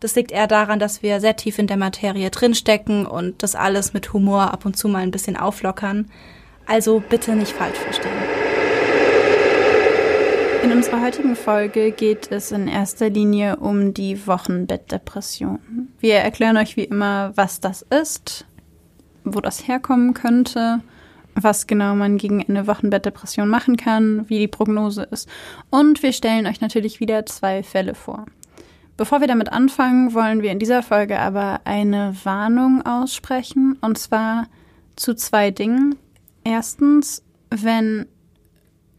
Das 0.00 0.14
liegt 0.14 0.30
eher 0.30 0.46
daran, 0.46 0.78
dass 0.78 1.02
wir 1.02 1.20
sehr 1.20 1.36
tief 1.36 1.58
in 1.58 1.66
der 1.66 1.78
Materie 1.78 2.30
drinstecken 2.30 3.06
und 3.06 3.42
das 3.42 3.54
alles 3.54 3.94
mit 3.94 4.12
Humor 4.12 4.52
ab 4.52 4.66
und 4.66 4.76
zu 4.76 4.88
mal 4.88 5.02
ein 5.02 5.10
bisschen 5.10 5.36
auflockern. 5.36 6.10
Also 6.66 7.02
bitte 7.08 7.34
nicht 7.34 7.52
falsch 7.52 7.78
verstehen. 7.78 8.12
In 10.62 10.72
unserer 10.72 11.00
heutigen 11.00 11.36
Folge 11.36 11.92
geht 11.92 12.32
es 12.32 12.50
in 12.50 12.66
erster 12.66 13.08
Linie 13.08 13.56
um 13.56 13.94
die 13.94 14.26
Wochenbettdepression. 14.26 15.60
Wir 16.00 16.16
erklären 16.16 16.56
euch 16.56 16.76
wie 16.76 16.84
immer, 16.84 17.32
was 17.36 17.60
das 17.60 17.82
ist, 17.82 18.46
wo 19.22 19.40
das 19.40 19.68
herkommen 19.68 20.12
könnte, 20.12 20.80
was 21.36 21.68
genau 21.68 21.94
man 21.94 22.18
gegen 22.18 22.44
eine 22.48 22.66
Wochenbettdepression 22.66 23.48
machen 23.48 23.76
kann, 23.76 24.28
wie 24.28 24.40
die 24.40 24.48
Prognose 24.48 25.04
ist. 25.04 25.28
Und 25.70 26.02
wir 26.02 26.12
stellen 26.12 26.46
euch 26.46 26.60
natürlich 26.60 26.98
wieder 26.98 27.24
zwei 27.26 27.62
Fälle 27.62 27.94
vor. 27.94 28.26
Bevor 28.96 29.20
wir 29.20 29.28
damit 29.28 29.52
anfangen, 29.52 30.14
wollen 30.14 30.42
wir 30.42 30.50
in 30.50 30.58
dieser 30.58 30.82
Folge 30.82 31.18
aber 31.18 31.60
eine 31.64 32.16
Warnung 32.24 32.82
aussprechen. 32.86 33.76
Und 33.80 33.98
zwar 33.98 34.48
zu 34.96 35.14
zwei 35.14 35.50
Dingen. 35.50 35.96
Erstens, 36.44 37.22
wenn 37.50 38.06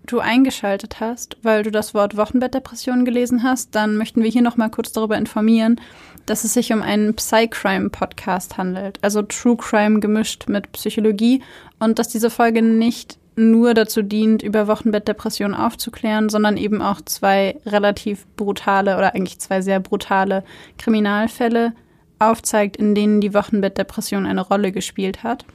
du 0.06 0.20
eingeschaltet 0.20 1.00
hast, 1.00 1.38
weil 1.42 1.64
du 1.64 1.72
das 1.72 1.94
Wort 1.94 2.16
Wochenbettdepression 2.16 3.06
gelesen 3.06 3.44
hast, 3.44 3.76
dann 3.76 3.98
möchten 3.98 4.24
wir 4.24 4.30
hier 4.30 4.42
noch 4.42 4.58
mal 4.58 4.70
kurz 4.70 4.92
darüber 4.92 5.18
informieren, 5.18 5.82
dass 6.26 6.44
es 6.44 6.54
sich 6.54 6.72
um 6.72 6.82
einen 6.82 7.16
Psycrime-Podcast 7.16 8.58
handelt, 8.58 9.00
also 9.02 9.22
True 9.22 9.58
Crime 9.58 10.00
gemischt 10.00 10.48
mit 10.48 10.72
Psychologie 10.74 11.42
und 11.80 12.00
dass 12.00 12.10
diese 12.10 12.30
Folge 12.30 12.62
nicht 12.62 13.18
nur 13.38 13.74
dazu 13.74 14.02
dient, 14.02 14.42
über 14.42 14.68
Wochenbettdepression 14.68 15.54
aufzuklären, 15.54 16.30
sondern 16.30 16.58
eben 16.58 16.82
auch 16.82 17.00
zwei 17.02 17.58
relativ 17.66 18.26
brutale 18.36 18.98
oder 18.98 19.14
eigentlich 19.14 19.40
zwei 19.40 19.62
sehr 19.62 19.80
brutale 19.80 20.44
Kriminalfälle 20.78 21.74
aufzeigt, 22.20 22.78
in 22.78 22.96
denen 22.96 23.22
die 23.22 23.34
Wochenbettdepression 23.34 24.26
eine 24.26 24.42
Rolle 24.42 24.72
gespielt 24.72 25.24
hat. 25.24 25.46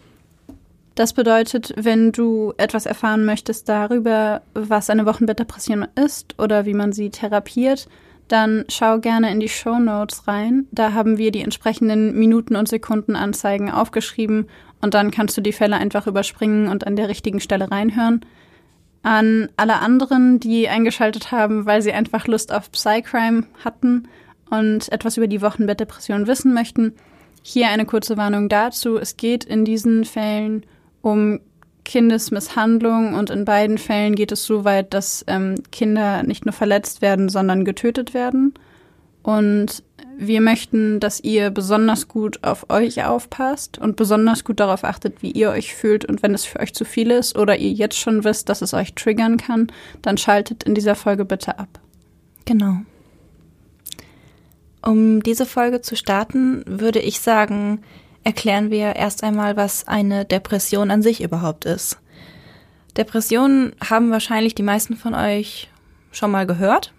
Das 0.94 1.12
bedeutet, 1.12 1.72
wenn 1.76 2.12
du 2.12 2.52
etwas 2.56 2.86
erfahren 2.86 3.24
möchtest 3.24 3.68
darüber, 3.68 4.42
was 4.54 4.88
eine 4.88 5.06
Wochenbettdepression 5.06 5.86
ist 5.94 6.38
oder 6.38 6.66
wie 6.66 6.74
man 6.74 6.92
sie 6.92 7.10
therapiert, 7.10 7.88
dann 8.28 8.64
schau 8.68 8.98
gerne 8.98 9.30
in 9.30 9.40
die 9.40 9.48
Show 9.48 9.78
Notes 9.78 10.26
rein. 10.26 10.66
Da 10.70 10.92
haben 10.92 11.18
wir 11.18 11.30
die 11.30 11.42
entsprechenden 11.42 12.18
Minuten- 12.18 12.56
und 12.56 12.68
Sekundenanzeigen 12.68 13.70
aufgeschrieben 13.70 14.48
und 14.80 14.94
dann 14.94 15.10
kannst 15.10 15.36
du 15.36 15.40
die 15.40 15.52
Fälle 15.52 15.76
einfach 15.76 16.06
überspringen 16.06 16.68
und 16.68 16.86
an 16.86 16.96
der 16.96 17.08
richtigen 17.08 17.40
Stelle 17.40 17.70
reinhören. 17.70 18.24
An 19.02 19.48
alle 19.56 19.80
anderen, 19.80 20.38
die 20.40 20.68
eingeschaltet 20.68 21.32
haben, 21.32 21.66
weil 21.66 21.82
sie 21.82 21.92
einfach 21.92 22.26
Lust 22.26 22.52
auf 22.52 22.70
Psycrime 22.70 23.44
hatten 23.64 24.08
und 24.50 24.90
etwas 24.92 25.16
über 25.16 25.26
die 25.26 25.42
Wochenbettdepression 25.42 26.26
wissen 26.26 26.54
möchten, 26.54 26.94
hier 27.42 27.68
eine 27.68 27.86
kurze 27.86 28.16
Warnung 28.16 28.48
dazu. 28.48 28.96
Es 28.96 29.16
geht 29.16 29.44
in 29.44 29.64
diesen 29.64 30.04
Fällen 30.04 30.64
um 31.00 31.40
Kindesmisshandlung 31.84 33.14
und 33.14 33.30
in 33.30 33.44
beiden 33.44 33.78
Fällen 33.78 34.14
geht 34.14 34.32
es 34.32 34.44
so 34.44 34.64
weit, 34.64 34.94
dass 34.94 35.24
ähm, 35.26 35.56
Kinder 35.72 36.22
nicht 36.22 36.46
nur 36.46 36.52
verletzt 36.52 37.02
werden, 37.02 37.28
sondern 37.28 37.64
getötet 37.64 38.14
werden. 38.14 38.54
Und 39.22 39.82
wir 40.18 40.40
möchten, 40.40 41.00
dass 41.00 41.20
ihr 41.20 41.50
besonders 41.50 42.08
gut 42.08 42.42
auf 42.44 42.70
euch 42.70 43.04
aufpasst 43.04 43.78
und 43.78 43.96
besonders 43.96 44.44
gut 44.44 44.60
darauf 44.60 44.84
achtet, 44.84 45.22
wie 45.22 45.30
ihr 45.30 45.50
euch 45.50 45.74
fühlt. 45.74 46.04
Und 46.04 46.22
wenn 46.22 46.34
es 46.34 46.44
für 46.44 46.60
euch 46.60 46.74
zu 46.74 46.84
viel 46.84 47.10
ist 47.10 47.36
oder 47.36 47.56
ihr 47.56 47.72
jetzt 47.72 47.98
schon 47.98 48.24
wisst, 48.24 48.48
dass 48.48 48.62
es 48.62 48.74
euch 48.74 48.94
triggern 48.94 49.36
kann, 49.36 49.68
dann 50.02 50.18
schaltet 50.18 50.64
in 50.64 50.74
dieser 50.74 50.94
Folge 50.94 51.24
bitte 51.24 51.58
ab. 51.58 51.80
Genau. 52.44 52.78
Um 54.84 55.22
diese 55.22 55.46
Folge 55.46 55.80
zu 55.80 55.94
starten, 55.96 56.64
würde 56.66 56.98
ich 56.98 57.20
sagen, 57.20 57.82
erklären 58.24 58.70
wir 58.70 58.96
erst 58.96 59.22
einmal, 59.22 59.56
was 59.56 59.88
eine 59.88 60.24
Depression 60.24 60.90
an 60.90 61.02
sich 61.02 61.22
überhaupt 61.22 61.64
ist. 61.64 61.98
Depressionen 62.96 63.74
haben 63.82 64.10
wahrscheinlich 64.10 64.54
die 64.54 64.62
meisten 64.62 64.96
von 64.96 65.14
euch 65.14 65.68
schon 66.10 66.30
mal 66.30 66.46
gehört. 66.46 66.92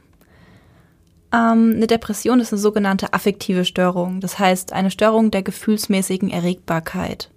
Ähm, 1.32 1.74
eine 1.76 1.88
Depression 1.88 2.40
ist 2.40 2.52
eine 2.52 2.62
sogenannte 2.62 3.14
affektive 3.14 3.66
Störung, 3.66 4.20
das 4.20 4.40
heißt 4.40 4.74
eine 4.74 4.92
Störung 4.92 5.32
der 5.32 5.44
gefühlsmäßigen 5.44 6.30
Erregbarkeit. 6.30 7.30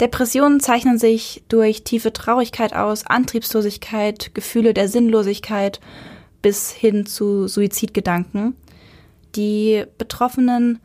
Depressionen 0.00 0.60
zeichnen 0.60 0.98
sich 0.98 1.42
durch 1.48 1.84
tiefe 1.84 2.12
Traurigkeit 2.12 2.74
aus, 2.74 3.06
Antriebslosigkeit, 3.06 4.34
Gefühle 4.34 4.74
der 4.74 4.88
Sinnlosigkeit 4.88 5.80
bis 6.40 6.72
hin 6.72 7.06
zu 7.06 7.46
Suizidgedanken. 7.46 8.56
Die 9.36 9.84
Betroffenen 9.98 10.80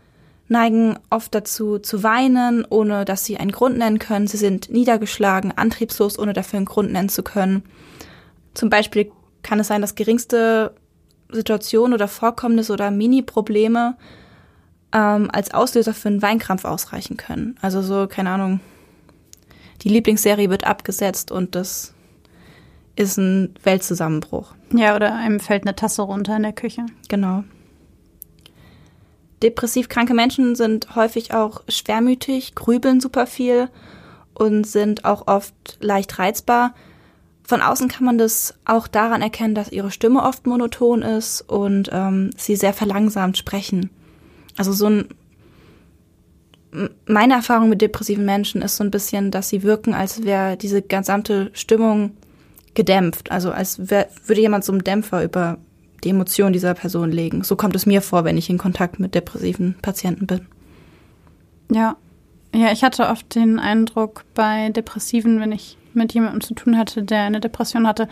neigen 0.49 0.97
oft 1.09 1.35
dazu 1.35 1.79
zu 1.79 2.03
weinen, 2.03 2.65
ohne 2.69 3.05
dass 3.05 3.25
sie 3.25 3.37
einen 3.37 3.51
Grund 3.51 3.77
nennen 3.77 3.99
können. 3.99 4.27
Sie 4.27 4.37
sind 4.37 4.69
niedergeschlagen, 4.69 5.51
antriebslos, 5.55 6.17
ohne 6.17 6.33
dafür 6.33 6.57
einen 6.57 6.65
Grund 6.65 6.91
nennen 6.91 7.09
zu 7.09 7.23
können. 7.23 7.63
Zum 8.53 8.69
Beispiel 8.69 9.11
kann 9.43 9.59
es 9.59 9.67
sein, 9.67 9.81
dass 9.81 9.95
geringste 9.95 10.73
Situationen 11.29 11.93
oder 11.93 12.07
Vorkommnisse 12.07 12.73
oder 12.73 12.91
Mini-Probleme 12.91 13.97
ähm, 14.93 15.29
als 15.31 15.53
Auslöser 15.53 15.93
für 15.93 16.09
einen 16.09 16.21
Weinkrampf 16.21 16.65
ausreichen 16.65 17.17
können. 17.17 17.57
Also 17.61 17.81
so, 17.81 18.07
keine 18.07 18.29
Ahnung, 18.29 18.61
die 19.81 19.89
Lieblingsserie 19.89 20.49
wird 20.49 20.65
abgesetzt 20.65 21.31
und 21.31 21.55
das 21.55 21.93
ist 22.95 23.17
ein 23.17 23.53
Weltzusammenbruch. 23.63 24.53
Ja, 24.73 24.95
oder 24.95 25.13
einem 25.13 25.39
fällt 25.39 25.63
eine 25.63 25.75
Tasse 25.75 26.01
runter 26.01 26.35
in 26.35 26.43
der 26.43 26.53
Küche. 26.53 26.85
Genau. 27.09 27.43
Depressiv 29.43 29.89
kranke 29.89 30.13
Menschen 30.13 30.55
sind 30.55 30.95
häufig 30.95 31.33
auch 31.33 31.61
schwermütig, 31.67 32.55
grübeln 32.55 32.99
super 32.99 33.27
viel 33.27 33.69
und 34.33 34.65
sind 34.65 35.05
auch 35.05 35.27
oft 35.27 35.53
leicht 35.79 36.17
reizbar. 36.19 36.73
Von 37.43 37.61
außen 37.61 37.87
kann 37.87 38.05
man 38.05 38.17
das 38.17 38.55
auch 38.65 38.87
daran 38.87 39.21
erkennen, 39.21 39.55
dass 39.55 39.71
ihre 39.71 39.91
Stimme 39.91 40.23
oft 40.23 40.47
monoton 40.47 41.01
ist 41.01 41.41
und 41.41 41.89
ähm, 41.93 42.31
sie 42.35 42.55
sehr 42.55 42.73
verlangsamt 42.73 43.37
sprechen. 43.37 43.89
Also 44.57 44.73
so 44.73 44.87
ein 44.87 45.07
meine 47.05 47.33
Erfahrung 47.33 47.69
mit 47.69 47.81
depressiven 47.81 48.25
Menschen 48.25 48.61
ist 48.61 48.77
so 48.77 48.83
ein 48.83 48.91
bisschen, 48.91 49.31
dass 49.31 49.49
sie 49.49 49.63
wirken, 49.63 49.93
als 49.93 50.23
wäre 50.23 50.57
diese 50.57 50.81
gesamte 50.81 51.49
Stimmung 51.53 52.11
gedämpft. 52.73 53.31
Also 53.31 53.51
als 53.51 53.89
wär, 53.89 54.07
würde 54.25 54.41
jemand 54.41 54.63
so 54.63 54.71
einen 54.73 54.83
Dämpfer 54.83 55.23
über 55.23 55.57
die 56.03 56.09
Emotionen 56.09 56.53
dieser 56.53 56.73
Person 56.73 57.11
legen. 57.11 57.43
So 57.43 57.55
kommt 57.55 57.75
es 57.75 57.85
mir 57.85 58.01
vor, 58.01 58.23
wenn 58.23 58.37
ich 58.37 58.49
in 58.49 58.57
Kontakt 58.57 58.99
mit 58.99 59.15
depressiven 59.15 59.75
Patienten 59.81 60.27
bin. 60.27 60.47
Ja. 61.71 61.95
Ja, 62.55 62.71
ich 62.71 62.83
hatte 62.83 63.07
oft 63.07 63.35
den 63.35 63.59
Eindruck 63.59 64.23
bei 64.33 64.69
Depressiven, 64.69 65.39
wenn 65.39 65.51
ich 65.51 65.77
mit 65.93 66.13
jemandem 66.13 66.41
zu 66.41 66.53
tun 66.53 66.77
hatte, 66.77 67.03
der 67.03 67.23
eine 67.23 67.39
Depression 67.39 67.85
hatte, 67.85 68.07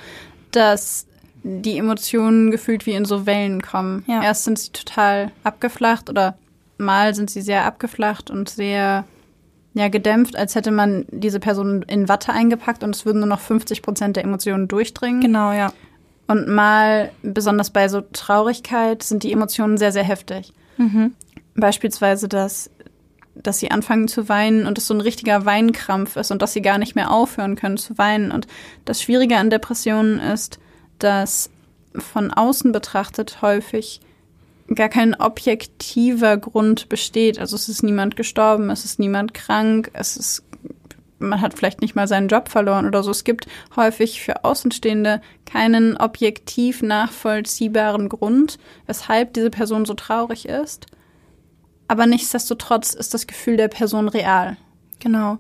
dass 0.52 1.08
die 1.44 1.78
Emotionen 1.78 2.52
gefühlt 2.52 2.86
wie 2.86 2.94
in 2.94 3.06
so 3.06 3.26
Wellen 3.26 3.62
kommen. 3.62 4.04
Ja. 4.08 4.24
Erst 4.24 4.44
sind 4.44 4.60
sie 4.60 4.72
total 4.72 5.32
abgeflacht 5.44 6.10
oder 6.10 6.38
mal 6.78 7.16
sind 7.16 7.30
sie 7.30 7.42
sehr 7.42 7.66
abgeflacht 7.66 8.30
und 8.30 8.50
sehr 8.50 9.06
ja, 9.74 9.90
gedämpft, 9.90 10.36
als 10.36 10.56
hätte 10.56 10.72
man 10.72 11.06
diese 11.12 11.40
Person 11.40 11.84
in 11.84 12.10
Watte 12.10 12.32
eingepackt 12.34 12.84
und 12.84 12.96
es 12.96 13.06
würden 13.06 13.20
nur 13.20 13.30
noch 13.30 13.42
50 13.42 13.82
Prozent 13.82 14.16
der 14.16 14.24
Emotionen 14.24 14.68
durchdringen. 14.68 15.22
Genau, 15.22 15.52
ja. 15.52 15.72
Und 16.28 16.48
mal, 16.48 17.12
besonders 17.22 17.70
bei 17.70 17.88
so 17.88 18.02
Traurigkeit, 18.02 19.04
sind 19.04 19.24
die 19.24 19.32
Emotionen 19.32 19.78
sehr, 19.78 19.92
sehr 19.92 20.04
heftig. 20.04 20.54
Mhm. 20.78 21.14
Beispielsweise, 21.56 22.28
dass 22.28 22.70
dass 23.36 23.60
sie 23.60 23.70
anfangen 23.70 24.08
zu 24.08 24.30
weinen 24.30 24.66
und 24.66 24.78
es 24.78 24.88
so 24.88 24.94
ein 24.94 25.02
richtiger 25.02 25.46
Weinkrampf 25.46 26.16
ist 26.16 26.32
und 26.32 26.42
dass 26.42 26.54
sie 26.54 26.62
gar 26.62 26.78
nicht 26.78 26.96
mehr 26.96 27.12
aufhören 27.12 27.56
können 27.56 27.78
zu 27.78 27.98
weinen. 27.98 28.32
Und 28.32 28.48
das 28.86 29.02
Schwierige 29.02 29.38
an 29.38 29.50
Depressionen 29.50 30.20
ist, 30.20 30.60
dass 31.00 31.50
von 31.94 32.32
außen 32.32 32.72
betrachtet 32.72 33.42
häufig 33.42 34.00
gar 34.74 34.90
kein 34.90 35.14
objektiver 35.14 36.38
Grund 36.38 36.90
besteht. 36.90 37.40
Also 37.40 37.56
es 37.56 37.70
ist 37.70 37.84
niemand 37.84 38.16
gestorben, 38.16 38.70
es 38.70 38.86
ist 38.86 39.00
niemand 39.00 39.34
krank, 39.34 39.92
es 39.94 40.18
ist 40.18 40.44
man 41.20 41.42
hat 41.42 41.54
vielleicht 41.58 41.82
nicht 41.82 41.96
mal 41.96 42.08
seinen 42.08 42.28
Job 42.28 42.50
verloren 42.50 42.86
oder 42.86 43.04
so. 43.04 43.12
Es 43.12 43.24
gibt 43.24 43.48
häufig 43.76 44.22
für 44.22 44.44
Außenstehende 44.44 45.22
keinen 45.46 45.98
objektiv 45.98 46.82
nachvollziehbaren 46.82 48.10
Grund, 48.10 48.58
weshalb 48.86 49.34
diese 49.34 49.50
Person 49.50 49.86
so 49.86 49.94
traurig 49.94 50.48
ist. 50.48 50.88
Aber 51.88 52.06
nichtsdestotrotz 52.06 52.94
ist 52.94 53.14
das 53.14 53.28
Gefühl 53.28 53.58
der 53.58 53.68
Person 53.68 54.10
real. 54.10 54.58
Genau. 55.00 55.38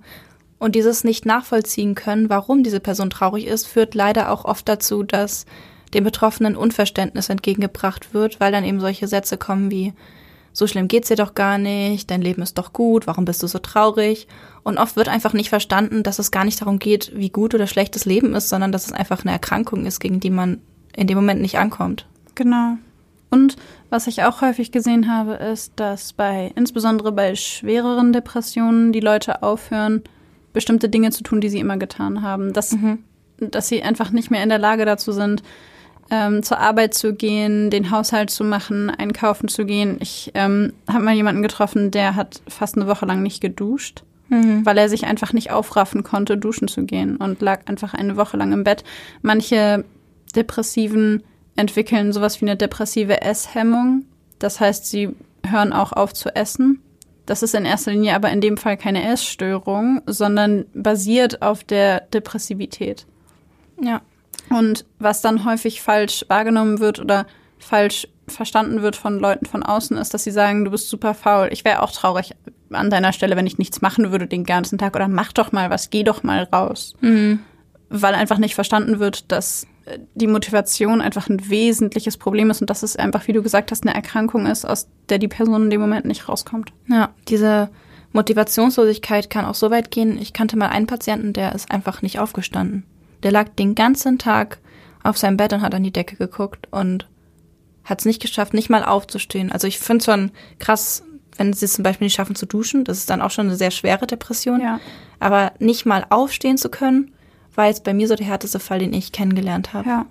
Und 0.60 0.76
dieses 0.76 1.04
nicht 1.04 1.26
nachvollziehen 1.26 1.96
können, 1.96 2.30
warum 2.30 2.64
diese 2.64 2.80
Person 2.80 3.10
traurig 3.10 3.46
ist, 3.46 3.68
führt 3.68 3.96
leider 3.96 4.32
auch 4.32 4.46
oft 4.46 4.68
dazu, 4.70 5.04
dass 5.04 5.46
dem 5.94 6.04
Betroffenen 6.04 6.56
Unverständnis 6.56 7.30
entgegengebracht 7.30 8.14
wird, 8.14 8.40
weil 8.40 8.52
dann 8.52 8.64
eben 8.64 8.80
solche 8.80 9.08
Sätze 9.08 9.38
kommen 9.38 9.72
wie 9.72 9.94
so 10.56 10.68
schlimm 10.68 10.88
geht's 10.88 11.10
dir 11.10 11.18
doch 11.18 11.36
gar 11.36 11.58
nicht, 11.58 12.10
dein 12.10 12.22
Leben 12.22 12.42
ist 12.42 12.58
doch 12.58 12.72
gut, 12.72 13.08
warum 13.08 13.26
bist 13.26 13.44
du 13.44 13.48
so 13.48 13.60
traurig? 13.60 14.26
Und 14.64 14.78
oft 14.78 14.96
wird 14.96 15.10
einfach 15.10 15.34
nicht 15.34 15.50
verstanden, 15.50 16.02
dass 16.02 16.18
es 16.18 16.32
gar 16.32 16.46
nicht 16.46 16.62
darum 16.62 16.80
geht, 16.80 17.12
wie 17.14 17.30
gut 17.30 17.54
oder 17.54 17.68
schlecht 17.68 17.94
das 17.94 18.06
Leben 18.06 18.34
ist, 18.34 18.48
sondern 18.48 18.72
dass 18.72 18.86
es 18.86 18.94
einfach 18.94 19.24
eine 19.24 19.34
Erkrankung 19.34 19.86
ist, 19.86 20.00
gegen 20.00 20.22
die 20.22 20.30
man 20.30 20.62
in 20.96 21.08
dem 21.08 21.18
Moment 21.18 21.42
nicht 21.42 21.58
ankommt. 21.58 22.08
Genau. 22.36 22.78
Und 23.30 23.58
was 23.90 24.08
ich 24.08 24.24
auch 24.24 24.40
häufig 24.40 24.72
gesehen 24.72 25.14
habe, 25.14 25.34
ist, 25.34 25.74
dass 25.76 26.14
bei, 26.14 26.54
insbesondere 26.56 27.12
bei 27.12 27.36
schwereren 27.36 28.14
Depressionen, 28.14 28.94
die 28.94 29.02
Leute 29.02 29.44
aufhören, 29.44 30.04
bestimmte 30.54 30.88
Dinge 30.88 31.12
zu 31.12 31.22
tun, 31.22 31.42
die 31.42 31.50
sie 31.50 31.60
immer 31.60 31.76
getan 31.76 32.22
haben. 32.22 32.54
Dass, 32.54 32.72
mhm. 32.72 33.00
dass 33.40 33.68
sie 33.68 33.84
einfach 33.84 34.12
nicht 34.12 34.32
mehr 34.32 34.42
in 34.42 34.48
der 34.48 34.58
Lage 34.58 34.86
dazu 34.86 35.12
sind, 35.12 35.44
ähm, 36.10 36.44
zur 36.44 36.60
Arbeit 36.60 36.94
zu 36.94 37.14
gehen, 37.14 37.70
den 37.70 37.92
Haushalt 37.92 38.30
zu 38.30 38.44
machen, 38.44 38.90
einkaufen 38.90 39.48
zu 39.48 39.66
gehen. 39.66 39.98
Ich 40.00 40.32
ähm, 40.36 40.74
habe 40.88 41.04
mal 41.04 41.16
jemanden 41.16 41.42
getroffen, 41.42 41.92
der 41.92 42.16
hat 42.16 42.42
fast 42.48 42.76
eine 42.76 42.88
Woche 42.88 43.06
lang 43.06 43.24
nicht 43.24 43.42
geduscht, 43.42 44.04
mhm. 44.30 44.66
weil 44.66 44.78
er 44.78 44.90
sich 44.90 45.06
einfach 45.06 45.34
nicht 45.34 45.52
aufraffen 45.52 46.04
konnte, 46.04 46.38
duschen 46.38 46.68
zu 46.68 46.84
gehen 46.84 47.18
und 47.18 47.42
lag 47.42 47.62
einfach 47.68 47.94
eine 47.94 48.18
Woche 48.18 48.38
lang 48.38 48.54
im 48.54 48.64
Bett. 48.64 48.84
Manche 49.22 49.84
Depressiven 50.36 51.24
entwickeln 51.56 52.14
sowas 52.14 52.42
wie 52.42 52.46
eine 52.46 52.58
depressive 52.58 53.22
Esshemmung. 53.22 54.06
Das 54.40 54.60
heißt, 54.60 54.86
sie 54.86 55.10
hören 55.46 55.74
auch 55.74 55.92
auf 55.92 56.14
zu 56.14 56.36
essen. 56.36 56.82
Das 57.26 57.42
ist 57.42 57.56
in 57.56 57.66
erster 57.66 57.92
Linie 57.92 58.14
aber 58.14 58.30
in 58.30 58.42
dem 58.42 58.58
Fall 58.58 58.78
keine 58.78 59.04
Essstörung, 59.12 60.02
sondern 60.06 60.66
basiert 60.74 61.42
auf 61.42 61.64
der 61.64 62.02
Depressivität. 62.02 63.08
Ja. 63.82 64.02
Und 64.50 64.86
was 65.00 65.22
dann 65.22 65.46
häufig 65.46 65.82
falsch 65.82 66.26
wahrgenommen 66.28 66.80
wird 66.80 67.00
oder 67.00 67.26
falsch 67.58 68.08
verstanden 68.28 68.82
wird 68.82 68.96
von 68.96 69.20
Leuten 69.20 69.46
von 69.46 69.64
außen, 69.64 69.98
ist, 69.98 70.14
dass 70.14 70.24
sie 70.24 70.32
sagen, 70.32 70.66
du 70.66 70.72
bist 70.72 70.90
super 70.90 71.14
faul. 71.14 71.50
Ich 71.52 71.66
wäre 71.66 71.82
auch 71.82 71.92
traurig 71.92 72.32
an 72.72 72.90
deiner 72.90 73.14
Stelle, 73.14 73.36
wenn 73.36 73.48
ich 73.48 73.58
nichts 73.58 73.82
machen 73.82 74.12
würde 74.12 74.28
den 74.28 74.44
ganzen 74.44 74.78
Tag. 74.78 74.96
Oder 74.96 75.08
mach 75.08 75.32
doch 75.34 75.52
mal 75.52 75.70
was, 75.70 75.90
geh 75.90 76.04
doch 76.04 76.24
mal 76.24 76.44
raus. 76.52 76.96
Mhm. 77.02 77.40
Weil 77.90 78.16
einfach 78.16 78.38
nicht 78.38 78.56
verstanden 78.56 79.00
wird, 79.00 79.32
dass 79.32 79.68
äh, 79.86 80.00
die 80.16 80.28
Motivation 80.28 81.02
einfach 81.02 81.30
ein 81.30 81.50
wesentliches 81.50 82.18
Problem 82.18 82.50
ist 82.50 82.62
und 82.62 82.70
dass 82.70 82.84
es 82.84 82.96
einfach, 82.96 83.28
wie 83.28 83.34
du 83.34 83.44
gesagt 83.44 83.72
hast, 83.72 83.86
eine 83.86 83.96
Erkrankung 83.96 84.48
ist, 84.48 84.66
aus 84.66 84.88
der 85.10 85.20
die 85.20 85.28
Person 85.28 85.64
in 85.64 85.70
dem 85.70 85.82
Moment 85.82 86.06
nicht 86.06 86.28
rauskommt. 86.28 86.74
Ja, 86.90 87.14
diese 87.28 87.70
Motivationslosigkeit 88.14 89.30
kann 89.30 89.46
auch 89.46 89.56
so 89.56 89.70
weit 89.72 89.92
gehen. 89.92 90.18
Ich 90.20 90.34
kannte 90.34 90.58
mal 90.58 90.70
einen 90.70 90.88
Patienten, 90.88 91.34
der 91.34 91.54
ist 91.54 91.70
einfach 91.70 92.02
nicht 92.02 92.20
aufgestanden. 92.20 92.86
Der 93.26 93.32
lag 93.32 93.50
den 93.50 93.74
ganzen 93.74 94.20
Tag 94.20 94.60
auf 95.02 95.18
seinem 95.18 95.36
Bett 95.36 95.52
und 95.52 95.64
hat 95.64 95.74
an 95.74 95.82
die 95.82 95.92
Decke 95.92 96.16
geguckt 96.16 96.68
und 96.70 97.08
hat 97.84 98.00
es 98.00 98.06
nicht 98.06 98.22
geschafft, 98.22 98.54
nicht 98.54 98.70
mal 98.70 98.86
aufzustehen. 98.86 99.52
Also 99.52 99.66
ich 99.66 99.80
finde 99.80 99.98
es 99.98 100.06
schon 100.06 100.32
krass, 100.60 101.04
wenn 101.36 101.52
sie 101.52 101.66
es 101.66 101.74
zum 101.74 101.82
Beispiel 101.82 102.06
nicht 102.06 102.14
schaffen 102.14 102.36
zu 102.36 102.46
duschen. 102.46 102.84
Das 102.84 103.00
ist 103.00 103.10
dann 103.10 103.24
auch 103.24 103.32
schon 103.32 103.48
eine 103.48 103.56
sehr 103.56 103.72
schwere 103.72 104.06
Depression. 104.06 104.62
Ja. 104.62 104.80
Aber 105.20 105.54
nicht 105.58 105.88
mal 105.88 106.06
aufstehen 106.12 106.60
zu 106.60 106.70
können, 106.70 107.16
war 107.56 107.66
jetzt 107.66 107.84
bei 107.84 107.96
mir 107.96 108.08
so 108.08 108.14
der 108.14 108.28
härteste 108.28 108.60
Fall, 108.60 108.78
den 108.78 108.94
ich 108.94 109.12
kennengelernt 109.12 109.74
habe. 109.74 109.90
Ja. 109.90 110.06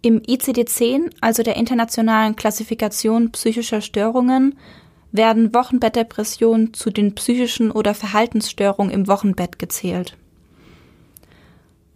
Im 0.00 0.20
ICD-10, 0.20 1.10
also 1.20 1.42
der 1.42 1.56
internationalen 1.56 2.36
Klassifikation 2.36 3.32
psychischer 3.32 3.80
Störungen, 3.80 4.56
werden 5.10 5.52
Wochenbettdepressionen 5.54 6.72
zu 6.72 6.90
den 6.90 7.16
psychischen 7.16 7.72
oder 7.72 7.94
Verhaltensstörungen 7.94 8.92
im 8.92 9.08
Wochenbett 9.08 9.58
gezählt. 9.58 10.16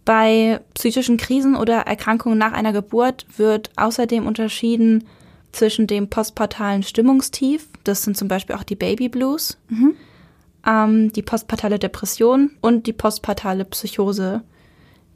Bei 0.09 0.59
psychischen 0.73 1.17
Krisen 1.17 1.55
oder 1.55 1.81
Erkrankungen 1.81 2.39
nach 2.39 2.53
einer 2.53 2.73
Geburt 2.73 3.27
wird 3.37 3.69
außerdem 3.75 4.25
unterschieden 4.25 5.03
zwischen 5.51 5.85
dem 5.85 6.09
postpartalen 6.09 6.81
Stimmungstief, 6.81 7.67
das 7.83 8.01
sind 8.01 8.17
zum 8.17 8.27
Beispiel 8.27 8.55
auch 8.55 8.63
die 8.63 8.75
Baby 8.75 9.07
Blues, 9.07 9.59
mhm. 9.67 9.93
ähm, 10.65 11.13
die 11.13 11.21
postpartale 11.21 11.77
Depression 11.77 12.49
und 12.59 12.87
die 12.87 12.93
postpartale 12.93 13.65
Psychose, 13.65 14.41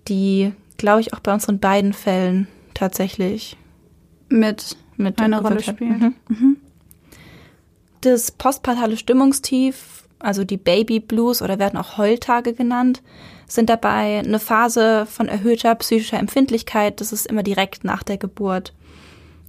die, 0.08 0.52
glaube 0.78 1.02
ich, 1.02 1.12
auch 1.12 1.22
bei 1.22 1.34
unseren 1.34 1.58
beiden 1.58 1.94
Fällen 1.94 2.48
tatsächlich 2.76 3.58
mit, 4.30 4.78
mit 4.98 5.20
eine 5.20 5.42
Rolle 5.42 5.64
spielen. 5.64 6.16
Mhm. 6.30 6.36
Mhm. 6.36 6.58
Das 8.02 8.30
postpartale 8.30 8.98
Stimmungstief, 8.98 10.04
also 10.20 10.44
die 10.44 10.58
Baby 10.58 11.00
Blues 11.00 11.42
oder 11.42 11.58
werden 11.58 11.80
auch 11.80 11.98
Heultage 11.98 12.54
genannt, 12.54 13.02
sind 13.48 13.70
dabei 13.70 14.20
eine 14.20 14.40
Phase 14.40 15.06
von 15.06 15.28
erhöhter 15.28 15.76
psychischer 15.76 16.20
Empfindlichkeit. 16.20 17.02
Das 17.02 17.12
ist 17.12 17.28
immer 17.28 17.44
direkt 17.44 17.84
nach 17.84 18.04
der 18.04 18.18
Geburt. 18.18 18.74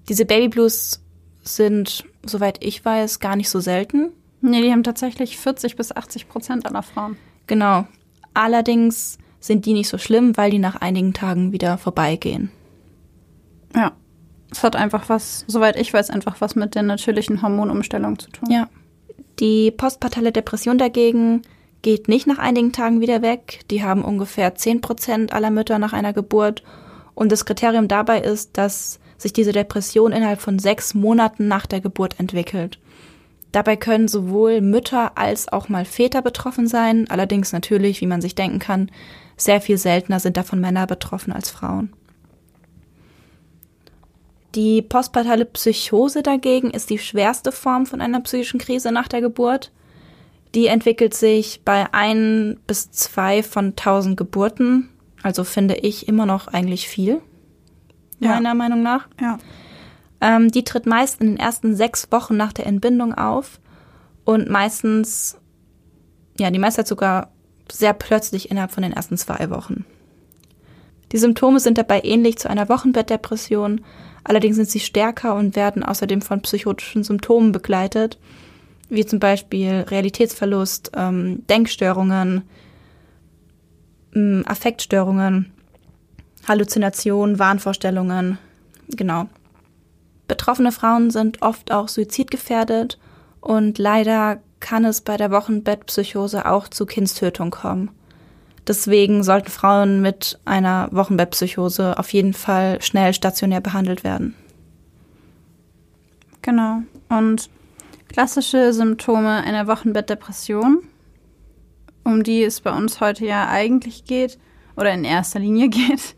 Diese 0.09 0.25
Baby 0.25 0.49
Blues 0.49 1.01
sind, 1.43 2.05
soweit 2.25 2.63
ich 2.65 2.85
weiß, 2.85 3.21
gar 3.21 3.37
nicht 3.37 3.51
so 3.51 3.61
selten. 3.61 4.11
Nee, 4.41 4.63
die 4.63 4.73
haben 4.73 4.83
tatsächlich 4.83 5.39
40 5.39 5.77
bis 5.77 5.95
80 5.95 6.29
Prozent 6.29 6.67
aller 6.67 6.83
Frauen. 6.83 7.17
Genau. 7.47 7.87
Allerdings 8.35 9.19
sind 9.41 9.67
die 9.67 9.73
nicht 9.73 9.89
so 9.89 9.99
schlimm, 9.99 10.37
weil 10.37 10.51
die 10.51 10.59
nach 10.59 10.77
einigen 10.77 11.13
Tagen 11.13 11.53
wieder 11.53 11.79
vorbeigehen. 11.79 12.51
Ja. 13.75 13.93
Es 14.51 14.63
hat 14.63 14.77
einfach 14.77 15.09
was, 15.09 15.45
soweit 15.47 15.77
ich 15.77 15.93
weiß, 15.93 16.11
einfach 16.11 16.41
was 16.41 16.55
mit 16.55 16.75
der 16.75 16.83
natürlichen 16.83 17.43
Hormonumstellung 17.43 18.19
zu 18.19 18.31
tun. 18.31 18.51
Ja. 18.51 18.69
Die 19.41 19.71
postpartale 19.71 20.31
Depression 20.31 20.79
dagegen 20.79 21.43
geht 21.85 22.09
nicht 22.09 22.27
nach 22.27 22.39
einigen 22.39 22.73
Tagen 22.73 23.01
wieder 23.01 23.23
weg. 23.23 23.61
Die 23.71 23.85
haben 23.85 24.03
ungefähr 24.03 24.55
10 24.55 24.81
Prozent 24.81 25.33
aller 25.35 25.51
Mütter 25.51 25.79
nach 25.79 25.93
einer 25.93 26.15
Geburt. 26.15 26.65
Und 27.15 27.31
das 27.31 27.45
Kriterium 27.45 27.87
dabei 27.87 28.21
ist, 28.23 28.57
dass 28.57 28.99
sich 29.19 29.33
diese 29.35 29.53
Depression 29.53 30.11
innerhalb 30.11 30.41
von 30.41 30.59
sechs 30.59 30.95
Monaten 30.95 31.47
nach 31.47 31.67
der 31.67 31.81
Geburt 31.81 32.19
entwickelt. 32.19 32.79
Dabei 33.53 33.77
können 33.77 34.09
sowohl 34.09 34.63
Mütter 34.63 35.17
als 35.17 35.53
auch 35.53 35.69
mal 35.69 35.85
Väter 35.85 36.23
betroffen 36.23 36.67
sein, 36.67 37.07
allerdings 37.09 37.53
natürlich, 37.53 38.01
wie 38.01 38.07
man 38.07 38.21
sich 38.21 38.35
denken 38.35 38.59
kann, 38.59 38.91
sehr 39.37 39.61
viel 39.61 39.79
seltener 39.79 40.19
sind 40.21 40.37
davon 40.37 40.61
Männer 40.61 40.87
betroffen 40.87 41.33
als 41.33 41.51
Frauen. 41.51 41.93
Die 44.55 44.83
postpartale 44.83 45.45
Psychose 45.45 46.23
dagegen 46.23 46.71
ist 46.71 46.89
die 46.89 46.99
schwerste 46.99 47.53
Form 47.53 47.87
von 47.87 48.01
einer 48.01 48.21
psychischen 48.21 48.59
Krise 48.59 48.91
nach 48.91 49.09
der 49.09 49.21
Geburt. 49.21 49.71
Die 50.55 50.67
entwickelt 50.69 51.15
sich 51.15 51.63
bei 51.65 51.93
ein 51.93 52.59
bis 52.67 52.91
zwei 52.93 53.43
von 53.43 53.75
tausend 53.77 54.17
Geburten. 54.17 54.89
Also 55.23 55.43
finde 55.43 55.75
ich 55.75 56.07
immer 56.07 56.27
noch 56.27 56.49
eigentlich 56.49 56.89
viel, 56.89 57.21
ja. 58.21 58.35
meiner 58.35 58.55
Meinung 58.55 58.83
nach. 58.83 59.09
Ja. 59.21 59.39
Ähm, 60.21 60.51
die 60.51 60.65
tritt 60.65 60.87
meist 60.87 61.21
in 61.21 61.29
den 61.29 61.39
ersten 61.39 61.75
sechs 61.75 62.13
Wochen 62.13 62.37
nach 62.37 62.53
der 62.53 62.67
Entbindung 62.67 63.15
auf 63.15 63.59
und 64.25 64.49
meistens, 64.49 65.39
ja, 66.39 66.51
die 66.51 66.59
meiste 66.59 66.85
sogar 66.87 67.33
sehr 67.73 67.95
plötzlich 67.95 68.51
innerhalb 68.51 68.73
von 68.73 68.83
den 68.83 68.93
ersten 68.93 69.17
zwei 69.17 69.51
Wochen. 69.51 69.85
Die 71.13 71.19
Symptome 71.19 71.59
sind 71.59 71.79
dabei 71.79 72.03
ähnlich 72.03 72.39
zu 72.39 72.49
einer 72.49 72.69
Wochenbettdepression, 72.69 73.81
allerdings 74.25 74.57
sind 74.57 74.71
sie 74.71 74.81
stärker 74.81 75.35
und 75.35 75.57
werden 75.57 75.83
außerdem 75.83 76.23
von 76.23 76.43
psychotischen 76.43 77.03
Symptomen 77.03 77.53
begleitet 77.53 78.19
wie 78.89 79.07
zum 79.07 79.19
Beispiel 79.19 79.85
Realitätsverlust, 79.89 80.93
ähm, 80.97 81.47
Denkstörungen, 81.49 82.43
ähm, 84.15 84.45
Affektstörungen, 84.47 85.53
Halluzinationen, 86.47 87.39
Wahnvorstellungen. 87.39 88.39
Genau. 88.89 89.27
Betroffene 90.29 90.73
Frauen 90.73 91.11
sind 91.11 91.43
oft 91.43 91.73
auch 91.73 91.89
suizidgefährdet 91.89 92.99
und 93.41 93.79
leider 93.79 94.41
kann 94.61 94.85
es 94.85 95.03
bei 95.03 95.17
der 95.17 95.31
Wochenbettpsychose 95.31 96.47
auch 96.47 96.69
zu 96.69 96.87
Kindstötung 96.87 97.51
kommen. 97.51 97.91
Deswegen 98.67 99.23
sollten 99.23 99.51
Frauen 99.51 100.01
mit 100.01 100.39
einer 100.47 100.89
Wochenbettpsychose 100.91 101.99
auf 101.99 102.13
jeden 102.15 102.33
Fall 102.33 102.81
schnell 102.81 103.13
stationär 103.13 103.61
behandelt 103.61 104.05
werden. 104.05 104.35
Genau. 106.41 106.79
Und 107.11 107.51
Klassische 108.15 108.73
Symptome 108.73 109.43
einer 109.43 109.67
Wochenbettdepression, 109.67 110.85
um 112.05 112.23
die 112.23 112.45
es 112.45 112.61
bei 112.61 112.71
uns 112.71 113.01
heute 113.01 113.27
ja 113.27 113.49
eigentlich 113.49 114.05
geht 114.05 114.39
oder 114.77 114.95
in 114.95 115.03
erster 115.03 115.41
Linie 115.41 115.69
geht, 115.69 116.15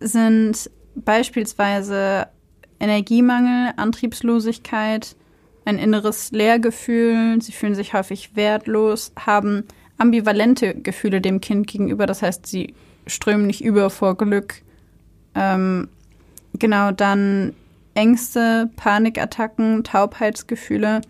sind 0.00 0.68
beispielsweise 0.96 2.26
Energiemangel, 2.80 3.72
Antriebslosigkeit, 3.76 5.14
ein 5.64 5.78
inneres 5.78 6.32
Leergefühl, 6.32 7.40
sie 7.40 7.52
fühlen 7.52 7.76
sich 7.76 7.94
häufig 7.94 8.34
wertlos, 8.34 9.12
haben 9.14 9.62
ambivalente 9.96 10.74
Gefühle 10.74 11.20
dem 11.20 11.40
Kind 11.40 11.68
gegenüber, 11.68 12.06
das 12.06 12.22
heißt, 12.22 12.46
sie 12.46 12.74
strömen 13.06 13.46
nicht 13.46 13.62
über 13.62 13.90
vor 13.90 14.16
Glück. 14.16 14.62
Ähm, 15.36 15.88
genau, 16.58 16.90
dann 16.90 17.54
Ängste, 18.00 18.70
Panikattacken, 18.76 19.84
Taubheitsgefühle. 19.84 21.02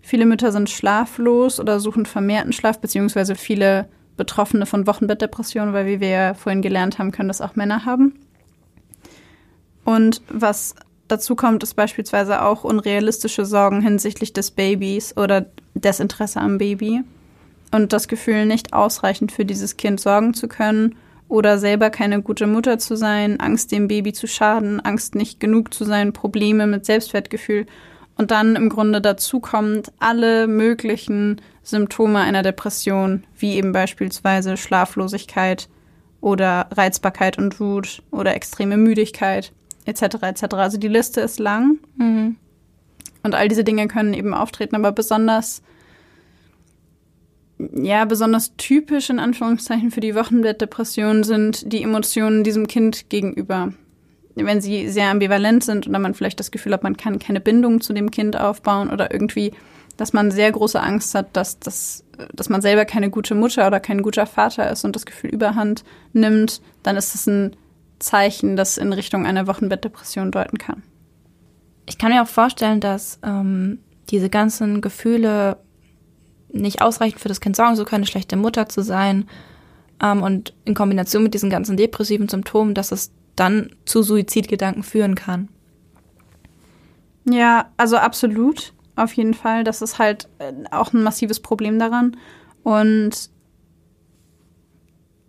Viele 0.00 0.26
Mütter 0.26 0.52
sind 0.52 0.70
schlaflos 0.70 1.58
oder 1.58 1.80
suchen 1.80 2.06
vermehrten 2.06 2.52
Schlaf, 2.52 2.78
beziehungsweise 2.78 3.34
viele 3.34 3.88
Betroffene 4.16 4.64
von 4.64 4.86
Wochenbettdepressionen, 4.86 5.74
weil 5.74 5.86
wie 5.86 5.98
wir 5.98 6.08
ja 6.08 6.34
vorhin 6.34 6.62
gelernt 6.62 7.00
haben, 7.00 7.10
können 7.10 7.26
das 7.26 7.40
auch 7.40 7.56
Männer 7.56 7.84
haben. 7.84 8.14
Und 9.84 10.22
was 10.28 10.76
dazu 11.08 11.34
kommt, 11.34 11.64
ist 11.64 11.74
beispielsweise 11.74 12.40
auch 12.42 12.62
unrealistische 12.62 13.44
Sorgen 13.44 13.80
hinsichtlich 13.80 14.32
des 14.32 14.52
Babys 14.52 15.16
oder 15.16 15.46
Desinteresse 15.74 16.40
am 16.40 16.58
Baby 16.58 17.02
und 17.72 17.92
das 17.92 18.06
Gefühl, 18.06 18.46
nicht 18.46 18.72
ausreichend 18.72 19.32
für 19.32 19.44
dieses 19.44 19.76
Kind 19.76 19.98
sorgen 20.00 20.32
zu 20.32 20.46
können 20.46 20.94
oder 21.28 21.58
selber 21.58 21.90
keine 21.90 22.22
gute 22.22 22.46
Mutter 22.46 22.78
zu 22.78 22.96
sein, 22.96 23.40
Angst 23.40 23.72
dem 23.72 23.88
Baby 23.88 24.12
zu 24.12 24.26
schaden, 24.26 24.80
Angst 24.80 25.14
nicht 25.14 25.40
genug 25.40 25.74
zu 25.74 25.84
sein, 25.84 26.12
Probleme 26.12 26.66
mit 26.66 26.86
Selbstwertgefühl 26.86 27.66
und 28.16 28.30
dann 28.30 28.56
im 28.56 28.68
Grunde 28.68 29.00
dazu 29.00 29.40
kommt 29.40 29.92
alle 29.98 30.46
möglichen 30.46 31.40
Symptome 31.62 32.20
einer 32.20 32.42
Depression, 32.42 33.24
wie 33.36 33.54
eben 33.54 33.72
beispielsweise 33.72 34.56
Schlaflosigkeit 34.56 35.68
oder 36.20 36.68
Reizbarkeit 36.72 37.38
und 37.38 37.60
Wut 37.60 38.02
oder 38.10 38.34
extreme 38.34 38.76
Müdigkeit 38.76 39.52
etc. 39.84 40.02
etc. 40.22 40.44
Also 40.54 40.78
die 40.78 40.88
Liste 40.88 41.20
ist 41.20 41.38
lang 41.38 41.78
mhm. 41.96 42.36
und 43.22 43.34
all 43.34 43.48
diese 43.48 43.64
Dinge 43.64 43.86
können 43.88 44.14
eben 44.14 44.32
auftreten, 44.32 44.76
aber 44.76 44.92
besonders 44.92 45.62
ja, 47.58 48.04
besonders 48.04 48.54
typisch 48.56 49.08
in 49.10 49.18
Anführungszeichen 49.18 49.90
für 49.90 50.00
die 50.00 50.14
Wochenbettdepression 50.14 51.24
sind 51.24 51.72
die 51.72 51.82
Emotionen 51.82 52.44
diesem 52.44 52.66
Kind 52.66 53.08
gegenüber. 53.08 53.72
Wenn 54.34 54.60
sie 54.60 54.90
sehr 54.90 55.10
ambivalent 55.10 55.64
sind 55.64 55.86
oder 55.88 55.98
man 55.98 56.12
vielleicht 56.12 56.38
das 56.38 56.50
Gefühl 56.50 56.74
hat, 56.74 56.82
man 56.82 56.98
kann 56.98 57.18
keine 57.18 57.40
Bindung 57.40 57.80
zu 57.80 57.94
dem 57.94 58.10
Kind 58.10 58.38
aufbauen 58.38 58.90
oder 58.90 59.12
irgendwie, 59.12 59.52
dass 59.96 60.12
man 60.12 60.30
sehr 60.30 60.52
große 60.52 60.78
Angst 60.78 61.14
hat, 61.14 61.34
dass, 61.34 61.58
dass, 61.58 62.04
dass 62.34 62.50
man 62.50 62.60
selber 62.60 62.84
keine 62.84 63.08
gute 63.08 63.34
Mutter 63.34 63.66
oder 63.66 63.80
kein 63.80 64.02
guter 64.02 64.26
Vater 64.26 64.70
ist 64.70 64.84
und 64.84 64.94
das 64.94 65.06
Gefühl 65.06 65.30
überhand 65.30 65.84
nimmt, 66.12 66.60
dann 66.82 66.98
ist 66.98 67.14
das 67.14 67.26
ein 67.26 67.56
Zeichen, 67.98 68.56
das 68.56 68.76
in 68.76 68.92
Richtung 68.92 69.24
einer 69.24 69.46
Wochenbettdepression 69.46 70.30
deuten 70.30 70.58
kann. 70.58 70.82
Ich 71.86 71.96
kann 71.96 72.12
mir 72.12 72.22
auch 72.22 72.28
vorstellen, 72.28 72.80
dass 72.80 73.18
ähm, 73.24 73.78
diese 74.10 74.28
ganzen 74.28 74.82
Gefühle 74.82 75.56
nicht 76.60 76.82
ausreichend 76.82 77.20
für 77.20 77.28
das 77.28 77.40
Kind 77.40 77.56
sorgen 77.56 77.76
zu 77.76 77.84
können, 77.84 78.02
eine 78.02 78.10
schlechte 78.10 78.36
Mutter 78.36 78.68
zu 78.68 78.82
sein 78.82 79.28
ähm, 80.02 80.22
und 80.22 80.54
in 80.64 80.74
Kombination 80.74 81.22
mit 81.22 81.34
diesen 81.34 81.50
ganzen 81.50 81.76
depressiven 81.76 82.28
Symptomen, 82.28 82.74
dass 82.74 82.92
es 82.92 83.12
dann 83.34 83.70
zu 83.84 84.02
Suizidgedanken 84.02 84.82
führen 84.82 85.14
kann. 85.14 85.48
Ja, 87.28 87.70
also 87.76 87.96
absolut, 87.96 88.72
auf 88.94 89.12
jeden 89.12 89.34
Fall. 89.34 89.64
Das 89.64 89.82
ist 89.82 89.98
halt 89.98 90.28
äh, 90.38 90.52
auch 90.70 90.92
ein 90.92 91.02
massives 91.02 91.40
Problem 91.40 91.78
daran. 91.78 92.16
Und 92.62 93.30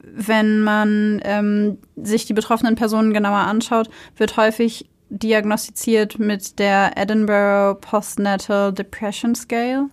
wenn 0.03 0.61
man 0.61 1.21
ähm, 1.23 1.77
sich 1.95 2.25
die 2.25 2.33
betroffenen 2.33 2.75
Personen 2.75 3.13
genauer 3.13 3.39
anschaut, 3.39 3.89
wird 4.15 4.37
häufig 4.37 4.89
diagnostiziert 5.09 6.19
mit 6.19 6.59
der 6.59 6.97
Edinburgh 6.97 7.79
Postnatal 7.79 8.73
Depression 8.73 9.35
Scale. 9.35 9.89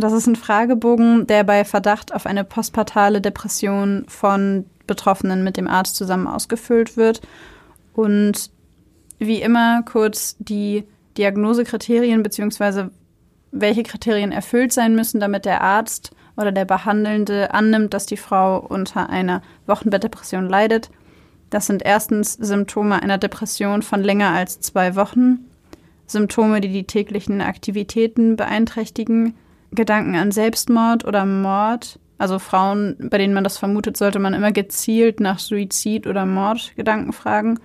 Das 0.00 0.12
ist 0.12 0.28
ein 0.28 0.36
Fragebogen, 0.36 1.26
der 1.26 1.42
bei 1.42 1.64
Verdacht 1.64 2.14
auf 2.14 2.24
eine 2.24 2.44
postpartale 2.44 3.20
Depression 3.20 4.04
von 4.06 4.64
Betroffenen 4.86 5.42
mit 5.42 5.56
dem 5.56 5.66
Arzt 5.66 5.96
zusammen 5.96 6.28
ausgefüllt 6.28 6.96
wird. 6.96 7.20
Und 7.94 8.52
wie 9.18 9.42
immer 9.42 9.82
kurz 9.82 10.36
die 10.38 10.84
Diagnosekriterien 11.16 12.22
bzw. 12.22 12.90
welche 13.50 13.82
Kriterien 13.82 14.30
erfüllt 14.30 14.72
sein 14.72 14.94
müssen, 14.94 15.18
damit 15.18 15.44
der 15.44 15.62
Arzt 15.62 16.12
oder 16.36 16.52
der 16.52 16.64
Behandelnde 16.64 17.52
annimmt, 17.52 17.92
dass 17.92 18.06
die 18.06 18.16
Frau 18.16 18.60
unter 18.60 19.10
einer 19.10 19.42
Wochenbettdepression 19.66 20.48
leidet. 20.48 20.90
Das 21.50 21.66
sind 21.66 21.82
erstens 21.84 22.34
Symptome 22.34 23.02
einer 23.02 23.18
Depression 23.18 23.82
von 23.82 24.04
länger 24.04 24.30
als 24.30 24.60
zwei 24.60 24.94
Wochen, 24.94 25.40
Symptome, 26.06 26.60
die 26.60 26.68
die 26.68 26.84
täglichen 26.84 27.40
Aktivitäten 27.40 28.36
beeinträchtigen, 28.36 29.34
Gedanken 29.72 30.16
an 30.16 30.32
Selbstmord 30.32 31.04
oder 31.04 31.24
Mord. 31.26 31.98
Also 32.18 32.38
Frauen, 32.38 32.96
bei 33.10 33.18
denen 33.18 33.34
man 33.34 33.44
das 33.44 33.58
vermutet, 33.58 33.96
sollte 33.96 34.18
man 34.18 34.34
immer 34.34 34.50
gezielt 34.50 35.20
nach 35.20 35.38
Suizid 35.38 36.06
oder 36.06 36.26
Mordgedanken 36.26 37.12
fragen. 37.12 37.60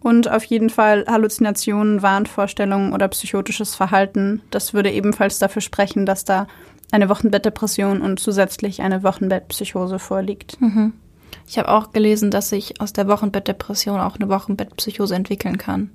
Und 0.00 0.30
auf 0.30 0.44
jeden 0.44 0.68
Fall 0.68 1.06
Halluzinationen, 1.06 2.02
Wahnvorstellungen 2.02 2.92
oder 2.92 3.08
psychotisches 3.08 3.74
Verhalten. 3.74 4.42
Das 4.50 4.74
würde 4.74 4.90
ebenfalls 4.90 5.38
dafür 5.38 5.62
sprechen, 5.62 6.06
dass 6.06 6.24
da 6.24 6.46
eine 6.90 7.08
Wochenbettdepression 7.08 8.02
und 8.02 8.18
zusätzlich 8.18 8.82
eine 8.82 9.02
Wochenbettpsychose 9.02 9.98
vorliegt. 9.98 10.60
Mhm. 10.60 10.92
Ich 11.46 11.58
habe 11.58 11.68
auch 11.68 11.92
gelesen, 11.92 12.30
dass 12.30 12.50
sich 12.50 12.80
aus 12.80 12.92
der 12.92 13.08
Wochenbettdepression 13.08 14.00
auch 14.00 14.16
eine 14.16 14.28
Wochenbettpsychose 14.28 15.14
entwickeln 15.14 15.56
kann. 15.56 15.90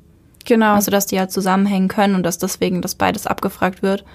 Genau. 0.47 0.75
Also, 0.75 0.91
dass 0.91 1.05
die 1.05 1.19
halt 1.19 1.31
zusammenhängen 1.31 1.89
können 1.89 2.15
und 2.15 2.23
dass 2.23 2.37
deswegen 2.37 2.81
das 2.81 2.95
beides 2.95 3.27
abgefragt 3.27 3.83
wird. 3.83 4.05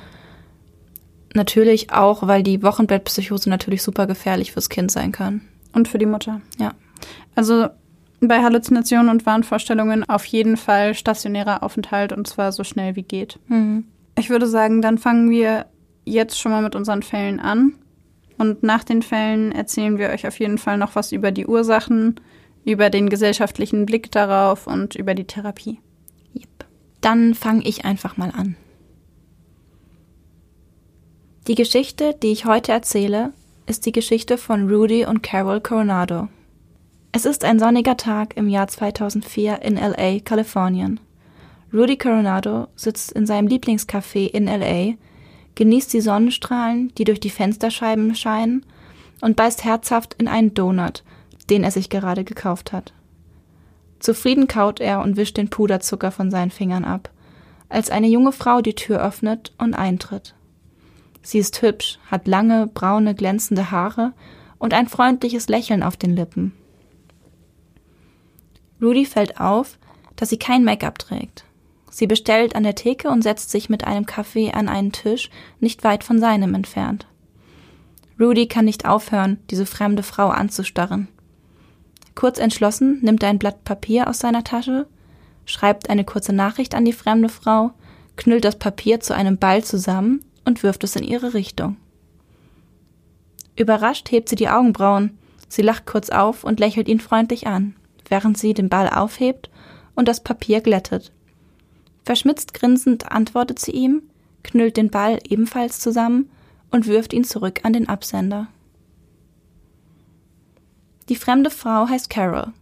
Natürlich 1.34 1.92
auch, 1.92 2.26
weil 2.26 2.42
die 2.42 2.62
Wochenbettpsychose 2.62 3.48
natürlich 3.50 3.82
super 3.82 4.06
gefährlich 4.06 4.52
fürs 4.52 4.70
Kind 4.70 4.90
sein 4.90 5.12
kann. 5.12 5.42
Und 5.74 5.88
für 5.88 5.98
die 5.98 6.06
Mutter. 6.06 6.40
Ja. 6.58 6.72
Also 7.34 7.68
bei 8.20 8.42
Halluzinationen 8.42 9.10
und 9.10 9.26
Wahnvorstellungen 9.26 10.08
auf 10.08 10.24
jeden 10.24 10.56
Fall 10.56 10.94
stationärer 10.94 11.62
Aufenthalt 11.62 12.12
und 12.12 12.26
zwar 12.26 12.52
so 12.52 12.64
schnell 12.64 12.96
wie 12.96 13.02
geht. 13.02 13.38
Mhm. 13.48 13.84
Ich 14.18 14.30
würde 14.30 14.46
sagen, 14.46 14.80
dann 14.80 14.98
fangen 14.98 15.28
wir 15.30 15.66
jetzt 16.04 16.38
schon 16.40 16.52
mal 16.52 16.62
mit 16.62 16.74
unseren 16.74 17.02
Fällen 17.02 17.40
an. 17.40 17.74
Und 18.38 18.62
nach 18.62 18.84
den 18.84 19.02
Fällen 19.02 19.52
erzählen 19.52 19.98
wir 19.98 20.10
euch 20.10 20.26
auf 20.26 20.38
jeden 20.40 20.58
Fall 20.58 20.78
noch 20.78 20.96
was 20.96 21.12
über 21.12 21.30
die 21.30 21.46
Ursachen, 21.46 22.16
über 22.64 22.88
den 22.88 23.10
gesellschaftlichen 23.10 23.84
Blick 23.86 24.10
darauf 24.10 24.66
und 24.66 24.94
über 24.94 25.14
die 25.14 25.26
Therapie. 25.26 25.78
Dann 27.02 27.34
fange 27.34 27.64
ich 27.64 27.84
einfach 27.84 28.16
mal 28.16 28.30
an. 28.30 28.56
Die 31.48 31.56
Geschichte, 31.56 32.14
die 32.22 32.30
ich 32.30 32.46
heute 32.46 32.70
erzähle, 32.70 33.32
ist 33.66 33.84
die 33.84 33.92
Geschichte 33.92 34.38
von 34.38 34.70
Rudy 34.70 35.04
und 35.04 35.22
Carol 35.22 35.60
Coronado. 35.60 36.28
Es 37.10 37.26
ist 37.26 37.44
ein 37.44 37.58
sonniger 37.58 37.96
Tag 37.96 38.36
im 38.36 38.48
Jahr 38.48 38.68
2004 38.68 39.60
in 39.62 39.76
LA, 39.76 40.20
Kalifornien. 40.20 41.00
Rudy 41.74 41.96
Coronado 41.96 42.68
sitzt 42.76 43.12
in 43.12 43.26
seinem 43.26 43.48
Lieblingscafé 43.48 44.28
in 44.28 44.46
LA, 44.46 44.94
genießt 45.56 45.92
die 45.92 46.00
Sonnenstrahlen, 46.00 46.94
die 46.96 47.04
durch 47.04 47.20
die 47.20 47.30
Fensterscheiben 47.30 48.14
scheinen, 48.14 48.64
und 49.20 49.36
beißt 49.36 49.64
herzhaft 49.64 50.14
in 50.18 50.28
einen 50.28 50.54
Donut, 50.54 51.02
den 51.50 51.64
er 51.64 51.70
sich 51.72 51.90
gerade 51.90 52.22
gekauft 52.22 52.72
hat. 52.72 52.92
Zufrieden 54.02 54.48
kaut 54.48 54.80
er 54.80 55.00
und 55.00 55.16
wischt 55.16 55.36
den 55.36 55.48
Puderzucker 55.48 56.10
von 56.10 56.32
seinen 56.32 56.50
Fingern 56.50 56.84
ab, 56.84 57.10
als 57.68 57.88
eine 57.88 58.08
junge 58.08 58.32
Frau 58.32 58.60
die 58.60 58.74
Tür 58.74 59.00
öffnet 59.00 59.52
und 59.58 59.74
eintritt. 59.74 60.34
Sie 61.22 61.38
ist 61.38 61.62
hübsch, 61.62 62.00
hat 62.10 62.26
lange, 62.26 62.66
braune, 62.66 63.14
glänzende 63.14 63.70
Haare 63.70 64.12
und 64.58 64.74
ein 64.74 64.88
freundliches 64.88 65.46
Lächeln 65.46 65.84
auf 65.84 65.96
den 65.96 66.16
Lippen. 66.16 66.52
Rudy 68.82 69.06
fällt 69.06 69.38
auf, 69.38 69.78
dass 70.16 70.30
sie 70.30 70.38
kein 70.38 70.64
Make-up 70.64 70.98
trägt. 70.98 71.44
Sie 71.88 72.08
bestellt 72.08 72.56
an 72.56 72.64
der 72.64 72.74
Theke 72.74 73.08
und 73.08 73.22
setzt 73.22 73.50
sich 73.52 73.68
mit 73.68 73.84
einem 73.84 74.04
Kaffee 74.04 74.50
an 74.50 74.68
einen 74.68 74.90
Tisch 74.90 75.30
nicht 75.60 75.84
weit 75.84 76.02
von 76.02 76.18
seinem 76.18 76.54
entfernt. 76.54 77.06
Rudy 78.18 78.48
kann 78.48 78.64
nicht 78.64 78.84
aufhören, 78.84 79.38
diese 79.48 79.64
fremde 79.64 80.02
Frau 80.02 80.28
anzustarren. 80.28 81.06
Kurz 82.14 82.38
entschlossen 82.38 82.98
nimmt 83.02 83.22
er 83.22 83.30
ein 83.30 83.38
Blatt 83.38 83.64
Papier 83.64 84.08
aus 84.08 84.18
seiner 84.18 84.44
Tasche, 84.44 84.86
schreibt 85.46 85.90
eine 85.90 86.04
kurze 86.04 86.32
Nachricht 86.32 86.74
an 86.74 86.84
die 86.84 86.92
fremde 86.92 87.28
Frau, 87.28 87.72
knüllt 88.16 88.44
das 88.44 88.58
Papier 88.58 89.00
zu 89.00 89.14
einem 89.14 89.38
Ball 89.38 89.64
zusammen 89.64 90.24
und 90.44 90.62
wirft 90.62 90.84
es 90.84 90.96
in 90.96 91.04
ihre 91.04 91.34
Richtung. 91.34 91.76
Überrascht 93.56 94.10
hebt 94.10 94.28
sie 94.28 94.36
die 94.36 94.48
Augenbrauen, 94.48 95.18
sie 95.48 95.62
lacht 95.62 95.86
kurz 95.86 96.10
auf 96.10 96.44
und 96.44 96.60
lächelt 96.60 96.88
ihn 96.88 97.00
freundlich 97.00 97.46
an, 97.46 97.74
während 98.08 98.38
sie 98.38 98.54
den 98.54 98.68
Ball 98.68 98.88
aufhebt 98.88 99.50
und 99.94 100.08
das 100.08 100.22
Papier 100.22 100.60
glättet. 100.60 101.12
Verschmitzt 102.04 102.54
grinsend 102.54 103.10
antwortet 103.10 103.58
sie 103.58 103.72
ihm, 103.72 104.02
knüllt 104.42 104.76
den 104.76 104.90
Ball 104.90 105.18
ebenfalls 105.28 105.80
zusammen 105.80 106.30
und 106.70 106.86
wirft 106.86 107.12
ihn 107.12 107.24
zurück 107.24 107.60
an 107.64 107.72
den 107.72 107.88
Absender. 107.88 108.48
Die 111.12 111.16
fremde 111.16 111.50
Frau 111.50 111.88
heißt 111.90 112.08
Carol. 112.08 112.54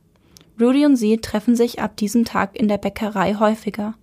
Rudy 0.61 0.85
und 0.85 0.97
sie 0.97 1.19
treffen 1.19 1.55
sich 1.55 1.81
ab 1.81 1.97
diesem 1.97 2.25
Tag 2.25 2.59
in 2.59 2.67
der 2.67 2.79
Bäckerei 2.79 3.35
häufiger. 3.35 3.95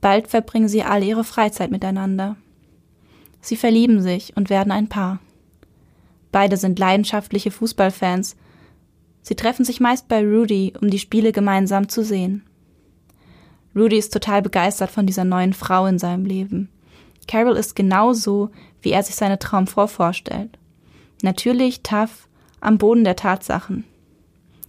Bald 0.00 0.28
verbringen 0.28 0.66
sie 0.66 0.82
alle 0.82 1.04
ihre 1.04 1.24
Freizeit 1.24 1.70
miteinander. 1.70 2.36
Sie 3.42 3.54
verlieben 3.54 4.00
sich 4.00 4.34
und 4.34 4.48
werden 4.48 4.72
ein 4.72 4.88
Paar. 4.88 5.18
Beide 6.30 6.56
sind 6.56 6.78
leidenschaftliche 6.78 7.50
Fußballfans. 7.50 8.34
Sie 9.20 9.34
treffen 9.34 9.66
sich 9.66 9.78
meist 9.78 10.08
bei 10.08 10.24
Rudy, 10.24 10.72
um 10.80 10.88
die 10.88 10.98
Spiele 10.98 11.30
gemeinsam 11.30 11.90
zu 11.90 12.02
sehen. 12.02 12.46
Rudy 13.76 13.98
ist 13.98 14.14
total 14.14 14.40
begeistert 14.40 14.90
von 14.90 15.04
dieser 15.04 15.24
neuen 15.24 15.52
Frau 15.52 15.84
in 15.84 15.98
seinem 15.98 16.24
Leben. 16.24 16.70
Carol 17.28 17.58
ist 17.58 17.76
genauso, 17.76 18.52
wie 18.80 18.92
er 18.92 19.02
sich 19.02 19.16
seine 19.16 19.38
Traumfrau 19.38 19.86
vorstellt. 19.86 20.58
Natürlich 21.22 21.82
tough, 21.82 22.26
am 22.62 22.78
Boden 22.78 23.04
der 23.04 23.16
Tatsachen. 23.16 23.84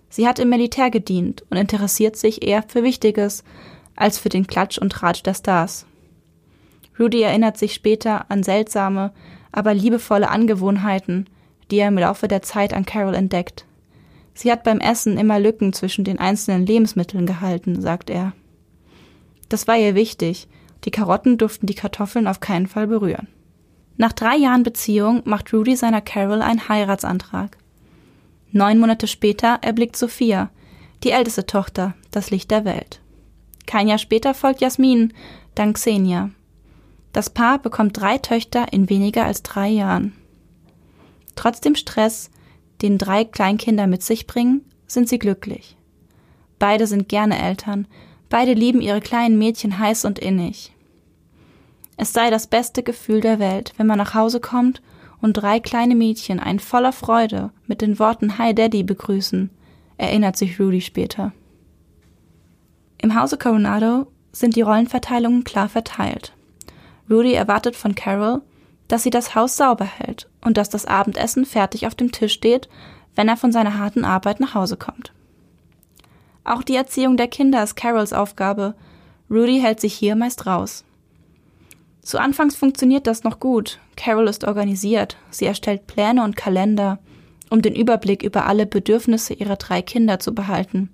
Sie 0.10 0.28
hat 0.28 0.40
im 0.40 0.50
Militär 0.50 0.92
gedient 0.92 1.44
und 1.50 1.58
interessiert 1.58 2.16
sich 2.16 2.46
eher 2.46 2.64
für 2.68 2.84
Wichtiges 2.84 3.44
als 3.96 4.20
für 4.20 4.30
den 4.30 4.48
Klatsch 4.48 4.78
und 4.78 4.92
Tratsch 4.92 5.24
der 5.24 5.34
Stars. 5.34 5.86
Rudy 7.00 7.22
erinnert 7.22 7.58
sich 7.58 7.74
später 7.74 8.30
an 8.30 8.44
seltsame, 8.44 9.12
aber 9.52 9.74
liebevolle 9.74 10.30
Angewohnheiten, 10.30 11.28
die 11.72 11.78
er 11.78 11.88
im 11.88 11.98
Laufe 11.98 12.28
der 12.28 12.42
Zeit 12.42 12.74
an 12.74 12.86
Carol 12.86 13.16
entdeckt. 13.16 13.66
Sie 14.34 14.52
hat 14.52 14.64
beim 14.64 14.80
Essen 14.80 15.18
immer 15.18 15.40
Lücken 15.40 15.74
zwischen 15.74 16.04
den 16.04 16.20
einzelnen 16.20 16.66
Lebensmitteln 16.66 17.26
gehalten, 17.26 17.82
sagt 17.82 18.10
er. 18.10 18.34
Das 19.50 19.68
war 19.68 19.78
ihr 19.78 19.96
wichtig. 19.96 20.48
Die 20.86 20.92
Karotten 20.92 21.38
durften 21.38 21.68
die 21.68 21.76
Kartoffeln 21.76 22.28
auf 22.28 22.40
keinen 22.40 22.68
Fall 22.68 22.88
berühren. 22.88 23.28
Nach 23.96 24.12
drei 24.12 24.36
Jahren 24.36 24.64
Beziehung 24.64 25.22
macht 25.26 25.54
Rudy 25.54 25.76
seiner 25.76 26.02
Carol 26.02 26.42
einen 26.42 26.68
Heiratsantrag. 26.68 27.58
Neun 28.56 28.78
Monate 28.78 29.08
später 29.08 29.58
erblickt 29.64 29.98
Sophia, 29.98 30.52
die 31.04 31.10
älteste 31.10 31.48
Tochter, 31.48 31.96
das 32.12 32.30
Licht 32.30 32.52
der 32.52 32.66
Welt. 32.66 33.02
Kein 33.66 33.88
Jahr 33.88 33.98
später 33.98 34.36
folgt 34.36 34.62
Jasmin, 34.62 35.12
dann 35.56 35.74
Xenia. 35.74 36.30
Das 37.14 37.32
Paar 37.32 37.58
bekommt 37.58 38.00
drei 38.00 38.20
Töchter 38.20 38.72
in 38.72 38.92
weniger 38.92 39.26
als 39.26 39.42
drei 39.42 39.70
Jahren. 39.70 40.14
Trotz 41.36 41.62
dem 41.62 41.74
Stress, 41.74 42.30
den 42.84 43.00
drei 43.00 43.26
Kleinkinder 43.26 43.88
mit 43.88 44.04
sich 44.04 44.28
bringen, 44.28 44.62
sind 44.86 45.10
sie 45.10 45.18
glücklich. 45.18 45.76
Beide 46.60 46.86
sind 46.86 47.10
gerne 47.10 47.42
Eltern, 47.42 47.88
beide 48.30 48.54
lieben 48.54 48.82
ihre 48.82 49.02
kleinen 49.02 49.40
Mädchen 49.40 49.80
heiß 49.80 50.06
und 50.06 50.20
innig. 50.20 50.74
Es 51.98 52.14
sei 52.14 52.30
das 52.30 52.46
beste 52.46 52.84
Gefühl 52.84 53.20
der 53.20 53.40
Welt, 53.40 53.74
wenn 53.78 53.88
man 53.88 53.98
nach 53.98 54.14
Hause 54.14 54.40
kommt 54.40 54.84
und 55.24 55.34
drei 55.34 55.62
kleine 55.62 55.96
Mädchen 55.96 56.42
einen 56.42 56.60
voller 56.60 56.92
Freude 56.92 57.52
mit 57.66 57.82
den 57.82 57.98
Worten 57.98 58.38
Hi 58.38 58.54
Daddy 58.54 58.84
begrüßen, 58.84 59.50
erinnert 59.96 60.36
sich 60.36 60.60
Rudy 60.60 60.82
später. 60.82 61.32
Im 62.98 63.18
Hause 63.18 63.38
Coronado 63.38 64.08
sind 64.34 64.58
die 64.58 64.62
Rollenverteilungen 64.62 65.46
klar 65.46 65.70
verteilt. 65.70 66.34
Rudy 67.10 67.32
erwartet 67.34 67.78
von 67.78 67.96
Carol, 67.96 68.42
dass 68.90 69.04
sie 69.04 69.12
das 69.12 69.34
Haus 69.34 69.56
sauber 69.56 69.86
hält 69.86 70.30
und 70.44 70.58
dass 70.58 70.70
das 70.70 70.86
Abendessen 70.86 71.46
fertig 71.46 71.88
auf 71.88 71.96
dem 71.96 72.12
Tisch 72.12 72.34
steht, 72.34 72.68
wenn 73.16 73.30
er 73.30 73.38
von 73.38 73.54
seiner 73.54 73.78
harten 73.78 74.04
Arbeit 74.04 74.42
nach 74.42 74.56
Hause 74.56 74.76
kommt. 74.76 75.14
Auch 76.44 76.64
die 76.64 76.76
Erziehung 76.76 77.16
der 77.16 77.30
Kinder 77.30 77.64
ist 77.64 77.76
Carols 77.76 78.12
Aufgabe. 78.12 78.76
Rudy 79.32 79.62
hält 79.62 79.80
sich 79.80 79.94
hier 79.94 80.18
meist 80.18 80.46
raus. 80.46 80.84
Zu 82.02 82.20
Anfangs 82.20 82.58
funktioniert 82.58 83.08
das 83.08 83.24
noch 83.24 83.40
gut. 83.40 83.80
Carol 83.96 84.28
ist 84.28 84.44
organisiert. 84.44 85.18
Sie 85.30 85.46
erstellt 85.46 85.88
Pläne 85.88 86.24
und 86.24 86.36
Kalender, 86.36 87.00
um 87.50 87.62
den 87.62 87.76
Überblick 87.76 88.24
über 88.24 88.46
alle 88.46 88.66
Bedürfnisse 88.66 89.34
ihrer 89.34 89.56
drei 89.56 89.82
Kinder 89.82 90.20
zu 90.20 90.34
behalten. 90.34 90.90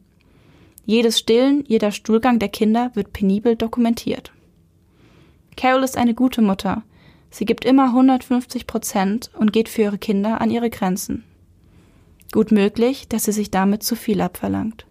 Jedes 0.85 1.19
Stillen, 1.19 1.63
jeder 1.67 1.91
Stuhlgang 1.91 2.39
der 2.39 2.49
Kinder 2.49 2.91
wird 2.95 3.13
penibel 3.13 3.55
dokumentiert. 3.55 4.31
Carol 5.55 5.83
ist 5.83 5.97
eine 5.97 6.13
gute 6.13 6.41
Mutter. 6.41 6.83
Sie 7.29 7.45
gibt 7.45 7.63
immer 7.63 7.85
150 7.85 8.65
Prozent 8.65 9.29
und 9.37 9.53
geht 9.53 9.69
für 9.69 9.83
ihre 9.83 9.97
Kinder 9.97 10.41
an 10.41 10.49
ihre 10.49 10.69
Grenzen. 10.69 11.23
Gut 12.31 12.51
möglich, 12.51 13.07
dass 13.07 13.25
sie 13.25 13.31
sich 13.31 13.51
damit 13.51 13.83
zu 13.83 13.95
viel 13.95 14.21
abverlangt. 14.21 14.85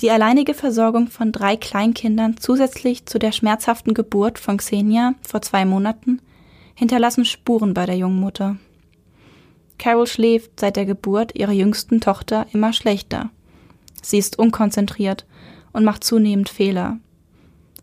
Die 0.00 0.10
alleinige 0.10 0.52
Versorgung 0.52 1.08
von 1.08 1.32
drei 1.32 1.56
Kleinkindern 1.56 2.36
zusätzlich 2.38 3.06
zu 3.06 3.18
der 3.18 3.32
schmerzhaften 3.32 3.94
Geburt 3.94 4.38
von 4.38 4.58
Xenia 4.58 5.14
vor 5.22 5.42
zwei 5.42 5.64
Monaten 5.64 6.20
hinterlassen 6.76 7.24
Spuren 7.24 7.74
bei 7.74 7.86
der 7.86 7.96
jungen 7.96 8.20
Mutter. 8.20 8.56
Carol 9.78 10.06
schläft 10.06 10.60
seit 10.60 10.76
der 10.76 10.86
Geburt 10.86 11.34
ihrer 11.34 11.52
jüngsten 11.52 12.00
Tochter 12.00 12.46
immer 12.52 12.72
schlechter. 12.72 13.30
Sie 14.02 14.18
ist 14.18 14.38
unkonzentriert 14.38 15.26
und 15.72 15.84
macht 15.84 16.04
zunehmend 16.04 16.48
Fehler. 16.48 16.98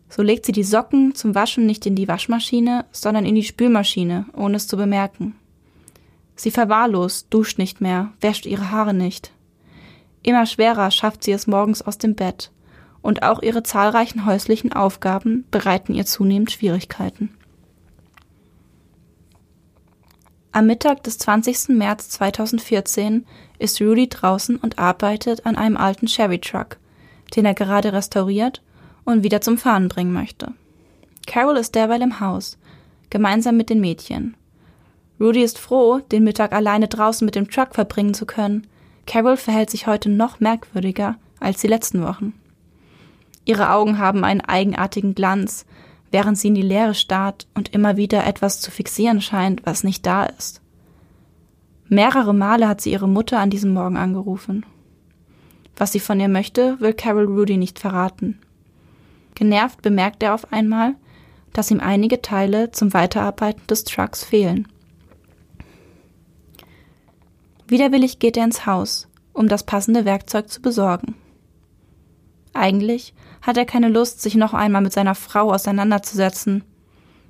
So 0.08 0.22
legt 0.22 0.46
sie 0.46 0.52
die 0.52 0.64
Socken 0.64 1.14
zum 1.14 1.34
Waschen 1.34 1.66
nicht 1.66 1.86
in 1.86 1.96
die 1.96 2.08
Waschmaschine, 2.08 2.86
sondern 2.92 3.26
in 3.26 3.34
die 3.34 3.42
Spülmaschine, 3.42 4.26
ohne 4.32 4.56
es 4.56 4.68
zu 4.68 4.76
bemerken. 4.76 5.34
Sie 6.36 6.52
verwahrlost, 6.52 7.26
duscht 7.30 7.58
nicht 7.58 7.80
mehr, 7.80 8.12
wäscht 8.20 8.46
ihre 8.46 8.70
Haare 8.70 8.94
nicht. 8.94 9.32
Immer 10.22 10.46
schwerer 10.46 10.90
schafft 10.90 11.24
sie 11.24 11.32
es 11.32 11.46
morgens 11.46 11.82
aus 11.82 11.98
dem 11.98 12.14
Bett, 12.14 12.50
und 13.02 13.22
auch 13.22 13.42
ihre 13.42 13.62
zahlreichen 13.62 14.24
häuslichen 14.24 14.72
Aufgaben 14.72 15.44
bereiten 15.50 15.94
ihr 15.94 16.06
zunehmend 16.06 16.50
Schwierigkeiten. 16.50 17.30
Am 20.54 20.66
Mittag 20.66 21.02
des 21.02 21.18
20. 21.18 21.70
März 21.70 22.10
2014 22.10 23.26
ist 23.58 23.80
Rudy 23.80 24.08
draußen 24.08 24.54
und 24.54 24.78
arbeitet 24.78 25.46
an 25.46 25.56
einem 25.56 25.76
alten 25.76 26.06
Chevy 26.06 26.38
Truck, 26.38 26.76
den 27.34 27.44
er 27.44 27.54
gerade 27.54 27.92
restauriert 27.92 28.62
und 29.04 29.24
wieder 29.24 29.40
zum 29.40 29.58
Fahren 29.58 29.88
bringen 29.88 30.12
möchte. 30.12 30.52
Carol 31.26 31.56
ist 31.56 31.74
derweil 31.74 32.02
im 32.02 32.20
Haus, 32.20 32.56
gemeinsam 33.10 33.56
mit 33.56 33.68
den 33.68 33.80
Mädchen. 33.80 34.36
Rudy 35.18 35.42
ist 35.42 35.58
froh, 35.58 35.98
den 36.12 36.22
Mittag 36.22 36.52
alleine 36.52 36.86
draußen 36.86 37.24
mit 37.24 37.34
dem 37.34 37.50
Truck 37.50 37.74
verbringen 37.74 38.14
zu 38.14 38.24
können. 38.24 38.68
Carol 39.08 39.36
verhält 39.36 39.70
sich 39.70 39.88
heute 39.88 40.08
noch 40.08 40.38
merkwürdiger 40.38 41.16
als 41.40 41.62
die 41.62 41.68
letzten 41.68 42.04
Wochen. 42.04 42.32
Ihre 43.44 43.70
Augen 43.70 43.98
haben 43.98 44.22
einen 44.22 44.40
eigenartigen 44.40 45.16
Glanz, 45.16 45.66
während 46.14 46.38
sie 46.38 46.46
in 46.46 46.54
die 46.54 46.62
Leere 46.62 46.94
starrt 46.94 47.48
und 47.54 47.74
immer 47.74 47.96
wieder 47.96 48.24
etwas 48.24 48.60
zu 48.60 48.70
fixieren 48.70 49.20
scheint, 49.20 49.66
was 49.66 49.82
nicht 49.82 50.06
da 50.06 50.26
ist. 50.26 50.62
Mehrere 51.88 52.32
Male 52.32 52.68
hat 52.68 52.80
sie 52.80 52.92
ihre 52.92 53.08
Mutter 53.08 53.40
an 53.40 53.50
diesem 53.50 53.72
Morgen 53.72 53.96
angerufen. 53.96 54.64
Was 55.76 55.90
sie 55.90 55.98
von 55.98 56.20
ihr 56.20 56.28
möchte, 56.28 56.78
will 56.78 56.92
Carol 56.92 57.24
Rudy 57.24 57.56
nicht 57.56 57.80
verraten. 57.80 58.38
Genervt 59.34 59.82
bemerkt 59.82 60.22
er 60.22 60.34
auf 60.34 60.52
einmal, 60.52 60.94
dass 61.52 61.72
ihm 61.72 61.80
einige 61.80 62.22
Teile 62.22 62.70
zum 62.70 62.94
Weiterarbeiten 62.94 63.66
des 63.66 63.82
Trucks 63.82 64.22
fehlen. 64.22 64.68
Widerwillig 67.66 68.20
geht 68.20 68.36
er 68.36 68.44
ins 68.44 68.66
Haus, 68.66 69.08
um 69.32 69.48
das 69.48 69.64
passende 69.64 70.04
Werkzeug 70.04 70.48
zu 70.48 70.62
besorgen. 70.62 71.16
Eigentlich 72.52 73.14
hat 73.44 73.58
er 73.58 73.66
keine 73.66 73.90
Lust, 73.90 74.22
sich 74.22 74.36
noch 74.36 74.54
einmal 74.54 74.80
mit 74.80 74.94
seiner 74.94 75.14
Frau 75.14 75.52
auseinanderzusetzen. 75.52 76.64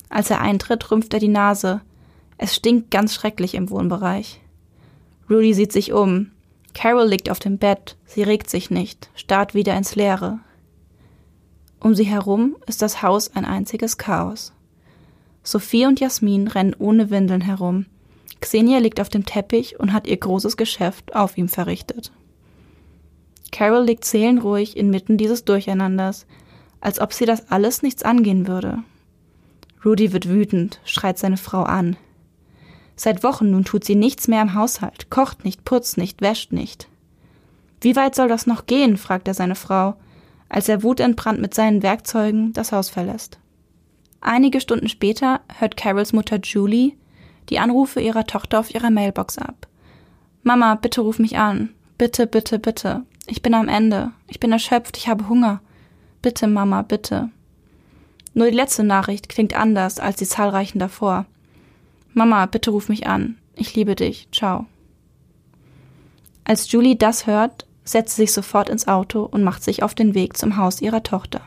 Als 0.08 0.30
er 0.30 0.40
eintritt, 0.40 0.90
rümpft 0.90 1.12
er 1.12 1.18
die 1.18 1.28
Nase. 1.28 1.80
Es 2.38 2.54
stinkt 2.54 2.92
ganz 2.92 3.14
schrecklich 3.14 3.54
im 3.54 3.68
Wohnbereich. 3.68 4.40
Rudy 5.28 5.54
sieht 5.54 5.72
sich 5.72 5.92
um. 5.92 6.30
Carol 6.72 7.08
liegt 7.08 7.30
auf 7.30 7.40
dem 7.40 7.58
Bett, 7.58 7.96
sie 8.04 8.22
regt 8.22 8.48
sich 8.48 8.70
nicht, 8.70 9.10
starrt 9.16 9.54
wieder 9.54 9.76
ins 9.76 9.96
Leere. 9.96 10.38
Um 11.80 11.94
sie 11.94 12.04
herum 12.04 12.56
ist 12.66 12.80
das 12.80 13.02
Haus 13.02 13.34
ein 13.34 13.44
einziges 13.44 13.98
Chaos. 13.98 14.52
Sophie 15.42 15.86
und 15.86 15.98
Jasmin 16.00 16.46
rennen 16.46 16.74
ohne 16.78 17.10
Windeln 17.10 17.40
herum. 17.40 17.86
Xenia 18.40 18.78
liegt 18.78 19.00
auf 19.00 19.08
dem 19.08 19.24
Teppich 19.24 19.80
und 19.80 19.92
hat 19.92 20.06
ihr 20.06 20.16
großes 20.16 20.56
Geschäft 20.56 21.14
auf 21.14 21.36
ihm 21.36 21.48
verrichtet. 21.48 22.12
Carol 23.54 23.84
liegt 23.84 24.04
seelenruhig 24.04 24.76
inmitten 24.76 25.16
dieses 25.16 25.44
Durcheinanders, 25.44 26.26
als 26.80 27.00
ob 27.00 27.12
sie 27.12 27.24
das 27.24 27.52
alles 27.52 27.82
nichts 27.82 28.02
angehen 28.02 28.48
würde. 28.48 28.82
Rudy 29.84 30.12
wird 30.12 30.28
wütend, 30.28 30.80
schreit 30.84 31.18
seine 31.18 31.36
Frau 31.36 31.62
an. 31.62 31.96
Seit 32.96 33.22
Wochen 33.22 33.52
nun 33.52 33.64
tut 33.64 33.84
sie 33.84 33.94
nichts 33.94 34.26
mehr 34.26 34.42
im 34.42 34.54
Haushalt, 34.54 35.08
kocht 35.08 35.44
nicht, 35.44 35.64
putzt 35.64 35.98
nicht, 35.98 36.20
wäscht 36.20 36.50
nicht. 36.50 36.88
Wie 37.80 37.94
weit 37.94 38.16
soll 38.16 38.26
das 38.26 38.48
noch 38.48 38.66
gehen? 38.66 38.96
fragt 38.96 39.28
er 39.28 39.34
seine 39.34 39.54
Frau, 39.54 39.94
als 40.48 40.68
er 40.68 40.82
wutentbrannt 40.82 41.40
mit 41.40 41.54
seinen 41.54 41.84
Werkzeugen 41.84 42.52
das 42.54 42.72
Haus 42.72 42.90
verlässt. 42.90 43.38
Einige 44.20 44.60
Stunden 44.60 44.88
später 44.88 45.42
hört 45.60 45.76
Carols 45.76 46.12
Mutter 46.12 46.40
Julie 46.42 46.94
die 47.50 47.60
Anrufe 47.60 48.00
ihrer 48.00 48.26
Tochter 48.26 48.58
auf 48.58 48.74
ihrer 48.74 48.90
Mailbox 48.90 49.38
ab. 49.38 49.68
Mama, 50.42 50.74
bitte 50.74 51.02
ruf 51.02 51.20
mich 51.20 51.38
an. 51.38 51.68
Bitte, 51.98 52.26
bitte, 52.26 52.58
bitte. 52.58 53.04
Ich 53.26 53.42
bin 53.42 53.54
am 53.54 53.68
Ende. 53.68 54.12
Ich 54.28 54.40
bin 54.40 54.52
erschöpft. 54.52 54.96
Ich 54.96 55.08
habe 55.08 55.28
Hunger. 55.28 55.60
Bitte, 56.22 56.46
Mama, 56.46 56.82
bitte. 56.82 57.30
Nur 58.34 58.50
die 58.50 58.56
letzte 58.56 58.82
Nachricht 58.82 59.28
klingt 59.28 59.54
anders 59.54 59.98
als 59.98 60.16
die 60.16 60.26
zahlreichen 60.26 60.78
davor. 60.78 61.26
Mama, 62.12 62.46
bitte 62.46 62.70
ruf 62.70 62.88
mich 62.88 63.06
an. 63.06 63.38
Ich 63.54 63.74
liebe 63.74 63.94
dich. 63.94 64.28
Ciao. 64.32 64.66
Als 66.44 66.70
Julie 66.70 66.96
das 66.96 67.26
hört, 67.26 67.66
setzt 67.84 68.16
sie 68.16 68.22
sich 68.22 68.32
sofort 68.32 68.68
ins 68.68 68.88
Auto 68.88 69.22
und 69.22 69.44
macht 69.44 69.62
sich 69.62 69.82
auf 69.82 69.94
den 69.94 70.14
Weg 70.14 70.36
zum 70.36 70.56
Haus 70.56 70.82
ihrer 70.82 71.02
Tochter. 71.02 71.42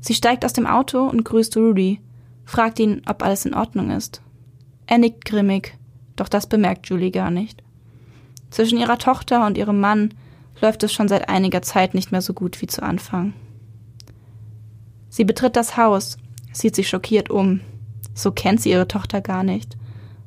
Sie 0.00 0.14
steigt 0.14 0.44
aus 0.44 0.52
dem 0.52 0.66
Auto 0.66 1.06
und 1.06 1.24
grüßt 1.24 1.56
Rudy, 1.56 2.00
fragt 2.44 2.80
ihn, 2.80 3.02
ob 3.06 3.22
alles 3.22 3.44
in 3.44 3.54
Ordnung 3.54 3.90
ist. 3.90 4.20
Er 4.86 4.98
nickt 4.98 5.24
grimmig, 5.24 5.76
doch 6.16 6.28
das 6.28 6.48
bemerkt 6.48 6.88
Julie 6.88 7.12
gar 7.12 7.30
nicht. 7.30 7.61
Zwischen 8.52 8.78
ihrer 8.78 8.98
Tochter 8.98 9.46
und 9.46 9.56
ihrem 9.56 9.80
Mann 9.80 10.12
läuft 10.60 10.82
es 10.82 10.92
schon 10.92 11.08
seit 11.08 11.30
einiger 11.30 11.62
Zeit 11.62 11.94
nicht 11.94 12.12
mehr 12.12 12.20
so 12.20 12.34
gut 12.34 12.60
wie 12.60 12.66
zu 12.66 12.82
Anfang. 12.82 13.32
Sie 15.08 15.24
betritt 15.24 15.56
das 15.56 15.78
Haus, 15.78 16.18
sieht 16.52 16.76
sich 16.76 16.86
schockiert 16.86 17.30
um. 17.30 17.60
So 18.12 18.30
kennt 18.30 18.60
sie 18.60 18.70
ihre 18.70 18.86
Tochter 18.86 19.22
gar 19.22 19.42
nicht. 19.42 19.78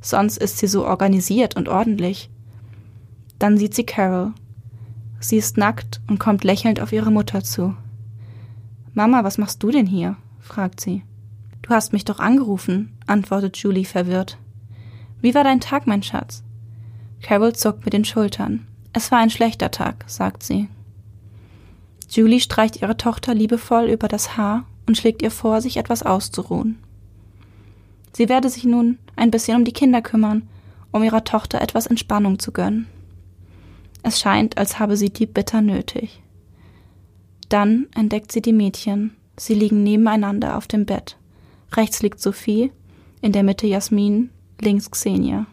Sonst 0.01 0.37
ist 0.37 0.57
sie 0.57 0.65
so 0.65 0.87
organisiert 0.87 1.55
und 1.55 1.69
ordentlich. 1.69 2.31
Dann 3.37 3.59
sieht 3.59 3.75
sie 3.75 3.85
Carol. 3.85 4.33
Sie 5.19 5.37
ist 5.37 5.57
nackt 5.57 6.01
und 6.07 6.19
kommt 6.19 6.43
lächelnd 6.43 6.79
auf 6.79 6.91
ihre 6.91 7.11
Mutter 7.11 7.43
zu. 7.43 7.77
Mama, 8.95 9.23
was 9.23 9.37
machst 9.37 9.61
du 9.61 9.69
denn 9.69 9.85
hier? 9.85 10.17
fragt 10.39 10.81
sie. 10.81 11.03
Du 11.61 11.69
hast 11.69 11.93
mich 11.93 12.05
doch 12.05 12.17
angerufen, 12.17 12.97
antwortet 13.05 13.55
Julie 13.57 13.85
verwirrt. 13.85 14.39
Wie 15.21 15.35
war 15.35 15.43
dein 15.43 15.59
Tag, 15.59 15.85
mein 15.85 16.01
Schatz? 16.01 16.44
Carol 17.25 17.53
zuckt 17.53 17.85
mit 17.85 17.93
den 17.93 18.05
Schultern. 18.05 18.67
Es 18.93 19.11
war 19.11 19.17
ein 19.17 19.31
schlechter 19.31 19.71
Tag, 19.71 20.05
sagt 20.05 20.43
sie. 20.43 20.67
Julie 22.07 22.39
streicht 22.39 22.83
ihre 22.83 22.97
Tochter 22.97 23.33
liebevoll 23.33 23.85
über 23.85 24.07
das 24.07 24.37
Haar 24.37 24.67
und 24.85 24.95
schlägt 24.95 25.23
ihr 25.23 25.31
vor, 25.31 25.59
sich 25.59 25.77
etwas 25.77 26.03
auszuruhen. 26.03 26.77
Sie 28.13 28.29
werde 28.29 28.47
sich 28.47 28.63
nun 28.63 28.99
ein 29.15 29.31
bisschen 29.31 29.57
um 29.57 29.65
die 29.65 29.73
Kinder 29.73 30.03
kümmern, 30.03 30.47
um 30.91 31.01
ihrer 31.01 31.23
Tochter 31.23 31.61
etwas 31.61 31.87
Entspannung 31.87 32.37
zu 32.37 32.51
gönnen. 32.51 32.85
Es 34.03 34.19
scheint, 34.19 34.59
als 34.59 34.77
habe 34.77 34.95
sie 34.95 35.09
die 35.09 35.25
bitter 35.25 35.61
nötig. 35.61 36.21
Dann 37.49 37.87
entdeckt 37.95 38.31
sie 38.31 38.43
die 38.43 38.53
Mädchen. 38.53 39.15
Sie 39.35 39.55
liegen 39.55 39.81
nebeneinander 39.81 40.55
auf 40.55 40.67
dem 40.67 40.85
Bett. 40.85 41.17
Rechts 41.73 42.03
liegt 42.03 42.21
Sophie, 42.21 42.71
in 43.21 43.31
der 43.31 43.41
Mitte 43.41 43.65
Jasmin, 43.65 44.29
links 44.61 44.91
Xenia. 44.91 45.47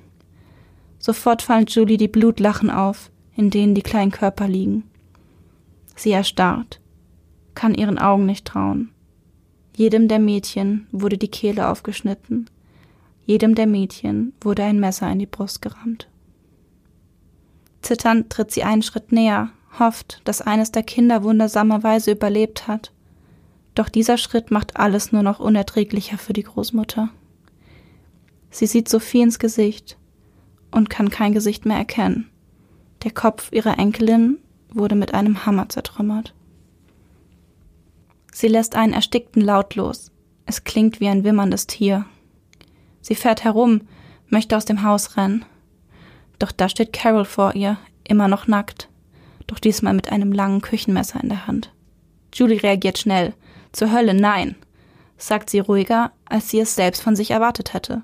Sofort 1.03 1.43
fallen 1.43 1.67
Julie 1.67 1.97
die 1.97 2.07
Blutlachen 2.07 2.71
auf, 2.71 3.11
in 3.37 3.51
denen 3.51 3.75
die 3.75 3.83
kleinen 3.83 4.13
Körper 4.13 4.47
liegen. 4.47 4.85
Sie 5.97 6.13
erstarrt, 6.13 6.81
kann 7.57 7.75
ihren 7.75 7.99
Augen 7.99 8.25
nicht 8.25 8.45
trauen. 8.47 8.91
Jedem 9.75 10.07
der 10.07 10.21
Mädchen 10.21 10.87
wurde 10.93 11.19
die 11.19 11.29
Kehle 11.29 11.69
aufgeschnitten. 11.69 12.49
Jedem 13.27 13.57
der 13.57 13.67
Mädchen 13.67 14.33
wurde 14.41 14.63
ein 14.63 14.79
Messer 14.79 15.11
in 15.11 15.19
die 15.19 15.27
Brust 15.27 15.61
gerammt. 15.61 16.09
Zitternd 17.81 18.31
tritt 18.31 18.53
sie 18.53 18.63
einen 18.63 18.83
Schritt 18.83 19.11
näher, 19.11 19.51
hofft, 19.81 20.21
dass 20.23 20.41
eines 20.41 20.71
der 20.71 20.85
Kinder 20.85 21.25
wundersamerweise 21.25 22.13
überlebt 22.13 22.69
hat. 22.69 22.93
Doch 23.75 23.89
dieser 23.89 24.19
Schritt 24.19 24.53
macht 24.53 24.77
alles 24.77 25.11
nur 25.11 25.25
noch 25.25 25.41
unerträglicher 25.41 26.17
für 26.17 26.33
die 26.33 26.45
Großmutter. 26.45 27.09
Sie 28.51 28.67
sieht 28.67 28.89
Sophie 28.89 29.23
ins 29.23 29.41
Gesicht 29.41 29.97
und 30.73 30.91
kann 30.91 31.11
kein 31.11 31.33
Gesicht 31.33 31.65
mehr 31.65 31.77
erkennen. 31.77 32.29
Der 33.05 33.13
Kopf 33.13 33.53
ihrer 33.53 33.79
Enkelin 33.79 34.39
wurde 34.73 34.95
mit 34.95 35.15
einem 35.15 35.47
Hammer 35.47 35.69
zertrümmert. 35.69 36.35
Sie 38.33 38.49
lässt 38.49 38.75
einen 38.75 38.95
erstickten 38.95 39.43
Laut 39.43 39.75
los. 39.75 40.11
Es 40.47 40.65
klingt 40.65 41.01
wie 41.01 41.09
ein 41.09 41.25
wimmerndes 41.25 41.67
Tier. 41.67 42.07
Sie 43.01 43.15
fährt 43.15 43.45
herum, 43.45 43.83
möchte 44.29 44.57
aus 44.57 44.65
dem 44.65 44.83
Haus 44.83 45.17
rennen. 45.17 45.45
Doch 46.39 46.51
da 46.51 46.69
steht 46.69 46.93
Carol 46.93 47.25
vor 47.25 47.55
ihr, 47.55 47.77
immer 48.05 48.29
noch 48.29 48.47
nackt, 48.47 48.89
doch 49.47 49.59
diesmal 49.59 49.95
mit 49.95 50.11
einem 50.11 50.33
langen 50.33 50.63
Küchenmesser 50.63 51.23
in 51.23 51.29
der 51.29 51.47
Hand. 51.47 51.73
Julie 52.35 52.63
reagiert 52.63 52.99
schnell. 52.99 53.35
Zur 53.73 53.93
Hölle, 53.93 54.15
nein, 54.15 54.57
sagt 55.17 55.51
sie 55.51 55.61
ruhiger, 55.61 56.13
als 56.25 56.49
sie 56.49 56.61
es 56.61 56.75
selbst 56.75 57.03
von 57.03 57.15
sich 57.15 57.31
erwartet 57.31 57.75
hätte. 57.75 58.03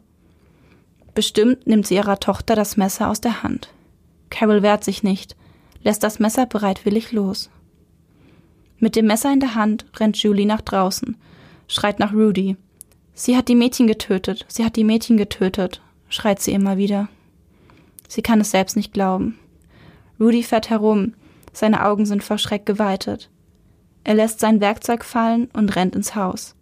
Bestimmt 1.19 1.67
nimmt 1.67 1.85
sie 1.85 1.97
ihrer 1.97 2.21
Tochter 2.21 2.55
das 2.55 2.77
Messer 2.77 3.11
aus 3.11 3.21
der 3.21 3.43
Hand. 3.43 3.75
Carol 4.31 4.63
wehrt 4.63 4.85
sich 4.85 5.03
nicht, 5.03 5.35
lässt 5.83 6.05
das 6.05 6.21
Messer 6.21 6.47
bereitwillig 6.47 7.11
los. 7.11 7.51
Mit 8.79 8.95
dem 8.95 9.07
Messer 9.07 9.33
in 9.33 9.41
der 9.41 9.57
Hand 9.57 9.85
rennt 9.97 10.17
Julie 10.17 10.47
nach 10.47 10.61
draußen, 10.61 11.17
schreit 11.67 11.99
nach 11.99 12.13
Rudy. 12.13 12.57
Sie 13.15 13.37
hat 13.37 13.49
die 13.49 13.57
Mädchen 13.57 13.89
getötet, 13.89 14.47
sie 14.47 14.65
hat 14.65 14.77
die 14.77 14.85
Mädchen 14.85 15.17
getötet, 15.17 15.83
schreit 16.09 16.41
sie 16.41 16.53
immer 16.53 16.77
wieder. 16.77 17.09
Sie 18.07 18.23
kann 18.23 18.41
es 18.41 18.53
selbst 18.53 18.77
nicht 18.77 18.93
glauben. 18.93 19.41
Rudy 20.21 20.45
fährt 20.45 20.71
herum, 20.71 21.15
seine 21.53 21.85
Augen 21.85 22.07
sind 22.07 22.23
vor 22.23 22.39
Schreck 22.39 22.65
geweitet. 22.65 23.29
Er 24.05 24.15
lässt 24.15 24.39
sein 24.39 24.61
Werkzeug 24.61 25.05
fallen 25.05 25.51
und 25.53 25.75
rennt 25.75 25.97
ins 25.97 26.15
Haus. 26.15 26.55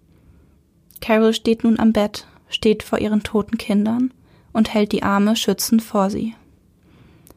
Carol 1.03 1.35
steht 1.35 1.63
nun 1.63 1.79
am 1.79 1.93
Bett, 1.93 2.27
steht 2.49 2.83
vor 2.83 3.01
ihren 3.01 3.23
toten 3.23 3.59
Kindern 3.59 4.15
und 4.57 4.73
hält 4.73 4.93
die 4.93 5.03
Arme 5.03 5.37
schützend 5.37 5.83
vor 5.83 6.09
sie. 6.09 6.35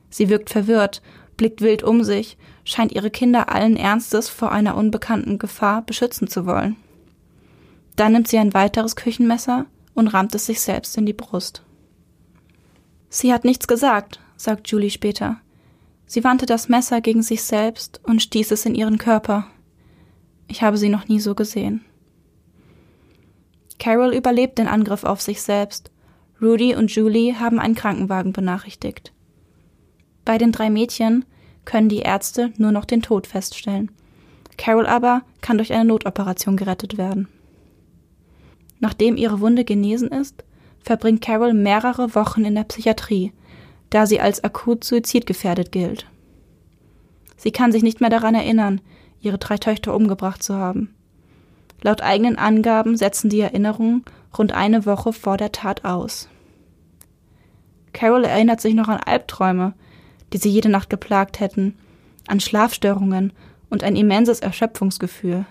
Sie 0.10 0.29
wirkt 0.29 0.49
verwirrt, 0.49 1.01
blickt 1.36 1.62
wild 1.62 1.84
um 1.84 2.05
sich, 2.05 2.38
scheint 2.63 2.93
ihre 2.93 3.12
Kinder 3.12 3.49
allen 3.49 3.75
Ernstes 3.75 4.29
vor 4.29 4.53
einer 4.53 4.77
unbekannten 4.77 5.38
Gefahr 5.38 5.82
beschützen 5.82 6.29
zu 6.29 6.45
wollen. 6.45 6.77
Dann 7.97 8.13
nimmt 8.13 8.29
sie 8.29 8.38
ein 8.38 8.53
weiteres 8.53 8.95
Küchenmesser 8.95 9.65
und 9.93 10.08
rammt 10.08 10.34
es 10.34 10.45
sich 10.45 10.62
selbst 10.62 10.97
in 10.97 11.05
die 11.05 11.13
Brust. 11.13 11.62
Sie 13.10 13.34
hat 13.34 13.43
nichts 13.43 13.67
gesagt, 13.67 14.21
sagt 14.38 14.69
Julie 14.69 14.89
später. 14.89 15.41
Sie 16.05 16.23
wandte 16.23 16.45
das 16.45 16.69
Messer 16.69 17.01
gegen 17.01 17.21
sich 17.21 17.43
selbst 17.43 17.99
und 18.03 18.21
stieß 18.21 18.51
es 18.51 18.65
in 18.65 18.75
ihren 18.75 18.97
Körper. 18.97 19.45
Ich 20.47 20.63
habe 20.63 20.77
sie 20.77 20.89
noch 20.89 21.10
nie 21.10 21.19
so 21.19 21.36
gesehen. 21.36 21.84
Carol 23.77 24.13
überlebt 24.13 24.58
den 24.58 24.69
Angriff 24.69 25.03
auf 25.03 25.19
sich 25.19 25.41
selbst. 25.41 25.91
Rudy 26.41 26.75
und 26.75 26.91
Julie 26.91 27.39
haben 27.39 27.60
einen 27.60 27.75
Krankenwagen 27.75 28.32
benachrichtigt. 28.32 29.12
Bei 30.23 30.38
den 30.38 30.52
drei 30.52 30.69
Mädchen 30.69 31.25
können 31.65 31.89
die 31.89 31.99
Ärzte 31.99 32.54
nur 32.58 32.71
noch 32.71 32.86
den 32.86 33.02
Tod 33.02 33.28
feststellen. 33.28 33.91
Carol 34.58 34.86
aber 34.86 35.23
kann 35.41 35.58
durch 35.58 35.73
eine 35.73 35.86
Notoperation 35.86 36.58
gerettet 36.58 36.97
werden. 36.97 37.28
Nachdem 38.80 39.17
ihre 39.17 39.41
Wunde 39.41 39.65
genesen 39.65 40.10
ist, 40.10 40.43
verbringt 40.82 41.21
Carol 41.21 41.54
mehrere 41.54 42.15
Wochen 42.15 42.45
in 42.45 42.56
der 42.56 42.63
Psychiatrie, 42.63 43.34
da 43.89 44.06
sie 44.06 44.21
als 44.21 44.43
akut 44.43 44.84
suizidgefährdet 44.84 45.71
gilt. 45.71 46.06
Sie 47.36 47.52
kann 47.52 47.71
sich 47.71 47.84
nicht 47.84 48.02
mehr 48.02 48.10
daran 48.10 48.36
erinnern, 48.36 48.82
ihre 49.21 49.38
drei 49.38 49.58
Töchter 49.58 49.95
umgebracht 49.95 50.43
zu 50.43 50.56
haben. 50.56 50.93
Laut 51.82 52.02
eigenen 52.02 52.38
Angaben 52.38 52.98
setzen 52.98 53.30
die 53.30 53.39
Erinnerungen 53.39 54.04
rund 54.38 54.52
eine 54.52 54.86
Woche 54.86 55.13
vor 55.13 55.38
der 55.38 55.52
Tat 55.52 55.86
aus. 55.86 56.28
Carol 57.94 58.26
erinnert 58.26 58.62
sich 58.62 58.74
noch 58.74 58.88
an 58.88 59.00
Albträume, 59.00 59.74
die 60.34 60.38
sie 60.38 60.50
jede 60.50 60.70
Nacht 60.70 60.89
geplagt 60.89 61.39
hätten, 61.39 61.78
an 62.28 62.39
Schlafstörungen 62.39 63.34
und 63.70 63.84
ein 63.84 63.96
immenses 63.96 64.39
Erschöpfungsgefühl. 64.39 65.46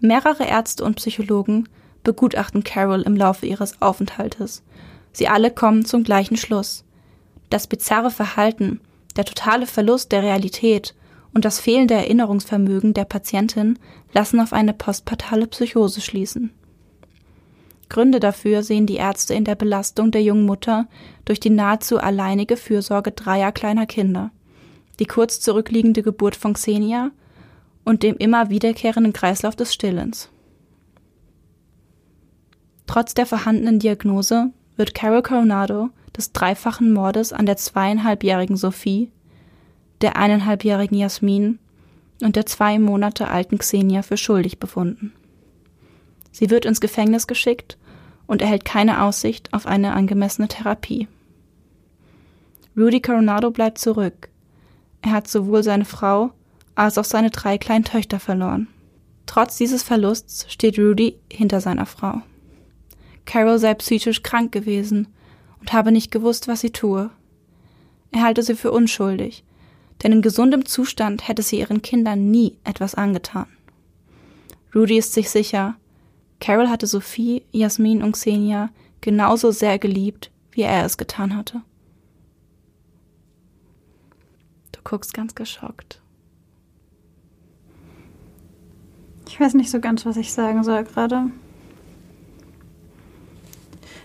Mehrere 0.00 0.44
Ärzte 0.44 0.84
und 0.84 0.96
Psychologen 0.96 1.68
begutachten 2.02 2.64
Carol 2.64 3.02
im 3.02 3.16
Laufe 3.16 3.46
ihres 3.46 3.80
Aufenthaltes. 3.80 4.62
Sie 5.12 5.28
alle 5.28 5.50
kommen 5.50 5.84
zum 5.84 6.04
gleichen 6.04 6.36
Schluss. 6.36 6.84
Das 7.50 7.66
bizarre 7.66 8.10
Verhalten, 8.10 8.80
der 9.16 9.24
totale 9.24 9.66
Verlust 9.66 10.10
der 10.12 10.22
Realität 10.22 10.94
und 11.34 11.44
das 11.44 11.60
fehlende 11.60 11.94
Erinnerungsvermögen 11.94 12.94
der 12.94 13.04
Patientin 13.04 13.78
lassen 14.12 14.40
auf 14.40 14.52
eine 14.52 14.74
postpartale 14.74 15.46
Psychose 15.46 16.00
schließen. 16.00 16.52
Gründe 17.88 18.20
dafür 18.20 18.62
sehen 18.62 18.86
die 18.86 18.96
Ärzte 18.96 19.34
in 19.34 19.44
der 19.44 19.54
Belastung 19.54 20.10
der 20.10 20.22
jungen 20.22 20.46
Mutter 20.46 20.88
durch 21.24 21.40
die 21.40 21.50
nahezu 21.50 21.98
alleinige 21.98 22.56
Fürsorge 22.56 23.12
dreier 23.12 23.52
kleiner 23.52 23.86
Kinder, 23.86 24.30
die 24.98 25.04
kurz 25.04 25.40
zurückliegende 25.40 26.02
Geburt 26.02 26.36
von 26.36 26.54
Xenia 26.54 27.10
und 27.84 28.02
dem 28.02 28.16
immer 28.16 28.48
wiederkehrenden 28.48 29.12
Kreislauf 29.12 29.56
des 29.56 29.74
Stillens. 29.74 30.30
Trotz 32.86 33.14
der 33.14 33.26
vorhandenen 33.26 33.78
Diagnose 33.78 34.50
wird 34.76 34.94
Carol 34.94 35.22
Coronado 35.22 35.90
des 36.16 36.32
dreifachen 36.32 36.92
Mordes 36.92 37.32
an 37.32 37.46
der 37.46 37.56
zweieinhalbjährigen 37.56 38.56
Sophie, 38.56 39.10
der 40.02 40.16
eineinhalbjährigen 40.16 40.98
Jasmin 40.98 41.58
und 42.22 42.36
der 42.36 42.46
zwei 42.46 42.78
Monate 42.78 43.28
alten 43.28 43.58
Xenia 43.58 44.02
für 44.02 44.16
schuldig 44.16 44.58
befunden. 44.58 45.12
Sie 46.30 46.50
wird 46.50 46.64
ins 46.64 46.80
Gefängnis 46.80 47.26
geschickt 47.26 47.78
und 48.26 48.42
erhält 48.42 48.64
keine 48.64 49.02
Aussicht 49.02 49.52
auf 49.52 49.66
eine 49.66 49.92
angemessene 49.92 50.48
Therapie. 50.48 51.08
Rudy 52.76 53.00
Coronado 53.00 53.50
bleibt 53.50 53.78
zurück. 53.78 54.30
Er 55.02 55.12
hat 55.12 55.28
sowohl 55.28 55.62
seine 55.62 55.84
Frau 55.84 56.32
als 56.74 56.96
auch 56.96 57.04
seine 57.04 57.30
drei 57.30 57.58
kleinen 57.58 57.84
Töchter 57.84 58.18
verloren. 58.18 58.68
Trotz 59.26 59.56
dieses 59.58 59.82
Verlusts 59.82 60.50
steht 60.50 60.78
Rudy 60.78 61.18
hinter 61.30 61.60
seiner 61.60 61.86
Frau. 61.86 62.22
Carol 63.24 63.58
sei 63.58 63.74
psychisch 63.74 64.22
krank 64.22 64.52
gewesen 64.52 65.08
und 65.60 65.72
habe 65.72 65.92
nicht 65.92 66.10
gewusst, 66.10 66.48
was 66.48 66.60
sie 66.60 66.70
tue. 66.70 67.10
Er 68.10 68.22
halte 68.22 68.42
sie 68.42 68.54
für 68.54 68.72
unschuldig, 68.72 69.44
denn 70.02 70.12
in 70.12 70.22
gesundem 70.22 70.66
Zustand 70.66 71.28
hätte 71.28 71.42
sie 71.42 71.58
ihren 71.60 71.82
Kindern 71.82 72.30
nie 72.30 72.56
etwas 72.64 72.94
angetan. 72.94 73.46
Rudy 74.74 74.98
ist 74.98 75.12
sich 75.12 75.30
sicher, 75.30 75.76
Carol 76.40 76.68
hatte 76.68 76.86
Sophie, 76.86 77.44
Jasmin 77.52 78.02
und 78.02 78.12
Xenia 78.12 78.70
genauso 79.00 79.50
sehr 79.50 79.78
geliebt, 79.78 80.30
wie 80.50 80.62
er 80.62 80.84
es 80.84 80.96
getan 80.96 81.36
hatte. 81.36 81.62
Du 84.72 84.80
guckst 84.82 85.14
ganz 85.14 85.34
geschockt. 85.34 86.00
Ich 89.28 89.38
weiß 89.38 89.54
nicht 89.54 89.70
so 89.70 89.80
ganz, 89.80 90.04
was 90.04 90.16
ich 90.16 90.32
sagen 90.32 90.64
soll 90.64 90.84
gerade. 90.84 91.30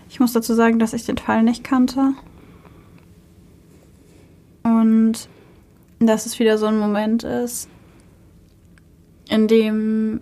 Ich 0.08 0.20
muss 0.20 0.32
dazu 0.32 0.54
sagen, 0.54 0.78
dass 0.78 0.92
ich 0.92 1.04
den 1.04 1.18
Fall 1.18 1.42
nicht 1.42 1.64
kannte. 1.64 2.14
Und 4.62 5.28
dass 6.00 6.26
es 6.26 6.38
wieder 6.38 6.58
so 6.58 6.66
ein 6.66 6.78
Moment 6.78 7.24
ist, 7.24 7.68
in 9.28 9.48
dem 9.48 10.20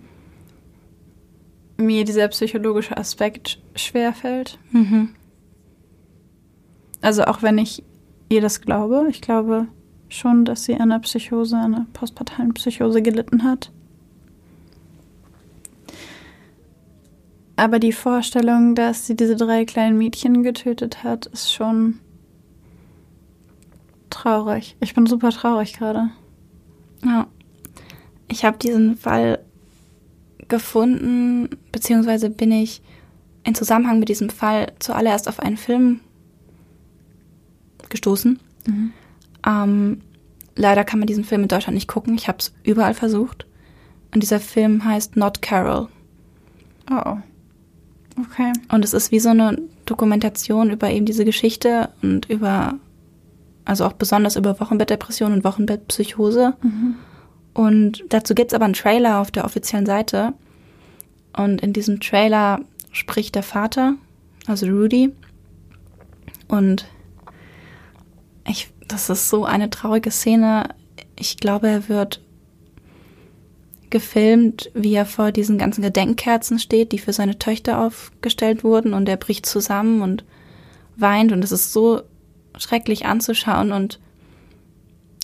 mir 1.77 2.05
dieser 2.05 2.27
psychologische 2.29 2.97
Aspekt 2.97 3.61
schwerfällt. 3.75 4.57
Mhm. 4.71 5.09
Also 7.01 7.25
auch 7.25 7.43
wenn 7.43 7.57
ich 7.57 7.83
ihr 8.29 8.41
das 8.41 8.61
glaube, 8.61 9.07
ich 9.09 9.21
glaube 9.21 9.67
schon, 10.09 10.45
dass 10.45 10.63
sie 10.65 10.73
an 10.73 10.91
einer 10.91 10.99
Psychose, 10.99 11.57
einer 11.57 11.85
postpartalen 11.93 12.53
Psychose 12.53 13.01
gelitten 13.01 13.43
hat. 13.43 13.71
Aber 17.55 17.79
die 17.79 17.91
Vorstellung, 17.91 18.75
dass 18.75 19.07
sie 19.07 19.15
diese 19.15 19.35
drei 19.35 19.65
kleinen 19.65 19.97
Mädchen 19.97 20.43
getötet 20.43 21.03
hat, 21.03 21.25
ist 21.27 21.51
schon 21.51 21.99
traurig. 24.09 24.75
Ich 24.79 24.93
bin 24.93 25.05
super 25.05 25.31
traurig 25.31 25.73
gerade. 25.73 26.09
Ja. 27.03 27.27
Ich 28.27 28.43
habe 28.43 28.57
diesen 28.57 28.97
Fall 28.97 29.39
gefunden, 30.47 31.49
beziehungsweise 31.71 32.29
bin 32.29 32.51
ich 32.51 32.81
in 33.43 33.55
Zusammenhang 33.55 33.99
mit 33.99 34.09
diesem 34.09 34.29
Fall 34.29 34.73
zuallererst 34.79 35.27
auf 35.27 35.39
einen 35.39 35.57
Film 35.57 36.01
gestoßen. 37.89 38.39
Mhm. 38.65 38.93
Ähm, 39.45 40.01
leider 40.55 40.83
kann 40.83 40.99
man 40.99 41.07
diesen 41.07 41.23
Film 41.23 41.43
in 41.43 41.47
Deutschland 41.47 41.75
nicht 41.75 41.87
gucken. 41.87 42.15
Ich 42.15 42.27
habe 42.27 42.39
es 42.39 42.53
überall 42.63 42.93
versucht. 42.93 43.45
Und 44.13 44.21
dieser 44.21 44.39
Film 44.39 44.83
heißt 44.83 45.15
Not 45.15 45.41
Carol. 45.41 45.87
Oh. 46.89 47.17
Okay. 48.19 48.51
Und 48.69 48.83
es 48.83 48.93
ist 48.93 49.11
wie 49.11 49.19
so 49.19 49.29
eine 49.29 49.61
Dokumentation 49.85 50.71
über 50.71 50.89
eben 50.89 51.05
diese 51.05 51.25
Geschichte 51.25 51.89
und 52.01 52.29
über, 52.29 52.75
also 53.67 53.85
auch 53.85 53.93
besonders 53.93 54.37
über 54.37 54.59
Wochenbettdepression 54.59 55.33
und 55.33 55.43
Wochenbettpsychose. 55.43 56.55
Mhm. 56.61 56.95
Und 57.53 58.05
dazu 58.09 58.33
gibt's 58.33 58.53
aber 58.53 58.65
einen 58.65 58.73
Trailer 58.73 59.19
auf 59.19 59.29
der 59.29 59.43
offiziellen 59.43 59.85
Seite. 59.85 60.33
Und 61.35 61.61
in 61.61 61.73
diesem 61.73 61.99
Trailer 61.99 62.61
spricht 62.91 63.35
der 63.35 63.43
Vater, 63.43 63.95
also 64.47 64.67
Rudy. 64.67 65.11
Und 66.47 66.85
ich, 68.47 68.71
das 68.87 69.09
ist 69.09 69.27
so 69.29 69.43
eine 69.43 69.69
traurige 69.69 70.11
Szene. 70.11 70.69
Ich 71.19 71.35
glaube, 71.35 71.67
er 71.67 71.89
wird 71.89 72.21
gefilmt, 73.89 74.71
wie 74.73 74.93
er 74.93 75.05
vor 75.05 75.33
diesen 75.33 75.57
ganzen 75.57 75.81
Gedenkkerzen 75.81 76.57
steht, 76.59 76.93
die 76.93 76.99
für 76.99 77.11
seine 77.11 77.37
Töchter 77.37 77.81
aufgestellt 77.81 78.63
wurden. 78.63 78.93
Und 78.93 79.09
er 79.09 79.17
bricht 79.17 79.45
zusammen 79.45 80.01
und 80.01 80.23
weint. 80.95 81.33
Und 81.33 81.43
es 81.43 81.51
ist 81.51 81.73
so 81.73 82.03
schrecklich 82.57 83.05
anzuschauen. 83.05 83.71
Und 83.71 83.99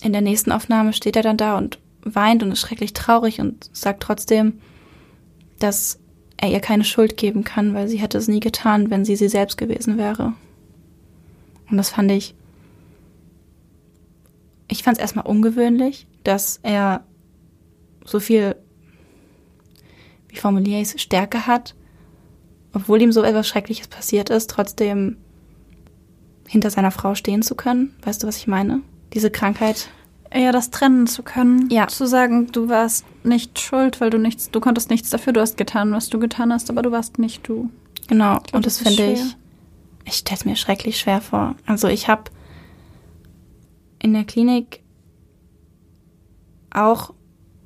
in 0.02 0.12
der 0.12 0.22
nächsten 0.22 0.52
Aufnahme 0.52 0.92
steht 0.92 1.16
er 1.16 1.22
dann 1.22 1.36
da 1.36 1.56
und 1.56 1.78
weint 2.02 2.42
und 2.42 2.52
ist 2.52 2.60
schrecklich 2.60 2.92
traurig 2.92 3.40
und 3.40 3.70
sagt 3.72 4.02
trotzdem, 4.02 4.60
dass 5.58 5.98
er 6.36 6.50
ihr 6.50 6.60
keine 6.60 6.84
Schuld 6.84 7.16
geben 7.16 7.44
kann, 7.44 7.74
weil 7.74 7.88
sie 7.88 7.98
hätte 7.98 8.18
es 8.18 8.28
nie 8.28 8.40
getan, 8.40 8.90
wenn 8.90 9.04
sie 9.04 9.16
sie 9.16 9.28
selbst 9.28 9.56
gewesen 9.56 9.96
wäre. 9.98 10.34
Und 11.70 11.76
das 11.76 11.90
fand 11.90 12.10
ich, 12.10 12.34
ich 14.68 14.82
fand 14.82 14.98
es 14.98 15.00
erstmal 15.00 15.26
ungewöhnlich, 15.26 16.06
dass 16.24 16.60
er 16.62 17.04
so 18.04 18.20
viel, 18.20 18.56
wie 20.28 20.36
formuliere 20.36 20.80
ich 20.80 20.94
es, 20.94 21.00
Stärke 21.00 21.46
hat, 21.46 21.74
obwohl 22.72 23.00
ihm 23.00 23.12
so 23.12 23.22
etwas 23.22 23.48
Schreckliches 23.48 23.88
passiert 23.88 24.30
ist, 24.30 24.50
trotzdem 24.50 25.16
hinter 26.48 26.70
seiner 26.70 26.90
Frau 26.90 27.14
stehen 27.14 27.42
zu 27.42 27.54
können. 27.54 27.94
Weißt 28.02 28.22
du, 28.22 28.26
was 28.26 28.36
ich 28.36 28.46
meine? 28.46 28.80
Diese 29.12 29.30
Krankheit 29.30 29.88
Ja, 30.34 30.50
das 30.50 30.70
trennen 30.70 31.06
zu 31.06 31.22
können. 31.22 31.68
Ja. 31.70 31.86
Zu 31.86 32.06
sagen, 32.06 32.48
du 32.50 32.68
warst 32.68 33.04
nicht 33.22 33.60
schuld, 33.60 34.00
weil 34.00 34.10
du 34.10 34.18
nichts, 34.18 34.50
du 34.50 34.60
konntest 34.60 34.90
nichts 34.90 35.10
dafür, 35.10 35.32
du 35.32 35.40
hast 35.40 35.56
getan, 35.56 35.92
was 35.92 36.08
du 36.08 36.18
getan 36.18 36.52
hast, 36.52 36.70
aber 36.70 36.82
du 36.82 36.90
warst 36.90 37.18
nicht 37.18 37.46
du. 37.48 37.70
Genau, 38.08 38.40
glaub, 38.40 38.54
und 38.54 38.66
das 38.66 38.78
das 38.78 38.88
finde 38.88 39.12
ich, 39.12 39.36
ich 40.04 40.14
stelle 40.14 40.38
es 40.38 40.44
mir 40.44 40.56
schrecklich 40.56 40.98
schwer 40.98 41.20
vor. 41.20 41.54
Also 41.66 41.88
ich 41.88 42.08
habe 42.08 42.24
in 44.00 44.12
der 44.12 44.24
Klinik 44.24 44.82
auch 46.70 47.14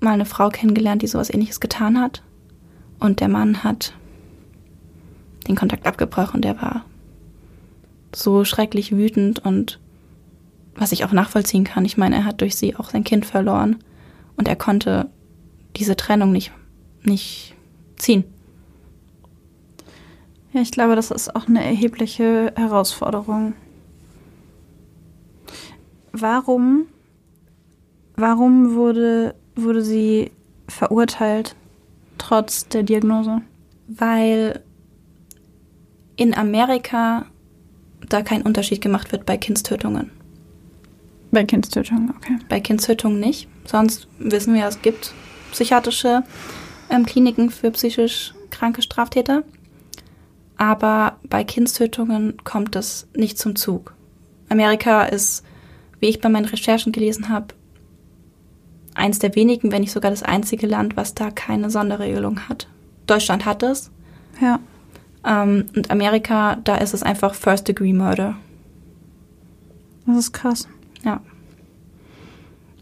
mal 0.00 0.12
eine 0.12 0.26
Frau 0.26 0.50
kennengelernt, 0.50 1.02
die 1.02 1.08
sowas 1.08 1.30
ähnliches 1.32 1.60
getan 1.60 2.00
hat. 2.00 2.22
Und 3.00 3.20
der 3.20 3.28
Mann 3.28 3.64
hat 3.64 3.94
den 5.48 5.56
Kontakt 5.56 5.86
abgebrochen. 5.86 6.42
Der 6.42 6.60
war 6.60 6.84
so 8.14 8.44
schrecklich 8.44 8.96
wütend 8.96 9.44
und 9.44 9.78
was 10.74 10.92
ich 10.92 11.04
auch 11.04 11.12
nachvollziehen 11.12 11.64
kann. 11.64 11.84
Ich 11.84 11.96
meine, 11.96 12.16
er 12.16 12.24
hat 12.24 12.40
durch 12.40 12.56
sie 12.56 12.76
auch 12.76 12.90
sein 12.90 13.04
Kind 13.04 13.26
verloren 13.26 13.76
und 14.36 14.48
er 14.48 14.56
konnte 14.56 15.10
diese 15.76 15.96
Trennung 15.96 16.32
nicht, 16.32 16.52
nicht 17.02 17.54
ziehen. 17.96 18.24
Ja, 20.52 20.60
ich 20.60 20.70
glaube, 20.70 20.96
das 20.96 21.10
ist 21.10 21.34
auch 21.34 21.46
eine 21.46 21.64
erhebliche 21.64 22.52
Herausforderung. 22.56 23.54
Warum, 26.12 26.86
warum 28.16 28.74
wurde, 28.74 29.34
wurde 29.56 29.82
sie 29.82 30.30
verurteilt, 30.68 31.54
trotz 32.16 32.66
der 32.68 32.82
Diagnose? 32.82 33.42
weil 33.88 34.62
in 36.16 36.34
Amerika 36.34 37.24
da 38.08 38.22
kein 38.22 38.42
Unterschied 38.42 38.80
gemacht 38.80 39.12
wird 39.12 39.26
bei 39.26 39.36
Kindstötungen. 39.36 40.10
Bei 41.30 41.44
Kindstötung, 41.44 42.14
okay. 42.16 42.38
Bei 42.48 42.60
Kindstötungen 42.60 43.20
nicht. 43.20 43.48
Sonst 43.66 44.08
wissen 44.18 44.54
wir, 44.54 44.66
es 44.66 44.80
gibt 44.80 45.12
psychiatrische 45.52 46.22
ähm, 46.90 47.04
Kliniken 47.04 47.50
für 47.50 47.70
psychisch 47.70 48.34
kranke 48.50 48.80
Straftäter. 48.82 49.42
Aber 50.56 51.18
bei 51.22 51.44
Kindstötungen 51.44 52.38
kommt 52.44 52.76
es 52.76 53.06
nicht 53.14 53.38
zum 53.38 53.56
Zug. 53.56 53.94
Amerika 54.48 55.04
ist, 55.04 55.44
wie 56.00 56.06
ich 56.06 56.20
bei 56.20 56.28
meinen 56.28 56.46
Recherchen 56.46 56.92
gelesen 56.92 57.28
habe, 57.28 57.54
eins 58.94 59.18
der 59.18 59.34
wenigen, 59.36 59.70
wenn 59.70 59.82
nicht 59.82 59.92
sogar 59.92 60.10
das 60.10 60.22
einzige 60.22 60.66
Land, 60.66 60.96
was 60.96 61.14
da 61.14 61.30
keine 61.30 61.70
Sonderregelung 61.70 62.48
hat. 62.48 62.68
Deutschland 63.06 63.44
hat 63.44 63.62
es, 63.62 63.90
Ja. 64.40 64.60
Ähm, 65.24 65.66
und 65.74 65.90
Amerika, 65.90 66.56
da 66.64 66.76
ist 66.76 66.94
es 66.94 67.02
einfach 67.02 67.34
First 67.34 67.68
Degree 67.68 67.92
Murder. 67.92 68.36
Das 70.06 70.16
ist 70.16 70.32
krass. 70.32 70.68
Ja. 71.04 71.20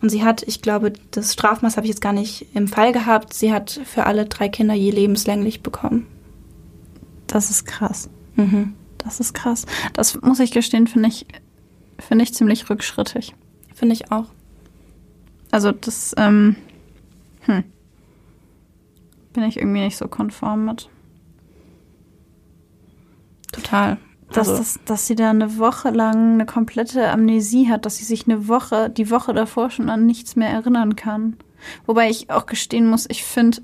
Und 0.03 0.11
sie 0.11 0.23
hat, 0.23 0.43
ich 0.43 0.63
glaube, 0.63 0.93
das 1.11 1.33
Strafmaß 1.33 1.77
habe 1.77 1.87
ich 1.87 1.91
jetzt 1.91 2.01
gar 2.01 2.13
nicht 2.13 2.47
im 2.55 2.69
Fall 2.69 2.93
gehabt. 2.93 3.33
Sie 3.35 3.53
hat 3.53 3.81
für 3.85 4.05
alle 4.05 4.27
drei 4.27 4.49
Kinder 4.49 4.75
je 4.75 4.91
lebenslänglich 4.91 5.63
bekommen. 5.63 6.07
Das 7.27 7.51
ist 7.51 7.65
krass. 7.65 8.09
Mhm. 8.37 8.75
Das 8.99 9.21
ist 9.21 9.35
krass. 9.35 9.67
Das 9.95 10.21
muss 10.21 10.41
ich 10.41 10.51
gestehen, 10.51 10.87
finde 10.87 11.09
ich, 11.09 11.27
finde 11.99 12.25
ich 12.25 12.35
ziemlich 12.35 12.69
rückschrittig. 12.69 13.35
Finde 13.75 13.95
ich 13.95 14.13
auch. 14.13 14.27
Also 15.51 15.73
das, 15.73 16.15
ähm, 16.19 16.57
hm. 17.41 17.65
Bin 19.33 19.45
ich 19.45 19.57
irgendwie 19.57 19.81
nicht 19.81 19.97
so 19.97 20.09
konform 20.09 20.65
mit. 20.65 20.89
Total. 23.57 23.99
Dass, 24.29 24.49
Also, 24.49 24.59
das, 24.59 24.81
dass 24.85 25.07
sie 25.07 25.15
da 25.15 25.31
eine 25.31 25.59
Woche 25.59 25.91
lang 25.91 26.35
eine 26.35 26.47
komplette 26.47 27.09
Amnesie 27.11 27.69
hat, 27.69 27.87
dass 27.87 27.97
sie 27.97 28.05
sich 28.05 28.27
eine 28.27 28.49
Woche, 28.49 28.91
die 28.91 29.11
Woche 29.11 29.33
davor 29.35 29.71
schon 29.71 29.89
an 29.89 30.07
nichts 30.07 30.37
mehr 30.37 30.49
erinnern 30.49 30.97
kann. 30.97 31.37
Wobei 31.87 32.11
ich 32.11 32.31
auch 32.31 32.47
gestehen 32.47 32.89
muss, 32.89 33.07
ich 33.09 33.25
finde, 33.25 33.63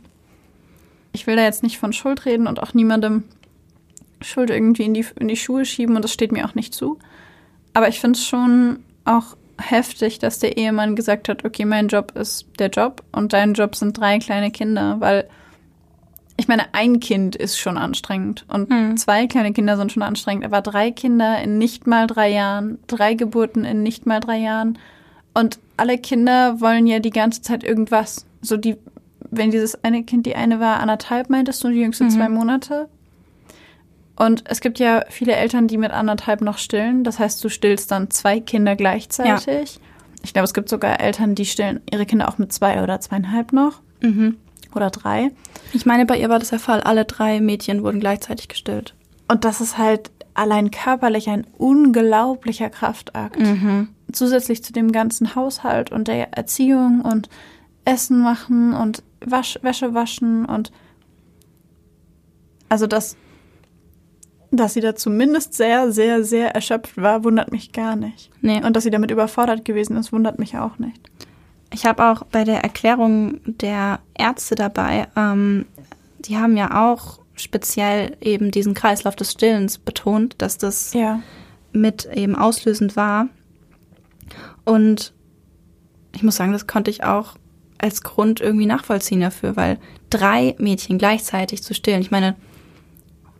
ich 1.12 1.26
will 1.26 1.37
da 1.37 1.42
jetzt 1.42 1.62
nicht 1.62 1.78
von 1.78 1.92
Schuld 1.92 2.24
reden 2.26 2.46
und 2.46 2.62
auch 2.62 2.74
niemandem 2.74 3.24
Schuld 4.22 4.50
irgendwie 4.50 4.85
in 4.85 4.94
die, 4.94 5.05
in 5.18 5.28
die 5.28 5.37
Schuhe 5.37 5.64
schieben 5.64 5.96
und 5.96 6.02
das 6.02 6.12
steht 6.12 6.33
mir 6.33 6.46
auch 6.46 6.55
nicht 6.55 6.74
zu. 6.74 6.98
Aber 7.74 7.88
ich 7.88 8.00
finde 8.00 8.18
es 8.18 8.24
schon 8.24 8.85
auch 9.05 9.37
heftig, 9.61 10.18
dass 10.18 10.38
der 10.38 10.57
Ehemann 10.57 10.96
gesagt 10.96 11.28
hat, 11.28 11.44
okay, 11.44 11.64
mein 11.64 11.88
Job 11.88 12.12
ist 12.16 12.46
der 12.59 12.68
Job 12.68 13.02
und 13.12 13.33
dein 13.33 13.55
Job 13.55 13.74
sind 13.74 13.98
drei 13.98 14.18
kleine 14.18 14.50
Kinder, 14.50 14.96
weil 15.00 15.28
ich 16.42 16.48
meine, 16.48 16.64
ein 16.74 16.98
Kind 17.00 17.37
ist 17.37 17.57
schon 17.59 17.78
anstrengend 17.78 18.44
und 18.48 18.68
Hm. 18.68 18.96
zwei 18.96 19.26
kleine 19.28 19.52
Kinder 19.52 19.76
sind 19.76 19.92
schon 19.92 20.02
anstrengend, 20.02 20.44
aber 20.44 20.61
drei 20.61 20.90
Kinder 20.90 21.40
in 21.40 21.57
nicht 21.57 21.87
mal 21.87 22.07
drei 22.09 22.31
Jahren, 22.31 22.78
drei 22.88 23.14
Geburten 23.14 23.64
in 23.64 23.83
nicht 23.85 24.07
mal 24.07 24.18
drei 24.20 24.38
Jahren 24.38 24.76
und 25.35 25.59
alle 25.76 25.98
Kinder 25.98 26.61
wollen 26.61 26.87
ja 26.88 26.98
die 26.98 27.11
ganze 27.11 27.42
Zeit 27.42 27.62
irgendwas. 27.64 28.26
So 28.40 28.57
die, 28.57 28.76
wenn 29.31 29.50
dieses 29.52 29.83
eine 29.85 30.02
Kind, 30.02 30.26
die 30.26 30.35
eine 30.35 30.59
war 30.59 30.81
anderthalb, 30.81 31.31
meintest 31.31 31.62
du, 31.62 31.68
die 31.68 31.81
jüngste 31.81 32.05
Mhm. 32.05 32.11
zwei 32.11 32.28
Monate. 32.28 32.88
Und 34.16 34.44
es 34.46 34.61
gibt 34.61 34.78
ja 34.78 35.05
viele 35.09 35.33
Eltern, 35.35 35.68
die 35.68 35.78
mit 35.78 35.90
anderthalb 35.90 36.42
noch 36.42 36.59
stillen. 36.59 37.02
Das 37.02 37.18
heißt, 37.18 37.42
du 37.42 37.48
stillst 37.48 37.90
dann 37.90 38.11
zwei 38.11 38.40
Kinder 38.40 38.76
gleichzeitig. 38.76 39.81
Ich 40.22 40.33
glaube, 40.33 40.44
es 40.44 40.55
gibt 40.55 40.68
sogar 40.68 41.00
Eltern, 41.00 41.35
die 41.35 41.46
stillen 41.46 41.81
ihre 41.90 42.05
Kinder 42.07 42.28
auch 42.28 42.38
mit 42.38 42.52
zwei 42.52 42.83
oder 42.83 43.00
zweieinhalb 43.00 43.52
noch 43.52 43.81
Mhm. 44.00 44.37
oder 44.74 44.90
drei. 44.90 45.31
Ich 45.73 45.87
meine, 45.87 46.07
bei 46.07 46.19
ihr 46.19 46.29
war 46.29 46.39
das 46.39 46.51
der 46.51 46.59
Fall. 46.59 46.81
Alle 46.81 47.05
drei 47.05 47.41
Mädchen 47.41 47.83
wurden 47.83 48.01
gleichzeitig 48.01 48.49
gestillt. 48.49 48.95
Und 49.29 49.45
das 49.45 49.61
ist 49.61 49.79
halt 49.79 50.11
allein 50.35 50.71
körperlich 50.71 51.29
ein 51.29 51.47
unglaublicher 51.59 52.71
Kraftakt. 52.71 53.39
Mhm. 53.39 53.89
Zusätzlich 54.13 54.63
zu 54.63 54.73
dem 54.73 54.93
ganzen 54.93 55.35
Haushalt 55.35 55.91
und 55.91 56.09
der 56.09 56.33
Erziehung 56.37 57.01
und 57.01 57.29
Essen 57.85 58.21
machen 58.21 58.75
und 58.75 59.03
Wasch, 59.25 59.59
Wäsche 59.63 59.95
waschen 59.95 60.45
und 60.45 60.73
also 62.69 62.87
das, 62.87 63.17
dass 64.51 64.75
sie 64.75 64.81
da 64.81 64.95
zumindest 64.95 65.55
sehr, 65.55 65.93
sehr, 65.93 66.25
sehr 66.25 66.55
erschöpft 66.55 66.97
war, 66.97 67.23
wundert 67.23 67.53
mich 67.53 67.73
gar 67.73 67.97
nicht. 67.97 68.31
Nee. 68.41 68.65
Und 68.65 68.77
dass 68.77 68.85
sie 68.85 68.91
damit 68.91 69.11
überfordert 69.11 69.65
gewesen 69.65 69.97
ist, 69.97 70.13
wundert 70.13 70.39
mich 70.39 70.57
auch 70.57 70.79
nicht. 70.79 71.12
Ich 71.73 71.87
habe 71.87 72.05
auch 72.05 72.25
bei 72.25 72.45
der 72.45 72.63
Erklärung 72.63 73.41
der 73.47 74.01
Ärzte 74.17 74.55
dabei, 74.55 75.09
ähm, 75.17 75.67
die 76.21 76.37
haben 76.37 76.57
ja 76.57 76.91
auch 76.91 77.21
speziell 77.35 78.17
eben 78.21 78.51
diesen 78.51 78.75
Kreislauf 78.75 79.17
des 79.17 79.33
Stillens 79.33 79.79
betont, 79.79 80.35
dass 80.39 80.59
das 80.59 80.93
Ja. 80.93 81.21
mit 81.73 82.05
eben 82.15 82.37
auslösend 82.37 82.95
war. 82.95 83.27
Und 84.65 85.13
ich 86.15 86.23
muss 86.23 86.37
sagen, 86.37 86.53
das 86.53 86.67
konnte 86.67 86.91
ich 86.91 87.05
auch 87.05 87.37
als 87.79 88.03
Grund 88.03 88.41
irgendwie 88.41 88.67
nachvollziehen 88.67 89.21
dafür, 89.21 89.57
weil 89.57 89.79
drei 90.11 90.55
Mädchen 90.59 90.99
gleichzeitig 90.99 91.63
zu 91.63 91.75
stillen, 91.75 92.03
ich 92.03 92.11
meine, 92.11 92.37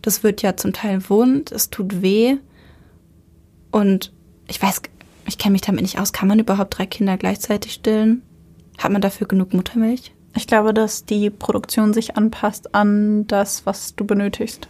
das 0.01 0.25
wird 0.25 0.43
ja 0.43 0.57
zum 0.57 0.73
Teil 0.73 1.09
wund, 1.09 1.53
es 1.53 1.71
tut 1.71 2.03
weh 2.03 2.39
und 3.71 4.13
ich 4.49 4.61
weiß, 4.61 4.83
ich 5.27 5.39
kenne 5.39 5.53
mich 5.53 5.61
damit 5.63 5.83
nicht 5.83 5.99
aus, 5.99 6.13
kann 6.13 6.29
man 6.29 6.39
überhaupt 6.39 6.79
drei 6.79 6.87
Kinder 6.87 7.17
gleichzeitig 7.17 7.73
stillen? 7.73 8.23
Hat 8.79 8.91
man 8.93 9.03
dafür 9.03 9.27
genug 9.27 9.53
Muttermilch? 9.55 10.13
Ich 10.35 10.47
glaube, 10.47 10.73
dass 10.73 11.05
die 11.05 11.29
Produktion 11.31 11.93
sich 11.93 12.17
anpasst 12.17 12.75
an 12.75 13.27
das, 13.27 13.67
was 13.67 13.95
du 13.95 14.05
benötigst. 14.07 14.69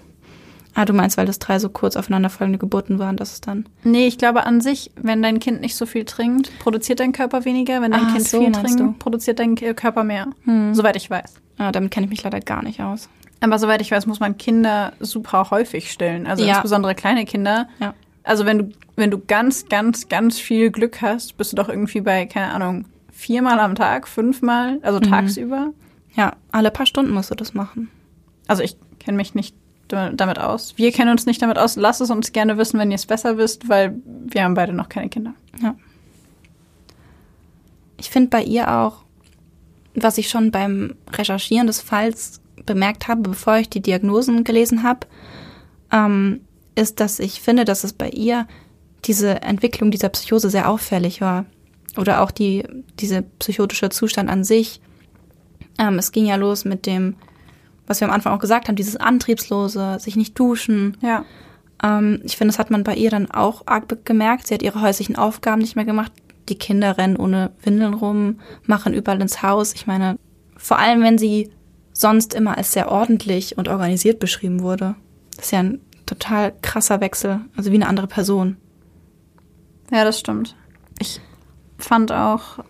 Ah, 0.75 0.87
du 0.87 0.93
meinst, 0.95 1.19
weil 1.19 1.27
das 1.27 1.39
drei 1.39 1.59
so 1.59 1.69
kurz 1.69 1.97
aufeinanderfolgende 1.97 2.59
Geburten 2.59 2.99
waren, 2.99 3.17
dass 3.19 3.33
es 3.35 3.41
dann. 3.43 3.67
Nee, 3.85 4.07
ich 4.07 4.17
glaube 4.17 4.45
an 4.47 4.61
sich, 4.63 4.91
wenn 4.97 5.23
dein 5.23 5.39
Kind 5.39 5.61
nicht 5.61 5.77
so 5.77 5.85
viel 5.85 6.05
trinkt, 6.07 6.51
produziert 6.59 6.99
dein 7.01 7.13
Körper 7.13 7.45
weniger. 7.45 7.83
Wenn 7.83 7.93
dein 7.93 8.07
Ah, 8.07 8.13
Kind 8.13 8.27
so 8.27 8.41
viel 8.41 8.53
trinkt, 8.53 8.81
du. 8.81 8.93
produziert 8.99 9.39
dein 9.39 9.55
Körper 9.55 10.03
mehr. 10.03 10.29
Hm. 10.45 10.75
Soweit 10.75 10.97
ich 10.97 11.11
weiß. 11.11 11.35
Ah, 11.59 11.73
damit 11.73 11.91
kenne 11.91 12.07
ich 12.07 12.11
mich 12.11 12.23
leider 12.23 12.41
gar 12.41 12.63
nicht 12.65 12.81
aus. 12.81 13.11
Aber 13.41 13.59
soweit 13.59 13.83
ich 13.83 13.91
weiß, 13.91 14.07
muss 14.07 14.19
man 14.21 14.39
Kinder 14.39 14.95
super 14.99 15.51
häufig 15.51 15.93
stillen. 15.93 16.27
Also 16.27 16.43
Ja. 16.43 16.55
insbesondere 16.55 16.95
kleine 16.95 17.27
Kinder. 17.27 17.69
Ja. 17.79 17.93
Also 18.25 18.45
wenn 18.47 18.59
du, 18.59 18.69
wenn 18.97 19.11
du 19.11 19.19
ganz, 19.19 19.69
ganz, 19.69 20.09
ganz 20.09 20.39
viel 20.39 20.71
Glück 20.71 21.03
hast, 21.03 21.37
bist 21.37 21.53
du 21.53 21.57
doch 21.57 21.69
irgendwie 21.69 22.01
bei, 22.01 22.27
keine 22.27 22.53
Ahnung, 22.53 22.85
viermal 23.11 23.59
am 23.61 23.75
Tag, 23.75 24.07
fünfmal, 24.09 24.79
also 24.83 24.99
Mhm. 24.99 25.05
tagsüber. 25.11 25.73
Ja, 26.15 26.35
alle 26.53 26.71
paar 26.71 26.87
Stunden 26.87 27.13
musst 27.13 27.31
du 27.31 27.35
das 27.35 27.55
machen. 27.55 27.89
Also 28.47 28.63
ich 28.63 28.77
kenne 28.99 29.17
mich 29.17 29.35
nicht 29.35 29.55
da- 29.89 30.11
damit 30.11 30.39
aus. 30.39 30.75
Wir 30.77 30.93
kennen 30.93 31.11
uns 31.11 31.27
nicht 31.27 31.41
damit 31.43 31.59
aus. 31.59 31.77
Lasst 31.77 32.01
es 32.01 32.11
uns 32.11 32.33
gerne 32.33 32.59
wissen, 32.59 32.79
wenn 32.79 32.91
ihr 32.91 32.97
es 32.97 33.07
besser 33.07 33.39
wisst, 33.39 33.69
weil 33.69 33.97
wir 34.05 34.45
haben 34.45 34.55
beide 34.55 34.73
noch 34.73 34.89
keine 34.89 35.09
Kinder. 35.09 35.35
Ja. 35.63 35.75
Ich 37.99 38.11
finde 38.11 38.31
bei 38.31 38.43
ihr 38.43 38.71
auch, 38.73 39.03
was 39.95 40.19
ich 40.19 40.29
schon 40.29 40.51
beim 40.51 40.95
Recherchieren 41.13 41.67
des 41.67 41.81
Falls 41.81 42.41
bemerkt 42.67 43.09
habe, 43.09 43.23
bevor 43.23 43.57
ich 43.57 43.69
die 43.71 43.83
Diagnosen 43.83 44.45
gelesen 44.45 44.83
habe, 44.83 45.07
ähm, 45.93 46.41
ist, 46.75 47.01
dass 47.01 47.19
ich 47.19 47.41
finde, 47.41 47.65
dass 47.65 47.85
es 47.85 47.93
bei 47.93 48.09
ihr 48.09 48.47
diese 49.05 49.43
Entwicklung 49.43 49.91
dieser 49.91 50.09
Psychose 50.11 50.49
sehr 50.51 50.69
auffällig 50.69 51.21
war. 51.21 51.45
Oder 51.97 52.23
auch 52.23 52.31
die, 52.31 52.65
diese 52.99 53.23
psychotische 53.39 53.91
Zustand 53.91 54.31
an 54.31 54.45
sich. 54.45 54.81
Ähm, 55.79 55.99
es 55.99 56.13
ging 56.13 56.25
ja 56.27 56.37
los 56.37 56.65
mit 56.65 56.87
dem, 56.87 57.17
was 57.87 58.01
wir 58.01 58.09
am 58.09 58.15
Anfang 58.15 58.33
auch 58.35 58.39
gesagt 58.39 58.69
haben, 58.69 58.77
dieses 58.77 58.97
Antriebslose, 58.97 59.99
sich 59.99 60.17
nicht 60.17 60.39
duschen, 60.39 60.97
Ja. 61.03 61.25
ähm, 61.83 62.21
ich 62.25 62.37
finde, 62.37 62.53
das 62.53 62.59
hat 62.59 62.71
man 62.71 62.85
bei 62.85 62.95
ihr 62.95 63.11
dann 63.11 63.31
auch 63.31 63.63
arg 63.67 64.05
gemerkt. 64.07 64.47
Sie 64.47 64.55
hat 64.55 64.63
ihre 64.63 64.81
häuslichen 64.81 65.17
Aufgaben 65.17 65.61
nicht 65.61 65.77
mehr 65.77 65.85
gemacht. 65.85 66.13
Die 66.49 66.57
Kinder 66.59 66.97
rennen 66.97 67.17
ohne 67.17 67.51
Windeln 67.63 67.95
rum, 67.95 68.41
machen 68.65 68.95
überall 68.95 69.21
ins 69.21 69.43
Haus. 69.43 69.75
Ich 69.75 69.87
meine, 69.87 70.19
vor 70.57 70.79
allem, 70.79 71.03
wenn 71.03 71.19
sie 71.19 71.51
sonst 71.93 72.35
immer 72.35 72.57
als 72.57 72.73
sehr 72.73 72.91
ordentlich 72.91 73.59
und 73.59 73.69
organisiert 73.69 74.19
beschrieben 74.19 74.61
wurde. 74.63 74.95
Das 75.37 75.47
ist 75.47 75.51
ja 75.53 75.61
ein 75.61 75.81
total 76.15 76.53
krasser 76.63 77.01
Wechsel, 77.01 77.41
also 77.57 77.71
wie 77.71 77.77
eine 77.77 77.89
andere 77.89 78.07
Person. 78.07 78.57
Ja, 79.91 80.05
das 80.05 80.19
stimmt. 80.19 80.57
Ich 80.99 81.21
fand 81.79 82.13
auch, 82.13 82.61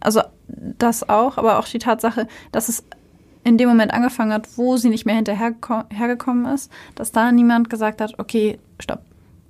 also 0.00 0.22
das 0.46 1.08
auch, 1.08 1.38
aber 1.38 1.58
auch 1.58 1.66
die 1.68 1.78
Tatsache, 1.78 2.26
dass 2.52 2.68
es 2.68 2.84
in 3.44 3.56
dem 3.58 3.68
Moment 3.68 3.92
angefangen 3.94 4.32
hat, 4.32 4.48
wo 4.56 4.76
sie 4.76 4.88
nicht 4.90 5.06
mehr 5.06 5.14
hinterhergekommen 5.14 6.46
ist, 6.52 6.70
dass 6.94 7.12
da 7.12 7.32
niemand 7.32 7.70
gesagt 7.70 8.00
hat, 8.00 8.18
okay, 8.18 8.58
stopp. 8.80 9.00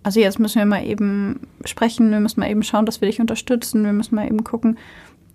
Also 0.02 0.20
jetzt 0.20 0.38
müssen 0.38 0.58
wir 0.58 0.66
mal 0.66 0.84
eben 0.84 1.48
sprechen, 1.64 2.10
wir 2.10 2.20
müssen 2.20 2.40
mal 2.40 2.50
eben 2.50 2.62
schauen, 2.62 2.86
dass 2.86 3.00
wir 3.00 3.08
dich 3.08 3.20
unterstützen, 3.20 3.84
wir 3.84 3.92
müssen 3.92 4.14
mal 4.14 4.26
eben 4.26 4.44
gucken, 4.44 4.78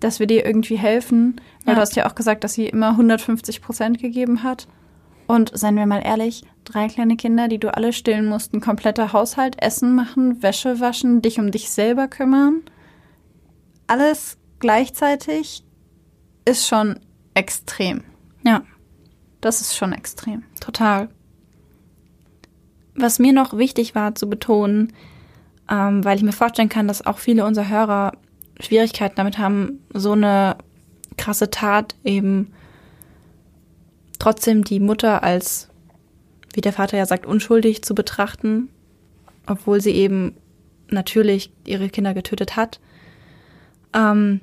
dass 0.00 0.18
wir 0.18 0.26
dir 0.26 0.44
irgendwie 0.44 0.76
helfen. 0.76 1.40
Weil 1.64 1.72
Ja. 1.72 1.74
du 1.76 1.80
hast 1.82 1.96
ja 1.96 2.06
auch 2.06 2.14
gesagt, 2.14 2.42
dass 2.44 2.54
sie 2.54 2.66
immer 2.66 2.90
150 2.96 3.60
Prozent 3.62 3.98
gegeben 4.00 4.42
hat. 4.42 4.66
Und 5.26 5.56
seien 5.56 5.76
wir 5.76 5.86
mal 5.86 6.02
ehrlich, 6.04 6.44
drei 6.64 6.88
kleine 6.88 7.16
Kinder, 7.16 7.48
die 7.48 7.58
du 7.58 7.74
alle 7.74 7.92
stillen 7.92 8.26
musst, 8.26 8.52
ein 8.52 8.60
kompletter 8.60 9.12
Haushalt, 9.12 9.60
Essen 9.62 9.94
machen, 9.94 10.42
Wäsche 10.42 10.80
waschen, 10.80 11.22
dich 11.22 11.38
um 11.38 11.50
dich 11.50 11.70
selber 11.70 12.08
kümmern. 12.08 12.62
Alles 13.86 14.38
gleichzeitig 14.60 15.64
ist 16.44 16.66
schon 16.66 17.00
extrem. 17.34 18.02
Ja, 18.44 18.62
Das 19.40 19.60
ist 19.60 19.76
schon 19.76 19.92
extrem. 19.92 20.42
total. 20.60 21.08
Was 22.94 23.18
mir 23.18 23.32
noch 23.32 23.56
wichtig 23.56 23.94
war 23.94 24.14
zu 24.14 24.28
betonen, 24.28 24.92
ähm, 25.70 26.04
weil 26.04 26.16
ich 26.16 26.22
mir 26.22 26.32
vorstellen 26.32 26.68
kann, 26.68 26.86
dass 26.86 27.04
auch 27.04 27.18
viele 27.18 27.44
unserer 27.44 27.68
Hörer 27.68 28.12
Schwierigkeiten 28.60 29.16
damit 29.16 29.38
haben, 29.38 29.80
so 29.92 30.12
eine 30.12 30.56
krasse 31.16 31.50
Tat 31.50 31.96
eben 32.04 32.52
trotzdem 34.24 34.64
die 34.64 34.80
Mutter 34.80 35.22
als, 35.22 35.68
wie 36.54 36.62
der 36.62 36.72
Vater 36.72 36.96
ja 36.96 37.04
sagt, 37.04 37.26
unschuldig 37.26 37.82
zu 37.84 37.94
betrachten, 37.94 38.70
obwohl 39.46 39.82
sie 39.82 39.90
eben 39.90 40.34
natürlich 40.88 41.52
ihre 41.66 41.90
Kinder 41.90 42.14
getötet 42.14 42.56
hat. 42.56 42.80
Ähm, 43.92 44.40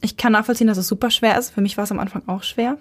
ich 0.00 0.16
kann 0.16 0.32
nachvollziehen, 0.32 0.68
dass 0.68 0.78
es 0.78 0.86
super 0.86 1.10
schwer 1.10 1.36
ist. 1.36 1.50
Für 1.50 1.60
mich 1.60 1.76
war 1.76 1.84
es 1.84 1.90
am 1.90 1.98
Anfang 1.98 2.22
auch 2.28 2.44
schwer. 2.44 2.78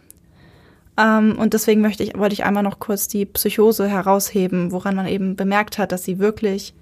Ähm, 0.98 1.36
und 1.40 1.56
deswegen 1.56 1.82
möchte 1.82 2.04
ich, 2.04 2.16
wollte 2.16 2.34
ich 2.34 2.44
einmal 2.44 2.62
noch 2.62 2.78
kurz 2.78 3.08
die 3.08 3.26
Psychose 3.26 3.88
herausheben, 3.88 4.72
woran 4.72 4.96
man 4.96 5.08
eben 5.08 5.36
bemerkt 5.36 5.80
hat, 5.80 5.92
dass 5.92 6.04
sie 6.04 6.20
wirklich 6.20 6.76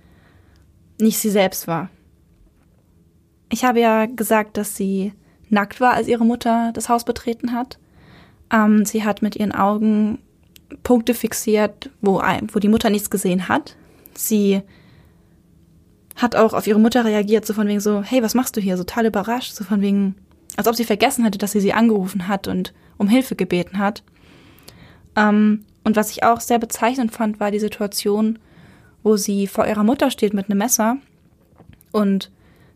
nicht 0.99 1.19
sie 1.19 1.29
selbst 1.29 1.69
war. 1.69 1.89
Ich 3.49 3.63
habe 3.63 3.79
ja 3.79 4.07
gesagt, 4.07 4.57
dass 4.57 4.75
sie 4.75 5.13
nackt 5.47 5.79
war, 5.79 5.93
als 5.93 6.09
ihre 6.09 6.25
Mutter 6.25 6.71
das 6.73 6.89
Haus 6.89 7.05
betreten 7.05 7.53
hat. 7.53 7.79
Ähm, 8.51 8.85
sie 8.85 9.03
hat 9.03 9.21
mit 9.21 9.35
ihren 9.35 9.51
Augen 9.51 10.19
Punkte 10.83 11.13
fixiert, 11.13 11.89
wo, 12.01 12.21
wo 12.21 12.59
die 12.59 12.67
Mutter 12.67 12.89
nichts 12.89 13.09
gesehen 13.09 13.47
hat. 13.47 13.75
Sie 14.13 14.61
hat 16.15 16.35
auch 16.35 16.53
auf 16.53 16.67
ihre 16.67 16.79
Mutter 16.79 17.05
reagiert, 17.05 17.45
so 17.45 17.53
von 17.53 17.67
wegen 17.67 17.79
so, 17.79 18.01
hey, 18.01 18.23
was 18.23 18.33
machst 18.33 18.57
du 18.57 18.61
hier? 18.61 18.77
So 18.77 18.83
total 18.83 19.05
überrascht, 19.05 19.53
so 19.53 19.63
von 19.63 19.81
wegen, 19.81 20.15
als 20.55 20.67
ob 20.67 20.75
sie 20.75 20.83
vergessen 20.83 21.23
hätte, 21.23 21.37
dass 21.37 21.51
sie 21.51 21.59
sie 21.59 21.73
angerufen 21.73 22.27
hat 22.27 22.47
und 22.47 22.73
um 22.97 23.07
Hilfe 23.07 23.35
gebeten 23.35 23.77
hat. 23.77 24.03
Ähm, 25.15 25.65
und 25.83 25.95
was 25.95 26.11
ich 26.11 26.23
auch 26.23 26.41
sehr 26.41 26.59
bezeichnend 26.59 27.11
fand, 27.11 27.39
war 27.39 27.51
die 27.51 27.59
Situation, 27.59 28.39
wo 29.03 29.15
sie 29.15 29.47
vor 29.47 29.67
ihrer 29.67 29.83
Mutter 29.83 30.11
steht 30.11 30.33
mit 30.33 30.49
einem 30.49 30.57
Messer 30.57 30.97
und 31.91 32.31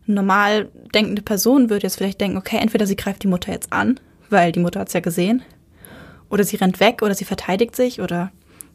eine 0.06 0.16
normal 0.16 0.68
denkende 0.94 1.22
Person 1.22 1.68
würde 1.68 1.84
jetzt 1.84 1.96
vielleicht 1.96 2.20
denken, 2.20 2.38
okay, 2.38 2.58
entweder 2.58 2.86
sie 2.86 2.96
greift 2.96 3.22
die 3.22 3.28
Mutter 3.28 3.52
jetzt 3.52 3.72
an, 3.72 4.00
weil 4.30 4.52
die 4.52 4.60
Mutter 4.60 4.82
es 4.82 4.92
ja 4.92 5.00
gesehen, 5.00 5.42
oder 6.32 6.44
sie 6.44 6.56
rennt 6.56 6.80
weg 6.80 7.02
oder 7.02 7.14
sie 7.14 7.26
verteidigt 7.26 7.76
sich 7.76 8.00
oder 8.00 8.32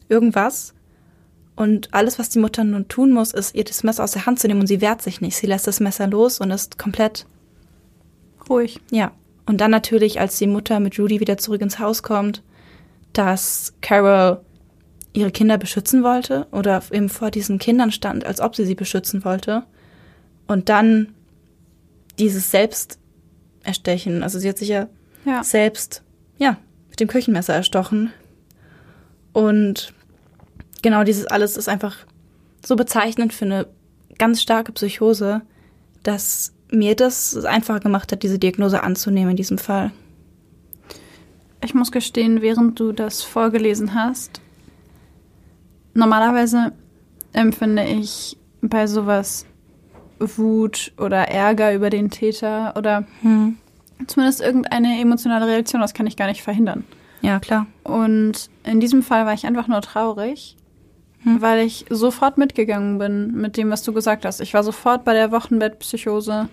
irgendwas. 0.08 0.74
Und 1.56 1.92
alles, 1.92 2.20
was 2.20 2.28
die 2.28 2.38
Mutter 2.38 2.62
nun 2.62 2.86
tun 2.86 3.10
muss, 3.10 3.32
ist, 3.32 3.52
ihr 3.56 3.64
das 3.64 3.82
Messer 3.82 4.04
aus 4.04 4.12
der 4.12 4.26
Hand 4.26 4.38
zu 4.38 4.46
nehmen 4.46 4.60
und 4.60 4.68
sie 4.68 4.80
wehrt 4.80 5.02
sich 5.02 5.20
nicht. 5.20 5.36
Sie 5.36 5.48
lässt 5.48 5.66
das 5.66 5.80
Messer 5.80 6.06
los 6.06 6.40
und 6.40 6.52
ist 6.52 6.78
komplett 6.78 7.26
Ruhig. 8.48 8.80
ja. 8.90 9.10
Und 9.44 9.60
dann 9.60 9.70
natürlich, 9.70 10.20
als 10.20 10.38
die 10.38 10.46
Mutter 10.46 10.78
mit 10.78 10.94
Judy 10.94 11.20
wieder 11.20 11.38
zurück 11.38 11.62
ins 11.62 11.78
Haus 11.78 12.02
kommt, 12.02 12.42
dass 13.14 13.72
Carol 13.80 14.42
ihre 15.14 15.30
Kinder 15.30 15.56
beschützen 15.56 16.04
wollte 16.04 16.46
oder 16.52 16.82
eben 16.92 17.08
vor 17.08 17.30
diesen 17.30 17.58
Kindern 17.58 17.90
stand, 17.90 18.24
als 18.26 18.40
ob 18.40 18.54
sie 18.54 18.66
sie 18.66 18.74
beschützen 18.74 19.24
wollte. 19.24 19.64
Und 20.46 20.68
dann 20.68 21.14
dieses 22.18 22.50
Selbsterstechen, 22.50 24.22
also 24.22 24.38
sie 24.38 24.50
hat 24.50 24.58
sich 24.58 24.68
ja, 24.68 24.88
ja. 25.24 25.42
selbst, 25.42 26.02
ja, 26.36 26.58
mit 26.98 27.08
dem 27.08 27.12
Küchenmesser 27.12 27.54
erstochen. 27.54 28.12
Und 29.32 29.92
genau 30.82 31.04
dieses 31.04 31.26
alles 31.26 31.56
ist 31.56 31.68
einfach 31.68 31.96
so 32.64 32.74
bezeichnend 32.74 33.32
für 33.32 33.44
eine 33.44 33.66
ganz 34.18 34.42
starke 34.42 34.72
Psychose, 34.72 35.42
dass 36.02 36.52
mir 36.72 36.96
das 36.96 37.36
einfacher 37.44 37.80
gemacht 37.80 38.10
hat, 38.10 38.24
diese 38.24 38.38
Diagnose 38.38 38.82
anzunehmen 38.82 39.30
in 39.30 39.36
diesem 39.36 39.58
Fall. 39.58 39.92
Ich 41.64 41.72
muss 41.72 41.92
gestehen, 41.92 42.42
während 42.42 42.80
du 42.80 42.92
das 42.92 43.22
vorgelesen 43.22 43.94
hast, 43.94 44.40
normalerweise 45.94 46.72
empfinde 47.32 47.84
ich 47.84 48.36
bei 48.60 48.88
sowas 48.88 49.46
Wut 50.18 50.92
oder 50.98 51.28
Ärger 51.28 51.74
über 51.74 51.90
den 51.90 52.10
Täter 52.10 52.74
oder 52.76 53.06
hm. 53.22 53.56
Zumindest 54.06 54.40
irgendeine 54.40 55.00
emotionale 55.00 55.46
Reaktion. 55.46 55.80
Das 55.80 55.94
kann 55.94 56.06
ich 56.06 56.16
gar 56.16 56.26
nicht 56.26 56.42
verhindern. 56.42 56.84
Ja, 57.20 57.40
klar. 57.40 57.66
Und 57.84 58.48
in 58.64 58.80
diesem 58.80 59.02
Fall 59.02 59.26
war 59.26 59.34
ich 59.34 59.46
einfach 59.46 59.66
nur 59.66 59.80
traurig, 59.80 60.56
hm. 61.22 61.40
weil 61.40 61.66
ich 61.66 61.86
sofort 61.90 62.38
mitgegangen 62.38 62.98
bin 62.98 63.32
mit 63.32 63.56
dem, 63.56 63.70
was 63.70 63.82
du 63.82 63.92
gesagt 63.92 64.24
hast. 64.24 64.40
Ich 64.40 64.54
war 64.54 64.62
sofort 64.62 65.04
bei 65.04 65.14
der 65.14 65.32
Wochenbettpsychose. 65.32 66.48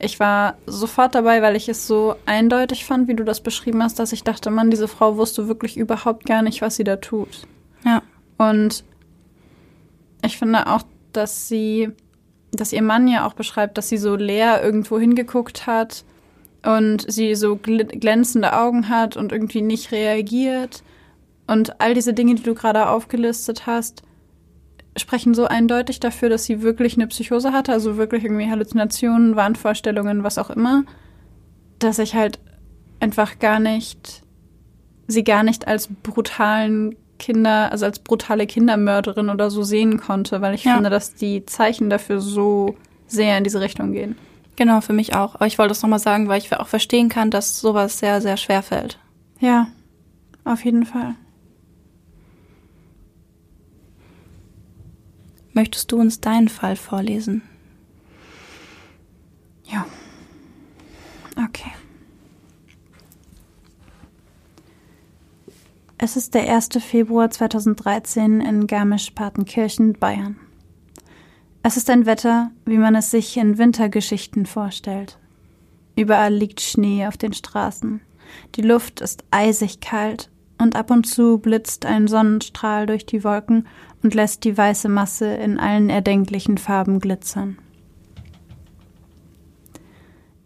Ich 0.00 0.20
war 0.20 0.56
sofort 0.66 1.14
dabei, 1.14 1.42
weil 1.42 1.56
ich 1.56 1.68
es 1.68 1.86
so 1.86 2.14
eindeutig 2.26 2.84
fand, 2.84 3.08
wie 3.08 3.14
du 3.14 3.24
das 3.24 3.40
beschrieben 3.40 3.82
hast, 3.82 3.98
dass 3.98 4.12
ich 4.12 4.22
dachte, 4.22 4.50
Mann, 4.50 4.70
diese 4.70 4.88
Frau 4.88 5.16
wusste 5.16 5.48
wirklich 5.48 5.76
überhaupt 5.76 6.24
gar 6.24 6.42
nicht, 6.42 6.62
was 6.62 6.76
sie 6.76 6.84
da 6.84 6.96
tut. 6.96 7.42
Ja. 7.84 8.02
Und 8.38 8.84
ich 10.24 10.38
finde 10.38 10.66
auch, 10.68 10.82
dass 11.12 11.48
sie, 11.48 11.90
dass 12.52 12.72
ihr 12.72 12.82
Mann 12.82 13.08
ja 13.08 13.26
auch 13.26 13.34
beschreibt, 13.34 13.76
dass 13.76 13.88
sie 13.88 13.98
so 13.98 14.14
leer 14.14 14.62
irgendwo 14.62 14.98
hingeguckt 14.98 15.66
hat 15.66 16.04
und 16.64 17.10
sie 17.10 17.34
so 17.34 17.56
glänzende 17.56 18.52
Augen 18.56 18.88
hat 18.88 19.16
und 19.16 19.32
irgendwie 19.32 19.62
nicht 19.62 19.92
reagiert. 19.92 20.82
Und 21.46 21.80
all 21.80 21.94
diese 21.94 22.12
Dinge, 22.12 22.34
die 22.34 22.42
du 22.42 22.54
gerade 22.54 22.88
aufgelistet 22.88 23.66
hast, 23.66 24.02
sprechen 24.96 25.34
so 25.34 25.46
eindeutig 25.46 26.00
dafür, 26.00 26.28
dass 26.28 26.44
sie 26.44 26.62
wirklich 26.62 26.96
eine 26.96 27.06
Psychose 27.06 27.52
hatte, 27.52 27.72
also 27.72 27.96
wirklich 27.96 28.24
irgendwie 28.24 28.50
Halluzinationen, 28.50 29.36
Wahnvorstellungen, 29.36 30.24
was 30.24 30.38
auch 30.38 30.50
immer, 30.50 30.84
dass 31.78 31.98
ich 31.98 32.14
halt 32.14 32.38
einfach 33.00 33.38
gar 33.38 33.60
nicht, 33.60 34.22
sie 35.06 35.24
gar 35.24 35.42
nicht 35.42 35.68
als 35.68 35.88
brutalen 36.02 36.96
Kinder, 37.18 37.70
also 37.72 37.84
als 37.84 37.98
brutale 38.00 38.46
Kindermörderin 38.46 39.30
oder 39.30 39.50
so 39.50 39.62
sehen 39.62 39.98
konnte, 39.98 40.40
weil 40.40 40.54
ich 40.54 40.64
ja. 40.64 40.74
finde, 40.74 40.90
dass 40.90 41.14
die 41.14 41.44
Zeichen 41.46 41.90
dafür 41.90 42.20
so 42.20 42.76
sehr 43.06 43.38
in 43.38 43.44
diese 43.44 43.60
Richtung 43.60 43.92
gehen. 43.92 44.16
Genau, 44.58 44.80
für 44.80 44.92
mich 44.92 45.14
auch. 45.14 45.36
Aber 45.36 45.46
ich 45.46 45.56
wollte 45.56 45.70
es 45.70 45.82
nochmal 45.82 46.00
sagen, 46.00 46.26
weil 46.26 46.38
ich 46.40 46.52
auch 46.52 46.66
verstehen 46.66 47.08
kann, 47.08 47.30
dass 47.30 47.60
sowas 47.60 48.00
sehr, 48.00 48.20
sehr 48.20 48.36
schwer 48.36 48.64
fällt. 48.64 48.98
Ja, 49.38 49.68
auf 50.42 50.64
jeden 50.64 50.84
Fall. 50.84 51.14
Möchtest 55.52 55.92
du 55.92 56.00
uns 56.00 56.20
deinen 56.20 56.48
Fall 56.48 56.74
vorlesen? 56.74 57.42
Ja. 59.62 59.86
Okay. 61.36 61.70
Es 65.98 66.16
ist 66.16 66.34
der 66.34 66.52
1. 66.52 66.70
Februar 66.80 67.30
2013 67.30 68.40
in 68.40 68.66
Garmisch-Partenkirchen, 68.66 69.92
Bayern. 69.92 70.36
Es 71.62 71.76
ist 71.76 71.90
ein 71.90 72.06
Wetter, 72.06 72.50
wie 72.64 72.78
man 72.78 72.94
es 72.94 73.10
sich 73.10 73.36
in 73.36 73.58
Wintergeschichten 73.58 74.46
vorstellt. 74.46 75.18
Überall 75.96 76.32
liegt 76.32 76.60
Schnee 76.60 77.06
auf 77.06 77.16
den 77.16 77.32
Straßen. 77.32 78.00
Die 78.54 78.62
Luft 78.62 79.00
ist 79.00 79.24
eisig 79.30 79.80
kalt 79.80 80.30
und 80.58 80.76
ab 80.76 80.90
und 80.90 81.04
zu 81.04 81.38
blitzt 81.38 81.86
ein 81.86 82.06
Sonnenstrahl 82.06 82.86
durch 82.86 83.06
die 83.06 83.24
Wolken 83.24 83.66
und 84.02 84.14
lässt 84.14 84.44
die 84.44 84.56
weiße 84.56 84.88
Masse 84.88 85.26
in 85.26 85.58
allen 85.58 85.90
erdenklichen 85.90 86.58
Farben 86.58 87.00
glitzern. 87.00 87.58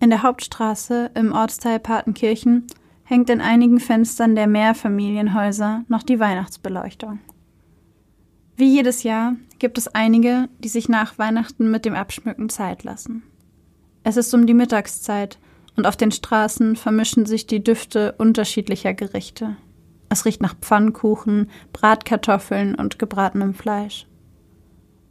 In 0.00 0.10
der 0.10 0.22
Hauptstraße 0.22 1.10
im 1.14 1.32
Ortsteil 1.32 1.78
Partenkirchen 1.78 2.66
hängt 3.04 3.30
in 3.30 3.40
einigen 3.40 3.78
Fenstern 3.78 4.34
der 4.34 4.46
Mehrfamilienhäuser 4.46 5.84
noch 5.88 6.02
die 6.02 6.18
Weihnachtsbeleuchtung. 6.18 7.20
Wie 8.56 8.74
jedes 8.74 9.02
Jahr 9.02 9.36
gibt 9.62 9.78
es 9.78 9.86
einige, 9.86 10.48
die 10.58 10.68
sich 10.68 10.88
nach 10.88 11.18
Weihnachten 11.18 11.70
mit 11.70 11.84
dem 11.84 11.94
Abschmücken 11.94 12.48
Zeit 12.48 12.82
lassen. 12.82 13.22
Es 14.02 14.16
ist 14.16 14.34
um 14.34 14.44
die 14.44 14.54
Mittagszeit 14.54 15.38
und 15.76 15.86
auf 15.86 15.96
den 15.96 16.10
Straßen 16.10 16.74
vermischen 16.74 17.26
sich 17.26 17.46
die 17.46 17.62
Düfte 17.62 18.16
unterschiedlicher 18.18 18.92
Gerichte. 18.92 19.56
Es 20.08 20.24
riecht 20.24 20.42
nach 20.42 20.56
Pfannkuchen, 20.56 21.48
Bratkartoffeln 21.72 22.74
und 22.74 22.98
gebratenem 22.98 23.54
Fleisch. 23.54 24.08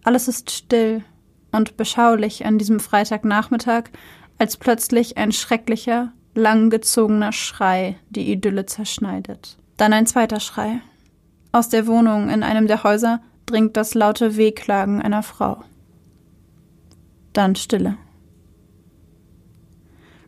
Alles 0.04 0.28
ist 0.28 0.52
still 0.52 1.06
und 1.54 1.78
beschaulich 1.78 2.46
an 2.46 2.58
diesem 2.58 2.82
Freitagnachmittag, 2.82 3.86
als 4.38 4.58
plötzlich 4.58 5.18
ein 5.18 5.32
schrecklicher, 5.32 6.12
langgezogener 6.36 7.32
Schrei 7.32 7.96
die 8.10 8.30
Idylle 8.30 8.66
zerschneidet. 8.66 9.58
Dann 9.78 9.94
ein 9.94 10.08
zweiter 10.08 10.42
Schrei. 10.42 10.82
Aus 11.54 11.70
der 11.70 11.88
Wohnung 11.88 12.30
in 12.30 12.44
einem 12.44 12.68
der 12.68 12.84
Häuser 12.84 13.22
dringt 13.46 13.78
das 13.78 13.94
laute 13.94 14.38
Wehklagen 14.38 15.02
einer 15.02 15.24
Frau. 15.24 15.64
Dann 17.34 17.56
Stille. 17.56 17.98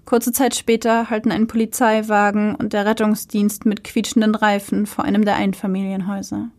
Kurze 0.05 0.32
Zeit 0.32 0.55
später 0.55 1.09
halten 1.09 1.32
ein 1.32 1.47
Polizeiwagen 1.47 2.55
und 2.55 2.74
der 2.74 2.86
Rettungsdienst 2.86 3.66
mit 3.66 3.84
quietschenden 3.84 4.36
Reifen 4.36 4.86
vor 4.86 5.05
einem 5.05 5.26
der 5.26 5.36
Einfamilienhäuser. 5.36 6.49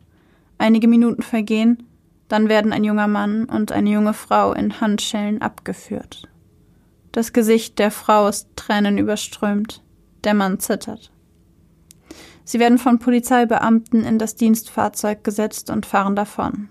Einige 0.58 0.88
Minuten 0.88 1.22
vergehen, 1.22 1.82
dann 2.28 2.48
werden 2.48 2.72
ein 2.72 2.84
junger 2.84 3.06
Mann 3.06 3.44
und 3.44 3.70
eine 3.70 3.90
junge 3.90 4.14
Frau 4.14 4.52
in 4.54 4.80
Handschellen 4.80 5.42
abgeführt. 5.42 6.26
Das 7.12 7.32
Gesicht 7.32 7.78
der 7.78 7.90
Frau 7.90 8.26
ist 8.26 8.48
tränenüberströmt. 8.56 9.82
Der 10.24 10.34
Mann 10.34 10.58
zittert. 10.58 11.12
Sie 12.44 12.58
werden 12.58 12.78
von 12.78 12.98
Polizeibeamten 12.98 14.04
in 14.04 14.18
das 14.18 14.36
Dienstfahrzeug 14.36 15.24
gesetzt 15.24 15.70
und 15.70 15.86
fahren 15.86 16.14
davon. 16.14 16.68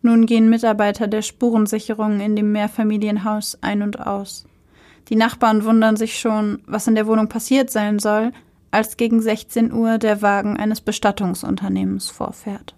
Nun 0.00 0.26
gehen 0.26 0.48
Mitarbeiter 0.48 1.08
der 1.08 1.22
Spurensicherung 1.22 2.20
in 2.20 2.36
dem 2.36 2.52
Mehrfamilienhaus 2.52 3.58
ein 3.60 3.82
und 3.82 4.06
aus. 4.06 4.46
Die 5.08 5.16
Nachbarn 5.16 5.64
wundern 5.64 5.96
sich 5.96 6.18
schon, 6.18 6.62
was 6.66 6.86
in 6.86 6.94
der 6.94 7.08
Wohnung 7.08 7.28
passiert 7.28 7.70
sein 7.70 7.98
soll, 7.98 8.32
als 8.70 8.96
gegen 8.96 9.20
16 9.20 9.72
Uhr 9.72 9.98
der 9.98 10.22
Wagen 10.22 10.56
eines 10.56 10.80
Bestattungsunternehmens 10.80 12.08
vorfährt. 12.08 12.76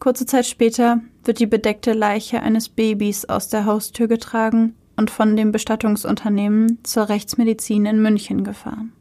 Kurze 0.00 0.26
Zeit 0.26 0.46
später 0.46 1.00
wird 1.22 1.38
die 1.38 1.46
bedeckte 1.46 1.92
Leiche 1.92 2.42
eines 2.42 2.68
Babys 2.68 3.24
aus 3.24 3.48
der 3.48 3.66
Haustür 3.66 4.08
getragen 4.08 4.74
und 4.96 5.10
von 5.10 5.36
dem 5.36 5.52
Bestattungsunternehmen 5.52 6.78
zur 6.84 7.08
Rechtsmedizin 7.08 7.86
in 7.86 8.02
München 8.02 8.44
gefahren. 8.44 8.92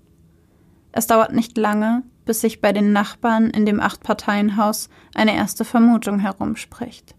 Es 0.92 1.08
dauert 1.08 1.34
nicht 1.34 1.58
lange, 1.58 2.04
bis 2.26 2.42
sich 2.42 2.62
bei 2.62 2.74
den 2.74 2.92
Nachbarn 2.92 3.50
in 3.50 3.66
dem 3.66 3.80
Acht-Parteien-Haus 3.80 4.89
eine 5.16 5.36
erste 5.36 5.66
Vermutung 5.66 6.20
herumspricht. 6.20 7.16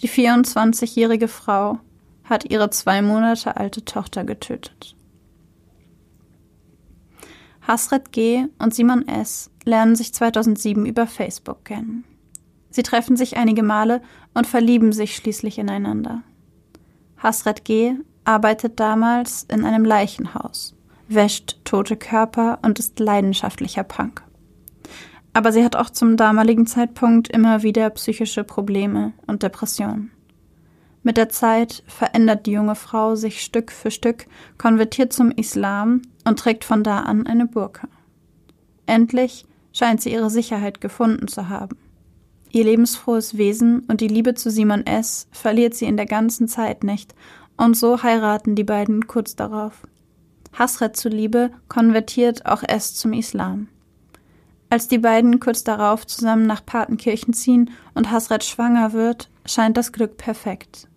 Die 0.00 0.08
24-jährige 0.08 1.28
Frau 1.28 1.78
hat 2.24 2.50
ihre 2.50 2.70
zwei 2.70 3.02
Monate 3.02 3.56
alte 3.56 3.84
Tochter 3.84 4.24
getötet. 4.24 4.96
Hasret 7.66 8.10
G. 8.12 8.46
und 8.58 8.74
Simon 8.74 9.06
S. 9.06 9.50
lernen 9.64 9.94
sich 9.94 10.12
2007 10.12 10.84
über 10.84 11.06
Facebook 11.06 11.64
kennen. 11.64 12.04
Sie 12.70 12.82
treffen 12.82 13.16
sich 13.16 13.36
einige 13.36 13.62
Male 13.62 14.02
und 14.34 14.46
verlieben 14.46 14.92
sich 14.92 15.14
schließlich 15.14 15.58
ineinander. 15.58 16.22
Hasret 17.22 17.64
G. 17.64 17.94
arbeitet 18.24 18.80
damals 18.80 19.44
in 19.44 19.64
einem 19.64 19.84
Leichenhaus, 19.84 20.74
wäscht 21.08 21.58
tote 21.64 21.96
Körper 21.96 22.58
und 22.62 22.78
ist 22.78 22.98
leidenschaftlicher 22.98 23.84
Punk. 23.84 24.22
Aber 25.32 25.52
sie 25.52 25.64
hat 25.64 25.76
auch 25.76 25.88
zum 25.88 26.16
damaligen 26.16 26.66
Zeitpunkt 26.66 27.28
immer 27.28 27.62
wieder 27.62 27.88
psychische 27.90 28.44
Probleme 28.44 29.12
und 29.26 29.42
Depressionen. 29.42 30.10
Mit 31.04 31.16
der 31.16 31.28
Zeit 31.28 31.82
verändert 31.86 32.46
die 32.46 32.52
junge 32.52 32.74
Frau 32.74 33.14
sich 33.14 33.42
Stück 33.42 33.72
für 33.72 33.90
Stück, 33.90 34.26
konvertiert 34.58 35.12
zum 35.12 35.30
Islam 35.30 36.02
und 36.24 36.38
trägt 36.38 36.64
von 36.64 36.84
da 36.84 37.00
an 37.00 37.26
eine 37.26 37.46
Burka. 37.46 37.88
Endlich 38.86 39.46
scheint 39.72 40.00
sie 40.00 40.12
ihre 40.12 40.30
Sicherheit 40.30 40.80
gefunden 40.80 41.28
zu 41.28 41.48
haben. 41.48 41.76
Ihr 42.52 42.64
lebensfrohes 42.64 43.38
Wesen 43.38 43.80
und 43.88 44.02
die 44.02 44.08
Liebe 44.08 44.34
zu 44.34 44.50
Simon 44.50 44.86
S. 44.86 45.26
verliert 45.32 45.74
sie 45.74 45.86
in 45.86 45.96
der 45.96 46.06
ganzen 46.06 46.48
Zeit 46.48 46.84
nicht, 46.84 47.14
und 47.56 47.76
so 47.76 48.02
heiraten 48.02 48.54
die 48.54 48.64
beiden 48.64 49.06
kurz 49.06 49.36
darauf. 49.36 49.86
Hasret 50.52 50.96
zuliebe 50.96 51.50
konvertiert 51.68 52.44
auch 52.44 52.62
es 52.66 52.94
zum 52.94 53.14
Islam. 53.14 53.68
Als 54.68 54.88
die 54.88 54.98
beiden 54.98 55.40
kurz 55.40 55.64
darauf 55.64 56.06
zusammen 56.06 56.46
nach 56.46 56.64
Patenkirchen 56.64 57.32
ziehen 57.32 57.70
und 57.94 58.10
Hasret 58.10 58.44
schwanger 58.44 58.92
wird, 58.92 59.30
scheint 59.46 59.76
das 59.76 59.92
Glück 59.92 60.18
perfekt. 60.18 60.88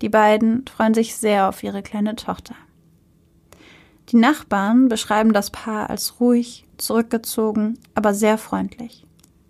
Die 0.00 0.08
beiden 0.08 0.64
freuen 0.66 0.94
sich 0.94 1.16
sehr 1.16 1.48
auf 1.48 1.62
ihre 1.62 1.82
kleine 1.82 2.14
Tochter. 2.14 2.54
Die 4.10 4.16
Nachbarn 4.16 4.88
beschreiben 4.88 5.32
das 5.32 5.50
Paar 5.50 5.90
als 5.90 6.20
ruhig, 6.20 6.66
zurückgezogen, 6.76 7.78
aber 7.94 8.14
sehr 8.14 8.38
freundlich. 8.38 9.06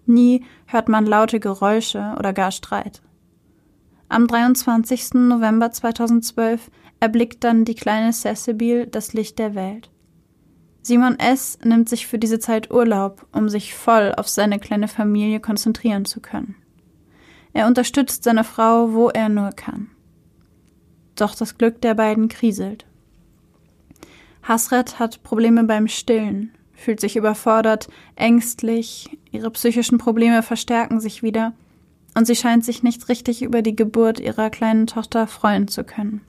Nie 0.06 0.44
hört 0.66 0.88
man 0.88 1.06
laute 1.06 1.40
Geräusche 1.40 2.14
oder 2.18 2.32
gar 2.32 2.50
Streit. 2.50 3.02
Am 4.08 4.26
23. 4.26 5.14
November 5.14 5.72
2012 5.72 6.70
erblickt 7.00 7.42
dann 7.42 7.64
die 7.64 7.74
kleine 7.74 8.12
Cecil 8.12 8.86
das 8.86 9.12
Licht 9.12 9.38
der 9.38 9.54
Welt. 9.54 9.90
Simon 10.82 11.18
S. 11.18 11.58
nimmt 11.64 11.88
sich 11.88 12.06
für 12.06 12.18
diese 12.18 12.38
Zeit 12.38 12.70
Urlaub, 12.70 13.26
um 13.32 13.48
sich 13.48 13.74
voll 13.74 14.12
auf 14.16 14.28
seine 14.28 14.58
kleine 14.58 14.86
Familie 14.86 15.40
konzentrieren 15.40 16.04
zu 16.04 16.20
können. 16.20 16.56
Er 17.54 17.66
unterstützt 17.66 18.24
seine 18.24 18.44
Frau, 18.44 18.92
wo 18.92 19.08
er 19.08 19.28
nur 19.28 19.50
kann. 19.52 19.88
Doch 21.16 21.34
das 21.34 21.56
Glück 21.56 21.80
der 21.80 21.94
beiden 21.94 22.28
kriselt. 22.28 22.84
Hasret 24.42 24.98
hat 24.98 25.22
Probleme 25.22 25.64
beim 25.64 25.88
Stillen, 25.88 26.52
fühlt 26.74 27.00
sich 27.00 27.16
überfordert, 27.16 27.88
ängstlich, 28.16 29.18
ihre 29.30 29.50
psychischen 29.50 29.98
Probleme 29.98 30.42
verstärken 30.42 31.00
sich 31.00 31.22
wieder 31.22 31.52
und 32.14 32.26
sie 32.26 32.36
scheint 32.36 32.64
sich 32.64 32.82
nicht 32.82 33.08
richtig 33.08 33.42
über 33.42 33.62
die 33.62 33.76
Geburt 33.76 34.20
ihrer 34.20 34.50
kleinen 34.50 34.86
Tochter 34.86 35.26
freuen 35.26 35.68
zu 35.68 35.84
können. 35.84 36.20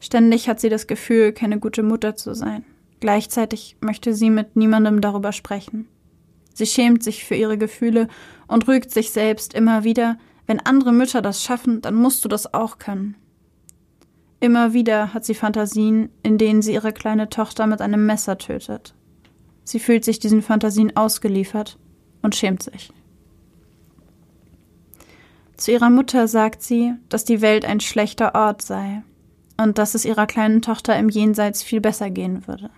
Ständig 0.00 0.48
hat 0.48 0.60
sie 0.60 0.68
das 0.68 0.86
Gefühl, 0.86 1.32
keine 1.32 1.58
gute 1.58 1.82
Mutter 1.82 2.16
zu 2.16 2.34
sein. 2.34 2.64
Gleichzeitig 3.00 3.76
möchte 3.80 4.14
sie 4.14 4.30
mit 4.30 4.56
niemandem 4.56 5.00
darüber 5.00 5.32
sprechen. 5.32 5.88
Sie 6.54 6.66
schämt 6.66 7.02
sich 7.02 7.24
für 7.24 7.34
ihre 7.34 7.58
Gefühle 7.58 8.08
und 8.48 8.66
rügt 8.66 8.90
sich 8.90 9.10
selbst 9.10 9.54
immer 9.54 9.84
wieder, 9.84 10.18
wenn 10.46 10.60
andere 10.60 10.92
Mütter 10.92 11.22
das 11.22 11.42
schaffen, 11.42 11.82
dann 11.82 11.94
musst 11.94 12.24
du 12.24 12.28
das 12.28 12.52
auch 12.54 12.78
können. 12.78 13.16
Immer 14.40 14.72
wieder 14.72 15.12
hat 15.12 15.24
sie 15.24 15.34
Fantasien, 15.34 16.10
in 16.22 16.38
denen 16.38 16.62
sie 16.62 16.72
ihre 16.72 16.92
kleine 16.92 17.28
Tochter 17.28 17.66
mit 17.66 17.80
einem 17.80 18.06
Messer 18.06 18.38
tötet. 18.38 18.94
Sie 19.68 19.80
fühlt 19.80 20.02
sich 20.02 20.18
diesen 20.18 20.40
Fantasien 20.40 20.96
ausgeliefert 20.96 21.78
und 22.22 22.34
schämt 22.34 22.62
sich. 22.62 22.90
Zu 25.58 25.72
ihrer 25.72 25.90
Mutter 25.90 26.26
sagt 26.26 26.62
sie, 26.62 26.94
dass 27.10 27.26
die 27.26 27.42
Welt 27.42 27.66
ein 27.66 27.80
schlechter 27.80 28.34
Ort 28.34 28.62
sei 28.62 29.02
und 29.58 29.76
dass 29.76 29.94
es 29.94 30.06
ihrer 30.06 30.26
kleinen 30.26 30.62
Tochter 30.62 30.98
im 30.98 31.10
Jenseits 31.10 31.62
viel 31.62 31.82
besser 31.82 32.08
gehen 32.08 32.46
würde. 32.46 32.70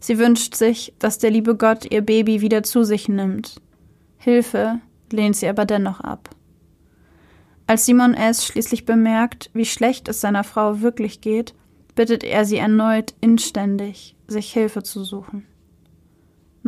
Sie 0.00 0.18
wünscht 0.18 0.56
sich, 0.56 0.92
dass 0.98 1.18
der 1.18 1.30
liebe 1.30 1.54
Gott 1.54 1.88
ihr 1.88 2.02
Baby 2.02 2.40
wieder 2.40 2.64
zu 2.64 2.82
sich 2.82 3.08
nimmt. 3.08 3.60
Hilfe 4.16 4.80
lehnt 5.12 5.36
sie 5.36 5.46
aber 5.46 5.66
dennoch 5.66 6.00
ab. 6.00 6.30
Als 7.68 7.86
Simon 7.86 8.14
S. 8.14 8.44
schließlich 8.44 8.84
bemerkt, 8.84 9.50
wie 9.54 9.66
schlecht 9.66 10.08
es 10.08 10.20
seiner 10.20 10.42
Frau 10.42 10.80
wirklich 10.80 11.20
geht, 11.20 11.54
bittet 11.94 12.24
er 12.24 12.44
sie 12.44 12.56
erneut 12.56 13.14
inständig, 13.20 14.16
sich 14.26 14.52
Hilfe 14.52 14.82
zu 14.82 15.04
suchen. 15.04 15.46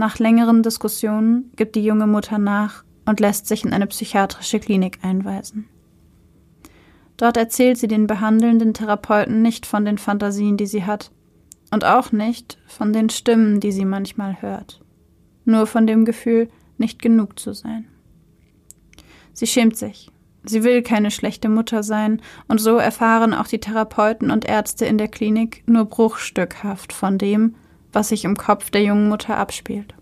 Nach 0.00 0.18
längeren 0.18 0.62
Diskussionen 0.62 1.52
gibt 1.56 1.76
die 1.76 1.84
junge 1.84 2.06
Mutter 2.06 2.38
nach 2.38 2.84
und 3.04 3.20
lässt 3.20 3.46
sich 3.46 3.66
in 3.66 3.74
eine 3.74 3.86
psychiatrische 3.86 4.58
Klinik 4.58 5.00
einweisen. 5.02 5.68
Dort 7.18 7.36
erzählt 7.36 7.76
sie 7.76 7.86
den 7.86 8.06
behandelnden 8.06 8.72
Therapeuten 8.72 9.42
nicht 9.42 9.66
von 9.66 9.84
den 9.84 9.98
Fantasien, 9.98 10.56
die 10.56 10.64
sie 10.64 10.86
hat, 10.86 11.10
und 11.70 11.84
auch 11.84 12.12
nicht 12.12 12.56
von 12.66 12.94
den 12.94 13.10
Stimmen, 13.10 13.60
die 13.60 13.72
sie 13.72 13.84
manchmal 13.84 14.40
hört, 14.40 14.80
nur 15.44 15.66
von 15.66 15.86
dem 15.86 16.06
Gefühl, 16.06 16.48
nicht 16.78 17.02
genug 17.02 17.38
zu 17.38 17.52
sein. 17.52 17.86
Sie 19.34 19.46
schämt 19.46 19.76
sich 19.76 20.10
Sie 20.44 20.64
will 20.64 20.80
keine 20.80 21.10
schlechte 21.10 21.50
Mutter 21.50 21.82
sein, 21.82 22.22
und 22.48 22.58
so 22.58 22.78
erfahren 22.78 23.34
auch 23.34 23.48
die 23.48 23.60
Therapeuten 23.60 24.30
und 24.30 24.46
Ärzte 24.46 24.86
in 24.86 24.96
der 24.96 25.08
Klinik 25.08 25.62
nur 25.66 25.84
bruchstückhaft 25.84 26.94
von 26.94 27.18
dem, 27.18 27.54
was 27.92 28.08
sich 28.08 28.24
im 28.24 28.36
Kopf 28.36 28.70
der 28.70 28.82
jungen 28.82 29.08
Mutter 29.08 29.36
abspielt. 29.36 29.94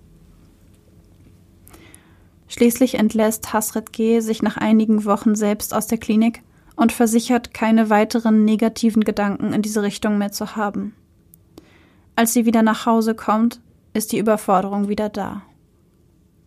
Schließlich 2.49 2.95
entlässt 2.95 3.53
Hasret 3.53 3.93
G. 3.93 4.21
sich 4.21 4.43
nach 4.43 4.57
einigen 4.57 5.05
Wochen 5.05 5.35
selbst 5.35 5.75
aus 5.75 5.87
der 5.87 5.99
Klinik 5.99 6.43
und 6.77 6.93
versichert, 6.93 7.53
keine 7.53 7.91
weiteren 7.91 8.45
negativen 8.45 9.05
Gedanken 9.05 9.53
in 9.53 9.63
diese 9.63 9.83
Richtung 9.83 10.17
mehr 10.19 10.33
zu 10.33 10.57
haben. 10.57 10.95
Als 12.17 12.33
sie 12.33 12.47
wieder 12.47 12.63
nach 12.63 12.87
Hause 12.87 13.15
kommt, 13.15 13.61
ist 13.93 14.13
die 14.13 14.19
Überforderung 14.19 14.89
wieder 14.89 15.09
da. 15.09 15.43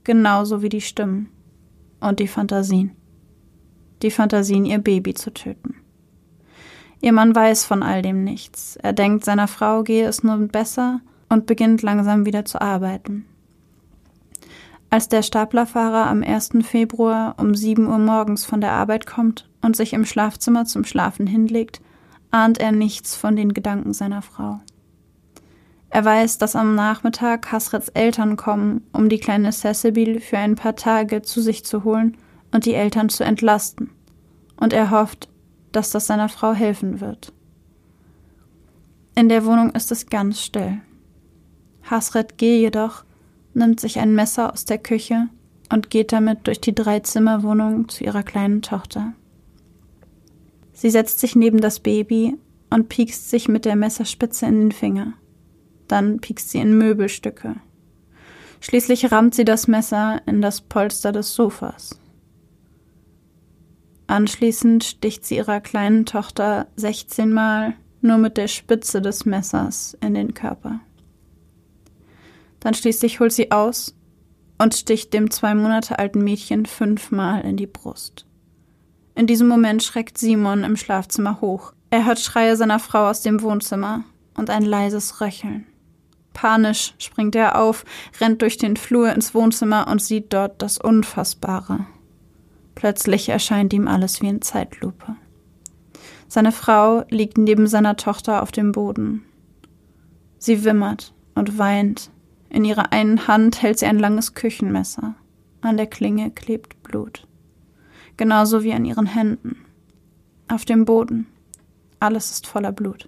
Genauso 0.04 0.62
wie 0.62 0.70
die 0.70 0.82
Stimmen 0.82 1.30
und 2.00 2.20
die 2.20 2.28
Fantasien 2.28 2.96
die 4.02 4.12
Fantasien, 4.12 4.66
ihr 4.66 4.80
Baby 4.80 5.14
zu 5.14 5.34
töten. 5.34 5.76
Ihr 7.02 7.14
Mann 7.14 7.36
weiß 7.36 7.66
von 7.66 7.84
all 7.84 8.02
dem 8.02 8.24
nichts. 8.24 8.76
Er 8.78 8.94
denkt, 8.94 9.26
seiner 9.26 9.48
Frau 9.48 9.84
gehe 9.84 10.08
es 10.08 10.24
nun 10.24 10.50
besser 10.50 11.02
und 11.32 11.46
beginnt 11.46 11.82
langsam 11.82 12.26
wieder 12.26 12.44
zu 12.44 12.62
arbeiten. 12.62 13.26
Als 14.90 15.08
der 15.08 15.24
Staplerfahrer 15.24 16.08
am 16.08 16.24
1. 16.24 16.50
Februar 16.64 17.36
um 17.38 17.56
7 17.56 17.88
Uhr 17.88 17.98
morgens 17.98 18.44
von 18.44 18.60
der 18.60 18.74
Arbeit 18.74 19.08
kommt 19.08 19.50
und 19.62 19.78
sich 19.78 19.94
im 19.94 20.04
Schlafzimmer 20.04 20.66
zum 20.66 20.84
Schlafen 20.84 21.26
hinlegt, 21.26 21.82
ahnt 22.32 22.60
er 22.60 22.74
nichts 22.74 23.16
von 23.16 23.38
den 23.38 23.54
Gedanken 23.54 23.94
seiner 23.94 24.22
Frau. 24.22 24.60
Er 25.90 26.04
weiß, 26.04 26.38
dass 26.38 26.58
am 26.58 26.76
Nachmittag 26.76 27.50
Hasrets 27.50 27.88
Eltern 27.90 28.36
kommen, 28.36 28.86
um 28.92 29.08
die 29.08 29.20
kleine 29.20 29.52
Cecil 29.52 30.20
für 30.20 30.38
ein 30.38 30.56
paar 30.56 30.76
Tage 30.76 31.22
zu 31.22 31.40
sich 31.40 31.64
zu 31.64 31.86
holen 31.86 32.18
und 32.52 32.66
die 32.66 32.74
Eltern 32.74 33.08
zu 33.08 33.24
entlasten, 33.24 33.90
und 34.58 34.74
er 34.74 34.92
hofft, 34.92 35.30
dass 35.72 35.92
das 35.92 36.08
seiner 36.08 36.28
Frau 36.28 36.52
helfen 36.52 37.00
wird. 37.00 37.32
In 39.16 39.30
der 39.30 39.46
Wohnung 39.46 39.72
ist 39.72 39.94
es 39.94 40.08
ganz 40.08 40.42
still. 40.42 40.82
Hasret 41.92 42.38
G. 42.38 42.62
jedoch 42.62 43.04
nimmt 43.54 43.82
sich 43.82 44.00
ein 44.00 44.16
Messer 44.16 44.54
aus 44.54 44.64
der 44.64 44.78
Küche 44.78 45.28
und 45.72 45.90
geht 45.90 46.14
damit 46.14 46.48
durch 46.48 46.62
die 46.62 46.74
Dreizimmerwohnung 46.74 47.90
zu 47.90 48.06
ihrer 48.06 48.24
kleinen 48.24 48.62
Tochter. 48.62 49.14
Sie 50.74 50.90
setzt 50.90 51.20
sich 51.20 51.36
neben 51.36 51.60
das 51.60 51.82
Baby 51.82 52.38
und 52.70 52.88
piekst 52.88 53.30
sich 53.30 53.50
mit 53.50 53.66
der 53.66 53.76
Messerspitze 53.76 54.46
in 54.46 54.62
den 54.62 54.72
Finger. 54.72 55.14
Dann 55.88 56.20
piekst 56.20 56.50
sie 56.50 56.60
in 56.60 56.78
Möbelstücke. 56.78 57.58
Schließlich 58.62 59.12
rammt 59.12 59.36
sie 59.36 59.44
das 59.44 59.68
Messer 59.68 60.22
in 60.26 60.42
das 60.42 60.62
Polster 60.62 61.12
des 61.12 61.34
Sofas. 61.36 62.00
Anschließend 64.08 64.84
sticht 64.84 65.26
sie 65.26 65.38
ihrer 65.38 65.60
kleinen 65.60 66.06
Tochter 66.06 66.68
16 66.78 67.34
Mal 67.34 67.74
nur 68.02 68.18
mit 68.18 68.38
der 68.38 68.48
Spitze 68.48 69.02
des 69.02 69.26
Messers 69.26 69.98
in 70.02 70.14
den 70.14 70.34
Körper. 70.34 70.80
Dann 72.62 72.74
schließlich 72.74 73.20
holt 73.20 73.34
sie 73.34 73.52
aus 73.52 73.94
und 74.58 74.74
sticht 74.74 75.14
dem 75.14 75.30
zwei 75.30 75.54
Monate 75.54 76.00
alten 76.00 76.24
Mädchen 76.24 76.66
fünfmal 76.66 77.42
in 77.42 77.58
die 77.58 77.68
Brust. 77.68 78.26
In 79.16 79.28
diesem 79.28 79.50
Moment 79.50 79.84
schreckt 79.84 80.18
Simon 80.18 80.64
im 80.64 80.78
Schlafzimmer 80.78 81.42
hoch. 81.42 81.74
Er 81.90 82.06
hört 82.06 82.20
Schreie 82.20 82.56
seiner 82.56 82.80
Frau 82.80 83.10
aus 83.10 83.22
dem 83.22 83.42
Wohnzimmer 83.42 84.06
und 84.36 84.50
ein 84.50 84.64
leises 84.64 85.20
Röcheln. 85.20 85.68
Panisch 86.34 86.94
springt 86.98 87.36
er 87.36 87.62
auf, 87.62 87.84
rennt 88.22 88.42
durch 88.42 88.58
den 88.58 88.78
Flur 88.78 89.12
ins 89.12 89.34
Wohnzimmer 89.34 89.88
und 89.90 90.02
sieht 90.02 90.32
dort 90.32 90.62
das 90.62 90.78
Unfassbare. 90.78 91.86
Plötzlich 92.76 93.30
erscheint 93.30 93.74
ihm 93.74 93.88
alles 93.88 94.22
wie 94.22 94.28
in 94.28 94.42
Zeitlupe. 94.42 95.16
Seine 96.28 96.54
Frau 96.54 97.04
liegt 97.10 97.38
neben 97.38 97.68
seiner 97.68 97.98
Tochter 97.98 98.42
auf 98.42 98.54
dem 98.54 98.72
Boden. 98.72 99.26
Sie 100.38 100.64
wimmert 100.64 101.14
und 101.36 101.58
weint. 101.58 102.10
In 102.52 102.66
ihrer 102.66 102.92
einen 102.92 103.28
Hand 103.28 103.62
hält 103.62 103.80
sie 103.80 103.86
ein 103.86 103.98
langes 103.98 104.34
Küchenmesser. 104.34 105.16
An 105.62 105.78
der 105.78 105.88
Klinge 105.88 106.32
klebt 106.32 106.84
Blut. 106.84 107.26
Genauso 108.18 108.62
wie 108.64 108.74
an 108.74 108.84
ihren 108.84 109.06
Händen. 109.06 109.56
Auf 110.50 110.66
dem 110.66 110.84
Boden. 110.84 111.28
Alles 112.02 112.30
ist 112.30 112.48
voller 112.48 112.74
Blut. 112.74 113.08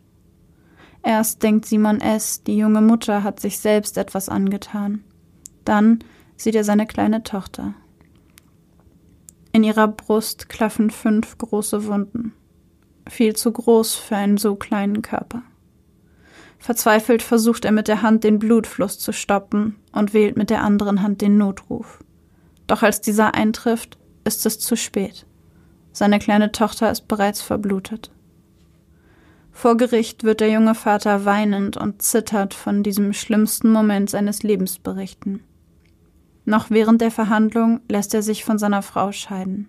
Erst 1.02 1.44
denkt 1.44 1.66
Simon 1.66 2.00
S., 2.00 2.44
die 2.44 2.56
junge 2.56 2.80
Mutter 2.80 3.24
hat 3.24 3.42
sich 3.42 3.60
selbst 3.60 3.98
etwas 3.98 4.30
angetan. 4.30 5.04
Dann 5.66 6.00
sieht 6.38 6.56
er 6.56 6.64
seine 6.64 6.88
kleine 6.88 7.24
Tochter. 7.24 7.74
In 9.52 9.66
ihrer 9.66 9.90
Brust 9.90 10.48
klaffen 10.48 10.90
fünf 10.90 11.38
große 11.38 11.86
Wunden. 11.86 12.32
Viel 13.10 13.36
zu 13.36 13.52
groß 13.52 13.96
für 13.96 14.16
einen 14.16 14.38
so 14.38 14.56
kleinen 14.56 15.02
Körper. 15.02 15.44
Verzweifelt 16.64 17.22
versucht 17.22 17.66
er 17.66 17.74
mit 17.74 17.90
der 17.90 18.04
Hand 18.04 18.24
den 18.24 18.40
Blutfluss 18.40 18.98
zu 18.98 19.12
stoppen 19.12 19.76
und 19.92 20.14
wählt 20.14 20.38
mit 20.38 20.50
der 20.50 20.62
anderen 20.62 21.02
Hand 21.02 21.20
den 21.20 21.38
Notruf. 21.38 22.00
Doch 22.68 22.84
als 22.84 23.02
dieser 23.02 23.36
eintrifft, 23.36 23.98
ist 24.24 24.46
es 24.46 24.60
zu 24.60 24.78
spät. 24.78 25.26
Seine 25.92 26.20
kleine 26.20 26.54
Tochter 26.54 26.90
ist 26.90 27.10
bereits 27.10 27.42
verblutet. 27.42 28.12
Vor 29.52 29.76
Gericht 29.76 30.24
wird 30.24 30.40
der 30.40 30.52
junge 30.52 30.74
Vater 30.74 31.26
weinend 31.26 31.76
und 31.76 32.02
zittert 32.02 32.54
von 32.54 32.82
diesem 32.82 33.12
schlimmsten 33.12 33.70
Moment 33.70 34.10
seines 34.10 34.42
Lebens 34.42 34.80
berichten. 34.80 35.44
Noch 36.46 36.70
während 36.70 37.02
der 37.02 37.12
Verhandlung 37.12 37.82
lässt 37.90 38.14
er 38.14 38.22
sich 38.24 38.46
von 38.46 38.58
seiner 38.58 38.84
Frau 38.84 39.12
scheiden. 39.12 39.68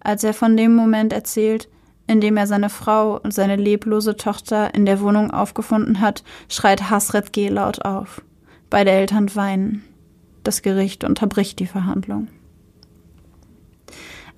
Als 0.00 0.24
er 0.24 0.34
von 0.34 0.56
dem 0.56 0.74
Moment 0.74 1.12
erzählt, 1.12 1.68
in 2.08 2.20
dem 2.20 2.36
er 2.36 2.46
seine 2.46 2.70
Frau 2.70 3.18
und 3.18 3.32
seine 3.32 3.56
leblose 3.56 4.16
Tochter 4.16 4.74
in 4.74 4.86
der 4.86 5.00
Wohnung 5.00 5.30
aufgefunden 5.30 6.00
hat, 6.00 6.24
schreit 6.48 6.90
Hasret 6.90 7.32
G. 7.32 7.48
laut 7.48 7.84
auf. 7.84 8.22
Beide 8.70 8.90
Eltern 8.90 9.34
weinen. 9.36 9.84
Das 10.42 10.62
Gericht 10.62 11.04
unterbricht 11.04 11.58
die 11.58 11.66
Verhandlung. 11.66 12.28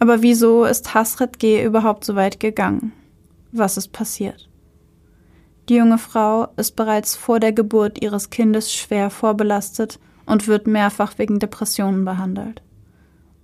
Aber 0.01 0.23
wieso 0.23 0.65
ist 0.65 0.95
Hasret 0.95 1.39
G. 1.39 1.65
überhaupt 1.65 2.05
so 2.05 2.17
weit 2.17 2.41
gegangen? 2.41 2.93
Was 3.53 3.77
ist 3.77 3.93
passiert? 3.93 4.49
Die 5.69 5.77
junge 5.77 5.99
Frau 5.99 6.49
ist 6.57 6.75
bereits 6.75 7.15
vor 7.15 7.39
der 7.39 7.53
Geburt 7.53 8.03
ihres 8.03 8.31
Kindes 8.31 8.75
schwer 8.75 9.11
vorbelastet 9.11 10.01
und 10.27 10.49
wird 10.49 10.67
mehrfach 10.67 11.19
wegen 11.19 11.39
Depressionen 11.39 12.05
behandelt. 12.05 12.63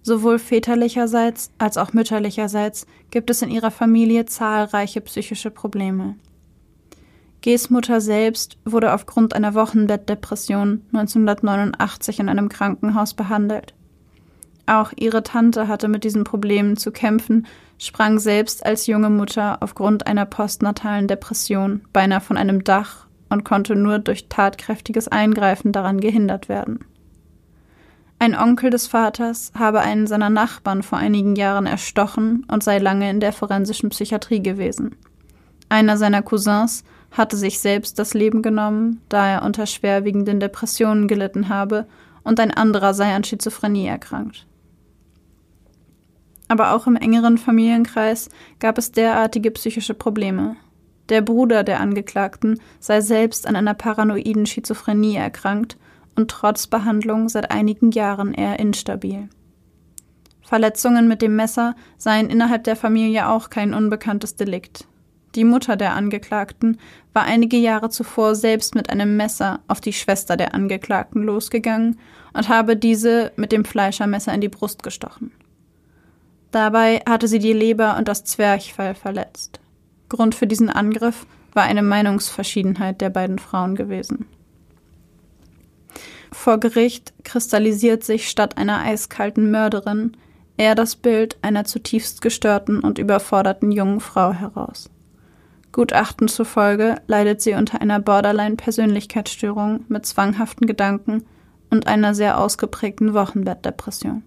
Sowohl 0.07 0.39
väterlicherseits 0.39 1.51
als 1.59 1.77
auch 1.77 1.93
mütterlicherseits 1.93 2.87
gibt 3.11 3.29
es 3.29 3.43
in 3.43 3.51
ihrer 3.51 3.73
Familie 3.73 4.25
zahlreiche 4.25 5.01
psychische 5.01 5.51
Probleme. 5.51 6.15
Gs 7.43 7.71
Mutter 7.71 8.01
selbst 8.01 8.57
wurde 8.65 8.95
aufgrund 8.95 9.35
einer 9.35 9.55
Wochenbettdepression 9.55 10.83
1989 10.93 12.21
in 12.21 12.29
einem 12.29 12.49
Krankenhaus 12.49 13.15
behandelt. 13.15 13.75
Auch 14.67 14.93
ihre 14.95 15.25
Tante 15.25 15.67
hatte 15.67 15.89
mit 15.89 16.05
diesen 16.05 16.23
Problemen 16.23 16.77
zu 16.77 16.93
kämpfen, 16.93 17.49
sprang 17.77 18.21
selbst 18.21 18.65
als 18.65 18.87
junge 18.87 19.11
Mutter 19.11 19.61
aufgrund 19.61 20.07
einer 20.07 20.25
postnatalen 20.25 21.09
Depression 21.09 21.81
beinahe 21.93 22.21
von 22.21 22.37
einem 22.37 22.63
Dach 22.63 23.09
und 23.29 23.45
konnte 23.45 23.75
nur 23.75 23.99
durch 23.99 24.29
tatkräftiges 24.29 25.09
Eingreifen 25.09 25.73
daran 25.73 25.99
gehindert 25.99 26.49
werden. 26.49 26.85
Ein 28.19 28.35
Onkel 28.35 28.71
des 28.71 28.87
Vaters 28.87 29.53
habe 29.55 29.81
einen 29.81 30.07
seiner 30.07 30.31
Nachbarn 30.31 30.83
vor 30.83 30.97
einigen 30.97 31.37
Jahren 31.37 31.67
erstochen 31.67 32.47
und 32.51 32.62
sei 32.62 32.79
lange 32.79 33.11
in 33.11 33.21
der 33.21 33.33
forensischen 33.33 33.91
Psychiatrie 33.91 34.43
gewesen. 34.43 34.97
Einer 35.69 35.99
seiner 35.99 36.23
Cousins 36.23 36.85
hatte 37.11 37.37
sich 37.37 37.59
selbst 37.61 37.99
das 37.99 38.14
Leben 38.14 38.41
genommen, 38.41 39.03
da 39.09 39.27
er 39.29 39.43
unter 39.43 39.67
schwerwiegenden 39.67 40.41
Depressionen 40.41 41.09
gelitten 41.09 41.49
habe, 41.49 41.87
und 42.25 42.41
ein 42.41 42.51
anderer 42.51 42.93
sei 42.93 43.14
an 43.14 43.23
Schizophrenie 43.23 43.87
erkrankt. 43.87 44.47
Aber 46.49 46.73
auch 46.73 46.87
im 46.87 46.97
engeren 46.97 47.39
Familienkreis 47.39 48.31
gab 48.59 48.79
es 48.79 48.93
derartige 48.93 49.51
psychische 49.53 49.95
Probleme. 49.95 50.57
Der 51.09 51.21
Bruder 51.21 51.62
der 51.62 51.81
Angeklagten 51.81 52.61
sei 52.81 53.01
selbst 53.01 53.47
an 53.47 53.55
einer 53.55 53.75
paranoiden 53.75 54.47
Schizophrenie 54.47 55.17
erkrankt 55.17 55.77
und 56.17 56.31
trotz 56.31 56.67
Behandlung 56.67 57.29
seit 57.29 57.51
einigen 57.51 57.91
Jahren 57.91 58.35
eher 58.35 58.59
instabil. 58.59 59.29
Verletzungen 60.43 61.09
mit 61.09 61.23
dem 61.23 61.37
Messer 61.37 61.75
seien 61.99 62.31
innerhalb 62.31 62.64
der 62.64 62.77
Familie 62.77 63.29
auch 63.29 63.51
kein 63.51 63.75
unbekanntes 63.75 64.37
Delikt. 64.37 64.87
Die 65.35 65.45
Mutter 65.45 65.77
der 65.77 65.95
Angeklagten 65.95 66.79
war 67.12 67.25
einige 67.25 67.57
Jahre 67.57 67.91
zuvor 67.91 68.35
selbst 68.35 68.75
mit 68.75 68.89
einem 68.89 69.17
Messer 69.17 69.61
auf 69.69 69.81
die 69.81 69.93
Schwester 69.93 70.37
der 70.37 70.55
Angeklagten 70.55 71.23
losgegangen 71.23 71.99
und 72.33 72.49
habe 72.49 72.77
diese 72.77 73.33
mit 73.37 73.53
dem 73.53 73.64
Fleischermesser 73.64 74.33
in 74.33 74.41
die 74.41 74.49
Brust 74.49 74.83
gestochen. 74.83 75.33
Dabei 76.53 77.03
hatte 77.07 77.29
sie 77.29 77.39
die 77.39 77.53
Leber 77.53 77.97
und 77.99 78.09
das 78.09 78.25
Zwerchfell 78.25 78.95
verletzt. 78.95 79.61
Grund 80.09 80.35
für 80.35 80.47
diesen 80.47 80.71
Angriff 80.71 81.27
war 81.53 81.64
eine 81.64 81.83
Meinungsverschiedenheit 81.83 83.01
der 83.01 83.11
beiden 83.11 83.39
Frauen 83.39 83.75
gewesen. 83.75 84.27
Vor 86.33 86.59
Gericht 86.59 87.12
kristallisiert 87.24 88.05
sich 88.05 88.29
statt 88.29 88.59
einer 88.59 88.79
eiskalten 88.81 89.51
Mörderin 89.51 90.16
eher 90.57 90.74
das 90.74 90.97
Bild 90.97 91.37
einer 91.43 91.64
zutiefst 91.64 92.22
gestörten 92.22 92.81
und 92.81 92.99
überforderten 92.99 93.72
jungen 93.72 94.01
Frau 94.01 94.33
heraus. 94.33 94.91
Gutachten 95.72 96.29
zufolge 96.29 96.97
leidet 97.07 97.43
sie 97.43 97.53
unter 97.53 97.81
einer 97.81 98.01
Borderline-Persönlichkeitsstörung 98.01 99.85
mit 99.89 100.07
zwanghaften 100.07 100.66
Gedanken 100.66 101.24
und 101.70 101.87
einer 101.87 102.14
sehr 102.14 102.39
ausgeprägten 102.39 103.12
Wochenbettdepression. 103.12 104.22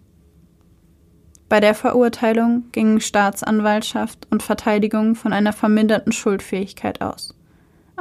Bei 1.48 1.60
der 1.60 1.74
Verurteilung 1.74 2.66
gingen 2.72 3.02
Staatsanwaltschaft 3.02 4.28
und 4.30 4.44
Verteidigung 4.44 5.16
von 5.16 5.34
einer 5.34 5.52
verminderten 5.52 6.12
Schuldfähigkeit 6.12 7.02
aus. 7.02 7.34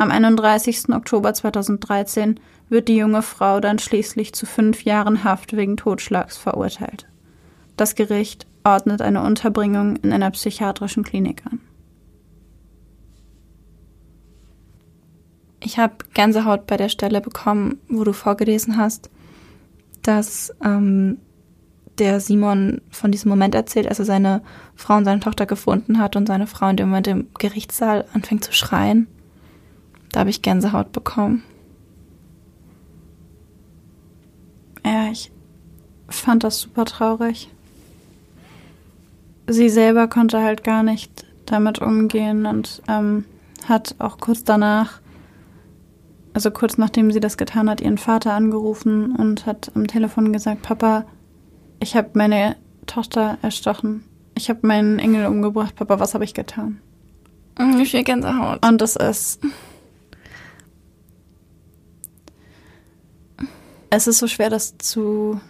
Am 0.00 0.12
31. 0.12 0.90
Oktober 0.90 1.34
2013 1.34 2.38
wird 2.68 2.86
die 2.86 2.94
junge 2.94 3.20
Frau 3.20 3.58
dann 3.58 3.80
schließlich 3.80 4.32
zu 4.32 4.46
fünf 4.46 4.84
Jahren 4.84 5.24
Haft 5.24 5.56
wegen 5.56 5.76
Totschlags 5.76 6.36
verurteilt. 6.36 7.08
Das 7.76 7.96
Gericht 7.96 8.46
ordnet 8.62 9.02
eine 9.02 9.24
Unterbringung 9.24 9.96
in 9.96 10.12
einer 10.12 10.30
psychiatrischen 10.30 11.02
Klinik 11.02 11.42
an. 11.46 11.58
Ich 15.58 15.80
habe 15.80 15.96
Gänsehaut 16.14 16.68
bei 16.68 16.76
der 16.76 16.90
Stelle 16.90 17.20
bekommen, 17.20 17.80
wo 17.88 18.04
du 18.04 18.12
vorgelesen 18.12 18.76
hast, 18.76 19.10
dass 20.02 20.54
ähm, 20.62 21.18
der 21.98 22.20
Simon 22.20 22.82
von 22.90 23.10
diesem 23.10 23.30
Moment 23.30 23.56
erzählt, 23.56 23.88
als 23.88 23.98
er 23.98 24.04
seine 24.04 24.42
Frau 24.76 24.96
und 24.96 25.04
seine 25.04 25.18
Tochter 25.18 25.46
gefunden 25.46 25.98
hat 25.98 26.14
und 26.14 26.28
seine 26.28 26.46
Frau 26.46 26.68
in 26.68 26.76
dem 26.76 26.88
Moment 26.88 27.08
im 27.08 27.26
Gerichtssaal 27.36 28.04
anfängt 28.12 28.44
zu 28.44 28.52
schreien. 28.52 29.08
Da 30.18 30.22
habe 30.22 30.30
ich 30.30 30.42
Gänsehaut 30.42 30.90
bekommen. 30.90 31.44
Ja, 34.84 35.12
ich 35.12 35.30
fand 36.08 36.42
das 36.42 36.58
super 36.58 36.86
traurig. 36.86 37.48
Sie 39.46 39.68
selber 39.68 40.08
konnte 40.08 40.42
halt 40.42 40.64
gar 40.64 40.82
nicht 40.82 41.24
damit 41.46 41.78
umgehen 41.78 42.46
und 42.46 42.82
ähm, 42.88 43.26
hat 43.68 43.94
auch 44.00 44.18
kurz 44.18 44.42
danach, 44.42 45.00
also 46.32 46.50
kurz 46.50 46.78
nachdem 46.78 47.12
sie 47.12 47.20
das 47.20 47.36
getan 47.36 47.70
hat, 47.70 47.80
ihren 47.80 47.96
Vater 47.96 48.32
angerufen 48.32 49.14
und 49.14 49.46
hat 49.46 49.70
am 49.76 49.86
Telefon 49.86 50.32
gesagt, 50.32 50.62
Papa, 50.62 51.04
ich 51.78 51.94
habe 51.94 52.10
meine 52.14 52.56
Tochter 52.86 53.38
erstochen. 53.42 54.02
Ich 54.34 54.50
habe 54.50 54.66
meinen 54.66 54.98
Engel 54.98 55.26
umgebracht. 55.26 55.76
Papa, 55.76 56.00
was 56.00 56.14
habe 56.14 56.24
ich 56.24 56.34
getan? 56.34 56.80
Ich 57.80 57.92
will 57.92 58.02
Gänsehaut. 58.02 58.66
Und 58.66 58.80
das 58.80 58.96
ist 58.96 59.38
es 63.90 64.06
ist 64.06 64.18
so 64.18 64.26
schwer, 64.26 64.50
das 64.50 64.78
zu 64.78 65.40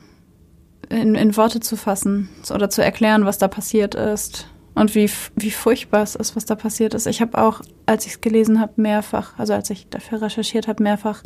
in, 0.88 1.14
in, 1.14 1.36
Worte 1.36 1.60
zu 1.60 1.76
fassen 1.76 2.28
oder 2.52 2.70
zu 2.70 2.82
erklären, 2.82 3.24
was 3.26 3.38
da 3.38 3.48
passiert 3.48 3.94
ist 3.94 4.48
und 4.74 4.94
wie, 4.94 5.10
wie 5.36 5.50
furchtbar 5.50 6.02
es 6.02 6.14
ist, 6.14 6.34
was 6.34 6.46
da 6.46 6.54
passiert 6.54 6.94
ist. 6.94 7.06
Ich 7.06 7.20
habe 7.20 7.36
auch, 7.36 7.60
als 7.84 8.06
ich 8.06 8.12
es 8.12 8.20
gelesen 8.20 8.60
habe, 8.60 8.80
mehrfach, 8.80 9.38
also 9.38 9.52
als 9.52 9.68
ich 9.70 9.88
dafür 9.88 10.22
recherchiert 10.22 10.68
habe, 10.68 10.82
mehrfach 10.82 11.22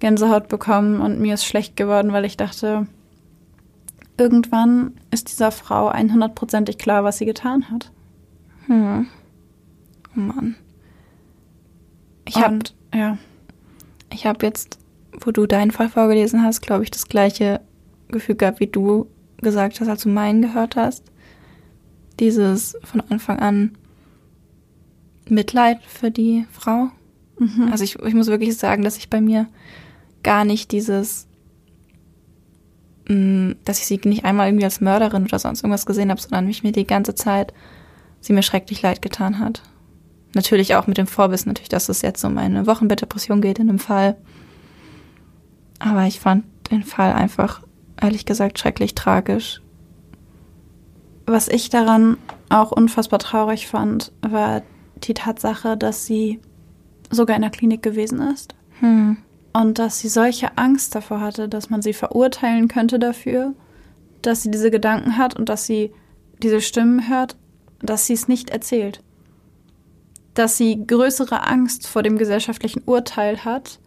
Gänsehaut 0.00 0.48
bekommen 0.48 1.00
und 1.00 1.20
mir 1.20 1.34
ist 1.34 1.44
schlecht 1.44 1.76
geworden, 1.76 2.12
weil 2.12 2.24
ich 2.24 2.36
dachte, 2.36 2.86
irgendwann 4.18 4.94
ist 5.10 5.28
dieser 5.28 5.52
Frau 5.52 5.90
100%ig 5.90 6.78
klar, 6.78 7.04
was 7.04 7.18
sie 7.18 7.26
getan 7.26 7.70
hat. 7.70 7.92
Hm. 8.66 9.06
Oh 10.16 10.20
Mann. 10.20 10.56
Ich 12.26 12.36
habe 12.36 12.58
ja. 12.94 13.18
Ich 14.12 14.26
habe 14.26 14.44
jetzt 14.44 14.79
wo 15.18 15.30
du 15.30 15.46
deinen 15.46 15.70
Fall 15.70 15.88
vorgelesen 15.88 16.42
hast, 16.42 16.60
glaube 16.60 16.84
ich, 16.84 16.90
das 16.90 17.06
gleiche 17.06 17.60
Gefühl 18.08 18.36
gehabt, 18.36 18.60
wie 18.60 18.66
du 18.66 19.06
gesagt 19.38 19.80
hast, 19.80 19.88
als 19.88 20.02
du 20.02 20.08
meinen 20.08 20.42
gehört 20.42 20.76
hast. 20.76 21.04
Dieses 22.18 22.76
von 22.84 23.00
Anfang 23.08 23.38
an 23.38 23.72
Mitleid 25.28 25.80
für 25.82 26.10
die 26.10 26.46
Frau. 26.50 26.88
Mhm. 27.38 27.68
Also 27.70 27.84
ich, 27.84 27.98
ich 27.98 28.14
muss 28.14 28.26
wirklich 28.26 28.56
sagen, 28.56 28.82
dass 28.82 28.98
ich 28.98 29.08
bei 29.08 29.20
mir 29.20 29.46
gar 30.22 30.44
nicht 30.44 30.72
dieses, 30.72 31.26
mh, 33.08 33.14
mm, 33.14 33.56
dass 33.64 33.78
ich 33.78 33.86
sie 33.86 34.00
nicht 34.04 34.24
einmal 34.24 34.48
irgendwie 34.48 34.64
als 34.64 34.80
Mörderin 34.80 35.24
oder 35.24 35.38
sonst 35.38 35.62
irgendwas 35.62 35.86
gesehen 35.86 36.10
habe, 36.10 36.20
sondern 36.20 36.46
mich 36.46 36.62
mir 36.62 36.72
die 36.72 36.86
ganze 36.86 37.14
Zeit 37.14 37.54
sie 38.20 38.34
mir 38.34 38.42
schrecklich 38.42 38.82
leid 38.82 39.00
getan 39.00 39.38
hat. 39.38 39.62
Natürlich 40.34 40.74
auch 40.74 40.86
mit 40.86 40.98
dem 40.98 41.06
Vorwissen, 41.06 41.48
natürlich, 41.48 41.70
dass 41.70 41.88
es 41.88 42.02
jetzt 42.02 42.22
um 42.24 42.38
eine 42.38 42.66
Wochenbettdepression 42.66 43.40
geht 43.40 43.58
in 43.58 43.66
dem 43.66 43.78
Fall. 43.78 44.16
Aber 45.80 46.06
ich 46.06 46.20
fand 46.20 46.44
den 46.70 46.84
Fall 46.84 47.12
einfach, 47.12 47.62
ehrlich 48.00 48.24
gesagt, 48.24 48.60
schrecklich 48.60 48.94
tragisch. 48.94 49.60
Was 51.26 51.48
ich 51.48 51.68
daran 51.68 52.16
auch 52.48 52.70
unfassbar 52.70 53.18
traurig 53.18 53.66
fand, 53.66 54.12
war 54.22 54.62
die 55.02 55.14
Tatsache, 55.14 55.76
dass 55.76 56.06
sie 56.06 56.40
sogar 57.10 57.34
in 57.34 57.42
der 57.42 57.50
Klinik 57.50 57.82
gewesen 57.82 58.20
ist. 58.20 58.54
Hm. 58.78 59.16
Und 59.52 59.80
dass 59.80 59.98
sie 59.98 60.08
solche 60.08 60.56
Angst 60.58 60.94
davor 60.94 61.20
hatte, 61.20 61.48
dass 61.48 61.70
man 61.70 61.82
sie 61.82 61.92
verurteilen 61.92 62.68
könnte 62.68 63.00
dafür, 63.00 63.54
dass 64.22 64.42
sie 64.42 64.50
diese 64.52 64.70
Gedanken 64.70 65.16
hat 65.16 65.34
und 65.36 65.48
dass 65.48 65.66
sie 65.66 65.92
diese 66.40 66.60
Stimmen 66.60 67.08
hört, 67.08 67.36
dass 67.80 68.06
sie 68.06 68.12
es 68.12 68.28
nicht 68.28 68.50
erzählt. 68.50 69.02
dass 70.34 70.56
sie 70.56 70.86
größere 70.86 71.46
Angst 71.46 71.88
vor 71.88 72.02
dem 72.02 72.16
gesellschaftlichen 72.16 72.82
Urteil 72.86 73.44
hat, 73.44 73.79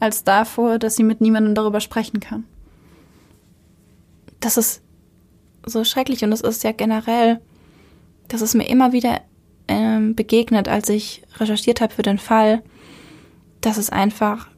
als 0.00 0.24
davor, 0.24 0.78
dass 0.78 0.96
sie 0.96 1.04
mit 1.04 1.20
niemandem 1.20 1.54
darüber 1.54 1.80
sprechen 1.80 2.20
kann. 2.20 2.44
Das 4.40 4.56
ist 4.56 4.82
so 5.66 5.84
schrecklich 5.84 6.24
und 6.24 6.30
das 6.30 6.40
ist 6.40 6.64
ja 6.64 6.72
generell, 6.72 7.40
das 8.28 8.40
ist 8.40 8.54
mir 8.54 8.68
immer 8.68 8.92
wieder 8.92 9.20
ähm, 9.68 10.14
begegnet, 10.16 10.68
als 10.68 10.88
ich 10.88 11.22
recherchiert 11.38 11.80
habe 11.80 11.92
für 11.92 12.02
den 12.02 12.18
Fall, 12.18 12.62
dass 13.60 13.76
es 13.76 13.90
einfach 13.90 14.48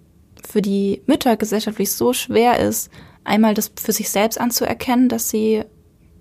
für 0.49 0.63
die 0.63 1.03
Mütter 1.07 1.37
gesellschaftlich 1.37 1.93
so 1.93 2.13
schwer 2.13 2.59
ist, 2.59 2.91
einmal 3.25 3.55
das 3.55 3.73
für 3.81 3.93
sich 3.93 4.11
selbst 4.11 4.41
anzuerkennen, 4.41 5.09
dass 5.09 5.29
sie 5.29 5.65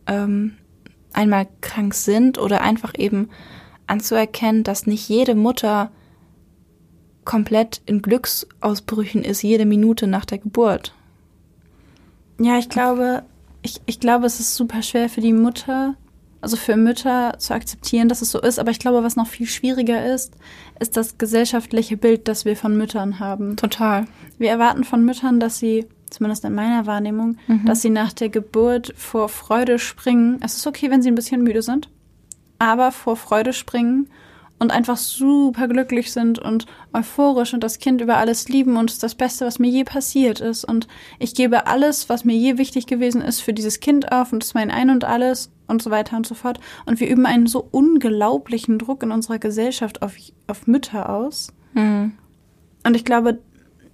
ähm, 0.08 0.58
einmal 1.14 1.48
krank 1.62 1.94
sind 1.94 2.38
oder 2.38 2.62
einfach 2.62 2.94
eben 2.98 3.30
anzuerkennen, 3.88 4.64
dass 4.64 4.88
nicht 4.88 5.08
jede 5.10 5.36
Mutter 5.36 5.92
komplett 7.26 7.82
in 7.86 8.02
Glücksausbrüchen 8.02 9.24
ist, 9.24 9.42
jede 9.42 9.66
Minute 9.66 10.08
nach 10.08 10.26
der 10.26 10.40
Geburt. 10.40 10.94
Ja, 12.40 12.58
ich 12.58 12.70
glaube, 12.70 13.24
ich, 13.62 13.82
ich 13.86 14.00
glaube, 14.00 14.26
es 14.26 14.40
ist 14.40 14.56
super 14.56 14.82
schwer 14.82 15.10
für 15.10 15.22
die 15.22 15.34
Mutter, 15.34 15.96
also 16.42 16.58
für 16.58 16.76
Mütter 16.76 17.36
zu 17.38 17.54
akzeptieren, 17.54 18.10
dass 18.10 18.24
es 18.24 18.32
so 18.32 18.42
ist. 18.42 18.60
Aber 18.60 18.72
ich 18.72 18.80
glaube, 18.80 19.04
was 19.04 19.16
noch 19.16 19.28
viel 19.28 19.46
schwieriger 19.46 20.14
ist, 20.14 20.34
ist 20.80 20.98
das 20.98 21.20
gesellschaftliche 21.20 21.98
Bild, 21.98 22.28
das 22.28 22.46
wir 22.46 22.58
von 22.58 22.76
Müttern 22.76 23.20
haben. 23.20 23.56
Total. 23.58 24.08
Wir 24.40 24.50
erwarten 24.50 24.84
von 24.84 25.06
Müttern, 25.06 25.40
dass 25.40 25.60
sie, 25.60 25.86
zumindest 26.10 26.44
in 26.44 26.56
meiner 26.56 26.88
Wahrnehmung, 26.88 27.38
mhm. 27.48 27.66
dass 27.66 27.84
sie 27.84 27.92
nach 27.92 28.14
der 28.14 28.30
Geburt 28.30 28.92
vor 28.98 29.30
Freude 29.30 29.78
springen. 29.78 30.40
Es 30.44 30.56
ist 30.56 30.66
okay, 30.66 30.90
wenn 30.90 31.04
sie 31.04 31.12
ein 31.12 31.16
bisschen 31.16 31.44
müde 31.44 31.62
sind, 31.62 31.90
aber 32.58 32.92
vor 32.92 33.16
Freude 33.16 33.54
springen 33.54 34.10
und 34.62 34.72
einfach 34.72 34.96
super 34.96 35.68
glücklich 35.68 36.14
sind 36.14 36.38
und 36.38 36.68
euphorisch 36.94 37.56
und 37.56 37.64
das 37.64 37.80
Kind 37.80 38.00
über 38.00 38.18
alles 38.18 38.48
lieben 38.48 38.78
und 38.78 38.92
es 38.92 38.98
ist 38.98 39.04
das 39.04 39.16
Beste, 39.16 39.44
was 39.44 39.58
mir 39.58 39.70
je 39.70 39.84
passiert 39.84 40.40
ist. 40.40 40.64
Und 40.66 40.88
ich 41.18 41.34
gebe 41.34 41.66
alles, 41.66 42.10
was 42.10 42.26
mir 42.26 42.36
je 42.36 42.60
wichtig 42.60 42.86
gewesen 42.86 43.22
ist, 43.22 43.42
für 43.42 43.54
dieses 43.54 43.80
Kind 43.80 44.12
auf 44.12 44.32
und 44.32 44.44
es 44.44 44.50
ist 44.50 44.54
mein 44.54 44.70
Ein 44.70 44.92
und 44.92 45.04
alles 45.04 45.50
und 45.68 45.82
so 45.82 45.90
weiter 45.90 46.16
und 46.16 46.28
so 46.28 46.36
fort. 46.36 46.60
Und 46.86 47.00
wir 47.00 47.10
üben 47.10 47.26
einen 47.26 47.48
so 47.48 47.68
unglaublichen 47.72 48.78
Druck 48.78 49.02
in 49.02 49.10
unserer 49.10 49.40
Gesellschaft 49.40 50.04
auf, 50.04 50.14
auf 50.46 50.68
Mütter 50.68 51.10
aus. 51.10 51.52
Mhm. 51.74 52.12
Und 52.86 52.96
ich 52.96 53.04
glaube, 53.04 53.40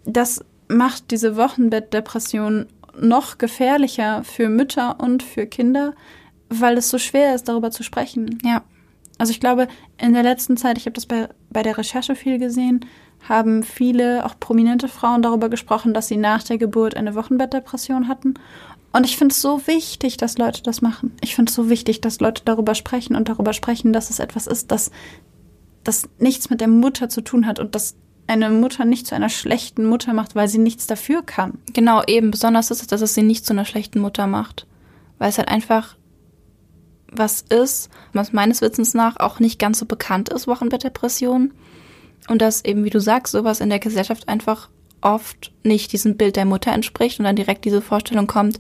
das 0.04 0.44
macht 0.68 1.12
diese 1.12 1.38
Wochenbettdepression 1.38 2.66
noch 3.00 3.38
gefährlicher 3.38 4.26
für 4.26 4.50
Mütter 4.50 5.00
und 5.00 5.24
für 5.24 5.46
Kinder, 5.46 5.94
weil 6.50 6.78
es 6.78 6.90
so 6.90 6.98
schwer 6.98 7.36
ist, 7.36 7.48
darüber 7.48 7.72
zu 7.72 7.84
sprechen. 7.84 8.40
Ja. 8.44 8.64
Also 9.18 9.32
ich 9.32 9.40
glaube, 9.40 9.68
in 9.98 10.14
der 10.14 10.24
letzten 10.24 10.58
Zeit, 10.58 10.78
ich 10.78 10.86
habe 10.86 10.94
das 10.94 11.06
bei, 11.06 11.30
bei 11.50 11.64
der 11.64 11.78
Recherche 11.78 12.16
viel 12.16 12.38
gesehen, 12.38 12.86
haben 13.28 13.64
viele, 13.64 14.26
auch 14.26 14.40
prominente 14.40 14.88
Frauen 14.88 15.22
darüber 15.22 15.50
gesprochen, 15.50 15.94
dass 15.94 16.08
sie 16.08 16.18
nach 16.18 16.44
der 16.44 16.58
Geburt 16.58 16.96
eine 16.96 17.16
Wochenbettdepression 17.16 18.08
hatten. 18.08 18.36
Und 18.94 19.06
ich 19.06 19.18
finde 19.18 19.34
es 19.34 19.42
so 19.42 19.68
wichtig, 19.68 20.18
dass 20.18 20.38
Leute 20.38 20.64
das 20.64 20.82
machen. 20.82 21.16
Ich 21.22 21.36
finde 21.36 21.50
es 21.50 21.56
so 21.56 21.70
wichtig, 21.70 22.02
dass 22.02 22.20
Leute 22.20 22.44
darüber 22.46 22.74
sprechen 22.74 23.16
und 23.16 23.28
darüber 23.30 23.54
sprechen, 23.54 23.92
dass 23.92 24.10
es 24.10 24.20
etwas 24.20 24.48
ist, 24.48 24.72
das, 24.72 24.92
das 25.84 26.10
nichts 26.20 26.50
mit 26.50 26.62
der 26.62 26.68
Mutter 26.68 27.10
zu 27.10 27.22
tun 27.22 27.46
hat 27.46 27.60
und 27.60 27.76
das 27.76 27.96
eine 28.28 28.50
Mutter 28.50 28.86
nicht 28.86 29.08
zu 29.08 29.16
einer 29.16 29.30
schlechten 29.30 29.86
Mutter 29.86 30.14
macht, 30.14 30.36
weil 30.36 30.48
sie 30.48 30.58
nichts 30.58 30.86
dafür 30.88 31.24
kann. 31.24 31.60
Genau, 31.74 32.04
eben. 32.08 32.32
Besonders 32.32 32.72
ist 32.72 32.82
es, 32.82 32.88
dass 32.88 33.02
es 33.02 33.14
sie 33.14 33.24
nicht 33.24 33.46
zu 33.46 33.54
einer 33.54 33.66
schlechten 33.66 34.00
Mutter 34.00 34.28
macht. 34.28 34.68
Weil 35.18 35.30
es 35.30 35.38
halt 35.38 35.48
einfach 35.48 35.97
was 37.12 37.42
ist, 37.42 37.90
was 38.14 38.34
meines 38.34 38.62
Wissens 38.62 38.94
nach 38.94 39.18
auch 39.18 39.40
nicht 39.40 39.60
ganz 39.60 39.80
so 39.80 39.86
bekannt 39.86 40.30
ist, 40.30 40.48
Wochenbettdepression. 40.48 41.54
Und 42.28 42.42
dass 42.42 42.66
eben, 42.66 42.84
wie 42.84 42.90
du 42.90 43.00
sagst, 43.00 43.32
sowas 43.32 43.62
in 43.62 43.70
der 43.70 43.80
Gesellschaft 43.80 44.28
einfach 44.28 44.70
oft 45.02 45.52
nicht 45.64 45.94
diesem 45.94 46.18
Bild 46.18 46.36
der 46.36 46.46
Mutter 46.46 46.72
entspricht 46.72 47.20
und 47.20 47.26
dann 47.26 47.36
direkt 47.36 47.66
diese 47.66 47.82
Vorstellung 47.82 48.28
kommt, 48.28 48.60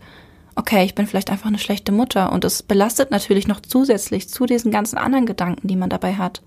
okay, 0.55 0.85
ich 0.85 0.95
bin 0.95 1.05
vielleicht 1.05 1.29
einfach 1.29 1.47
eine 1.47 1.59
schlechte 1.59 1.91
Mutter. 1.91 2.31
Und 2.31 2.43
es 2.45 2.63
belastet 2.63 3.11
natürlich 3.11 3.47
noch 3.47 3.59
zusätzlich 3.59 4.29
zu 4.29 4.45
diesen 4.45 4.71
ganzen 4.71 4.97
anderen 4.97 5.25
Gedanken, 5.25 5.67
die 5.67 5.75
man 5.75 5.89
dabei 5.89 6.15
hat. 6.15 6.41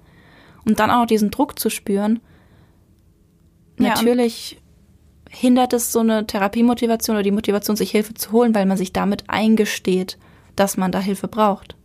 Und 0.64 0.80
dann 0.80 0.90
auch 0.90 1.00
noch 1.00 1.06
diesen 1.06 1.30
Druck 1.30 1.58
zu 1.58 1.70
spüren. 1.70 2.20
Ja, 3.78 3.90
natürlich 3.90 4.60
hindert 5.30 5.72
es 5.72 5.92
so 5.92 6.00
eine 6.00 6.26
Therapiemotivation 6.26 7.16
oder 7.16 7.22
die 7.22 7.30
Motivation, 7.30 7.76
sich 7.76 7.92
Hilfe 7.92 8.14
zu 8.14 8.32
holen, 8.32 8.54
weil 8.54 8.66
man 8.66 8.76
sich 8.76 8.92
damit 8.92 9.24
eingesteht, 9.28 10.18
dass 10.56 10.76
man 10.76 10.90
da 10.90 10.98
Hilfe 10.98 11.28
braucht. 11.28 11.76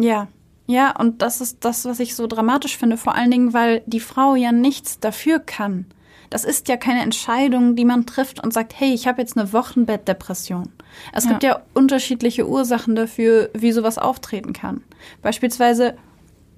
Ja, 0.00 0.28
ja, 0.70 0.94
und 0.96 1.20
das 1.20 1.40
ist 1.40 1.64
das, 1.64 1.84
was 1.84 1.98
ich 1.98 2.14
so 2.14 2.28
dramatisch 2.28 2.78
finde, 2.78 2.96
vor 2.96 3.16
allen 3.16 3.32
Dingen, 3.32 3.52
weil 3.52 3.82
die 3.86 3.98
Frau 3.98 4.36
ja 4.36 4.52
nichts 4.52 5.00
dafür 5.00 5.40
kann. 5.40 5.86
Das 6.30 6.44
ist 6.44 6.68
ja 6.68 6.76
keine 6.76 7.02
Entscheidung, 7.02 7.74
die 7.74 7.84
man 7.84 8.06
trifft 8.06 8.40
und 8.40 8.52
sagt, 8.52 8.78
hey, 8.78 8.94
ich 8.94 9.08
habe 9.08 9.20
jetzt 9.20 9.36
eine 9.36 9.52
Wochenbettdepression. 9.52 10.68
Es 11.12 11.24
ja. 11.24 11.30
gibt 11.30 11.42
ja 11.42 11.60
unterschiedliche 11.74 12.48
Ursachen 12.48 12.94
dafür, 12.94 13.50
wie 13.52 13.72
sowas 13.72 13.98
auftreten 13.98 14.52
kann. 14.52 14.84
Beispielsweise 15.22 15.96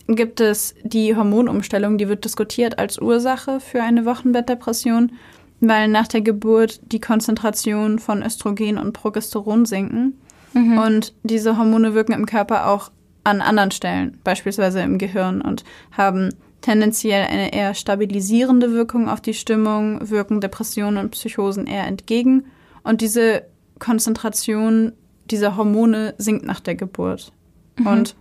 gibt 0.09 0.40
es 0.40 0.74
die 0.82 1.16
Hormonumstellung, 1.16 1.97
die 1.97 2.09
wird 2.09 2.26
diskutiert 2.26 2.78
als 2.78 3.01
Ursache 3.01 3.61
für 3.61 3.82
eine 3.82 4.05
Wochenbettdepression, 4.05 5.12
weil 5.61 5.88
nach 5.88 6.09
der 6.09 6.20
Geburt 6.20 6.80
die 6.93 7.01
Konzentration 7.01 7.99
von 7.99 8.22
Östrogen 8.22 8.76
und 8.76 8.93
Progesteron 8.93 9.64
sinken. 9.64 10.20
Mhm. 10.53 10.76
Und 10.76 11.14
diese 11.22 11.57
Hormone 11.57 11.95
wirken 11.95 12.12
im 12.12 12.26
Körper 12.26 12.68
auch 12.68 12.90
an 13.24 13.40
anderen 13.40 13.70
Stellen, 13.70 14.18
beispielsweise 14.24 14.80
im 14.80 14.98
Gehirn, 14.98 15.40
und 15.40 15.64
haben 15.92 16.30
tendenziell 16.60 17.26
eine 17.26 17.52
eher 17.52 17.74
stabilisierende 17.74 18.72
Wirkung 18.72 19.08
auf 19.08 19.20
die 19.20 19.34
Stimmung, 19.34 20.10
wirken 20.10 20.40
Depressionen 20.40 20.98
und 20.98 21.10
Psychosen 21.10 21.66
eher 21.66 21.86
entgegen. 21.86 22.46
Und 22.82 23.00
diese 23.00 23.44
Konzentration 23.78 24.92
dieser 25.30 25.56
Hormone 25.56 26.14
sinkt 26.18 26.44
nach 26.44 26.60
der 26.60 26.74
Geburt. 26.74 27.32
Mhm. 27.78 27.86
Und 27.86 28.16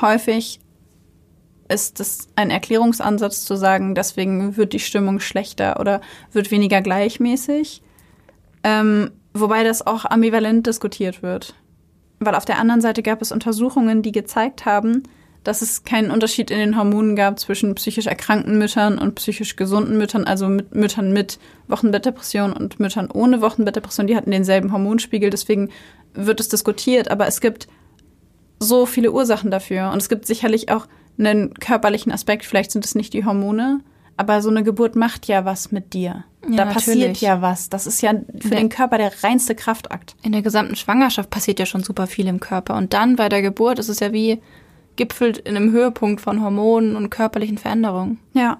häufig 0.00 0.60
ist 1.68 2.00
es 2.00 2.28
ein 2.34 2.50
Erklärungsansatz 2.50 3.44
zu 3.44 3.56
sagen, 3.56 3.94
deswegen 3.94 4.56
wird 4.56 4.72
die 4.72 4.80
Stimmung 4.80 5.20
schlechter 5.20 5.78
oder 5.78 6.00
wird 6.32 6.50
weniger 6.50 6.80
gleichmäßig. 6.80 7.82
Ähm, 8.64 9.12
wobei 9.32 9.62
das 9.64 9.86
auch 9.86 10.04
ambivalent 10.04 10.66
diskutiert 10.66 11.22
wird 11.22 11.54
weil 12.20 12.34
auf 12.34 12.44
der 12.44 12.58
anderen 12.58 12.80
Seite 12.80 13.02
gab 13.02 13.22
es 13.22 13.32
Untersuchungen, 13.32 14.02
die 14.02 14.12
gezeigt 14.12 14.66
haben, 14.66 15.02
dass 15.42 15.62
es 15.62 15.84
keinen 15.84 16.10
Unterschied 16.10 16.50
in 16.50 16.58
den 16.58 16.76
Hormonen 16.76 17.16
gab 17.16 17.38
zwischen 17.38 17.74
psychisch 17.74 18.06
erkrankten 18.06 18.58
Müttern 18.58 18.98
und 18.98 19.14
psychisch 19.14 19.56
gesunden 19.56 19.96
Müttern, 19.96 20.24
also 20.24 20.48
mit 20.48 20.74
Müttern 20.74 21.12
mit 21.12 21.38
Wochenbettdepression 21.66 22.52
und 22.52 22.78
Müttern 22.78 23.10
ohne 23.10 23.40
Wochenbettdepression. 23.40 24.06
Die 24.06 24.16
hatten 24.16 24.30
denselben 24.30 24.70
Hormonspiegel, 24.70 25.30
deswegen 25.30 25.70
wird 26.12 26.40
es 26.40 26.50
diskutiert. 26.50 27.10
Aber 27.10 27.26
es 27.26 27.40
gibt 27.40 27.68
so 28.58 28.84
viele 28.84 29.12
Ursachen 29.12 29.50
dafür 29.50 29.90
und 29.90 30.02
es 30.02 30.10
gibt 30.10 30.26
sicherlich 30.26 30.70
auch 30.70 30.86
einen 31.18 31.54
körperlichen 31.54 32.12
Aspekt. 32.12 32.44
Vielleicht 32.44 32.70
sind 32.70 32.84
es 32.84 32.94
nicht 32.94 33.14
die 33.14 33.24
Hormone, 33.24 33.80
aber 34.20 34.42
so 34.42 34.50
eine 34.50 34.62
Geburt 34.62 34.96
macht 34.96 35.28
ja 35.28 35.46
was 35.46 35.72
mit 35.72 35.94
dir. 35.94 36.24
Ja, 36.46 36.64
da 36.64 36.66
passiert 36.66 36.98
natürlich. 36.98 37.20
ja 37.22 37.40
was. 37.40 37.70
Das 37.70 37.86
ist 37.86 38.02
ja 38.02 38.12
für 38.38 38.54
den 38.54 38.68
Körper 38.68 38.98
der 38.98 39.12
reinste 39.24 39.54
Kraftakt. 39.54 40.14
In 40.22 40.32
der 40.32 40.42
gesamten 40.42 40.76
Schwangerschaft 40.76 41.30
passiert 41.30 41.58
ja 41.58 41.64
schon 41.64 41.82
super 41.82 42.06
viel 42.06 42.26
im 42.26 42.38
Körper. 42.38 42.76
Und 42.76 42.92
dann 42.92 43.16
bei 43.16 43.30
der 43.30 43.40
Geburt 43.40 43.78
ist 43.78 43.88
es 43.88 44.00
ja 44.00 44.12
wie 44.12 44.42
gipfelt 44.96 45.38
in 45.38 45.56
einem 45.56 45.72
Höhepunkt 45.72 46.20
von 46.20 46.42
Hormonen 46.42 46.96
und 46.96 47.08
körperlichen 47.08 47.56
Veränderungen. 47.56 48.18
Ja. 48.34 48.58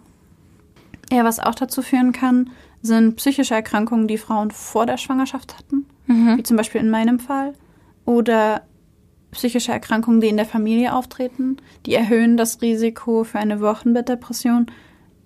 Ja, 1.12 1.24
was 1.24 1.40
auch 1.40 1.54
dazu 1.54 1.82
führen 1.82 2.12
kann, 2.12 2.48
sind 2.80 3.16
psychische 3.16 3.54
Erkrankungen, 3.54 4.08
die 4.08 4.16
Frauen 4.16 4.50
vor 4.50 4.86
der 4.86 4.96
Schwangerschaft 4.96 5.58
hatten. 5.58 5.84
Mhm. 6.06 6.38
Wie 6.38 6.42
zum 6.42 6.56
Beispiel 6.56 6.80
in 6.80 6.88
meinem 6.88 7.18
Fall. 7.18 7.52
Oder 8.06 8.62
psychische 9.32 9.72
Erkrankungen, 9.72 10.22
die 10.22 10.28
in 10.28 10.38
der 10.38 10.46
Familie 10.46 10.94
auftreten. 10.94 11.58
Die 11.84 11.94
erhöhen 11.94 12.38
das 12.38 12.62
Risiko 12.62 13.24
für 13.24 13.38
eine 13.38 13.60
Wochenbettdepression 13.60 14.66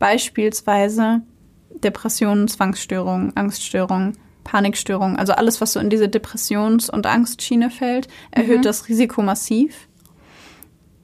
Beispielsweise 0.05 1.23
Depressionen, 1.71 2.47
Zwangsstörungen, 2.47 3.35
Angststörungen, 3.39 4.19
Panikstörungen, 4.45 5.17
also 5.17 5.33
alles, 5.33 5.63
was 5.63 5.73
so 5.73 5.81
in 5.81 5.89
diese 5.89 6.11
Depressions- 6.11 6.91
und 6.91 7.07
Angstschiene 7.07 7.71
fällt, 7.71 8.09
erhöht 8.31 8.59
mhm. 8.59 8.65
das 8.65 8.87
Risiko 8.91 9.23
massiv. 9.23 9.89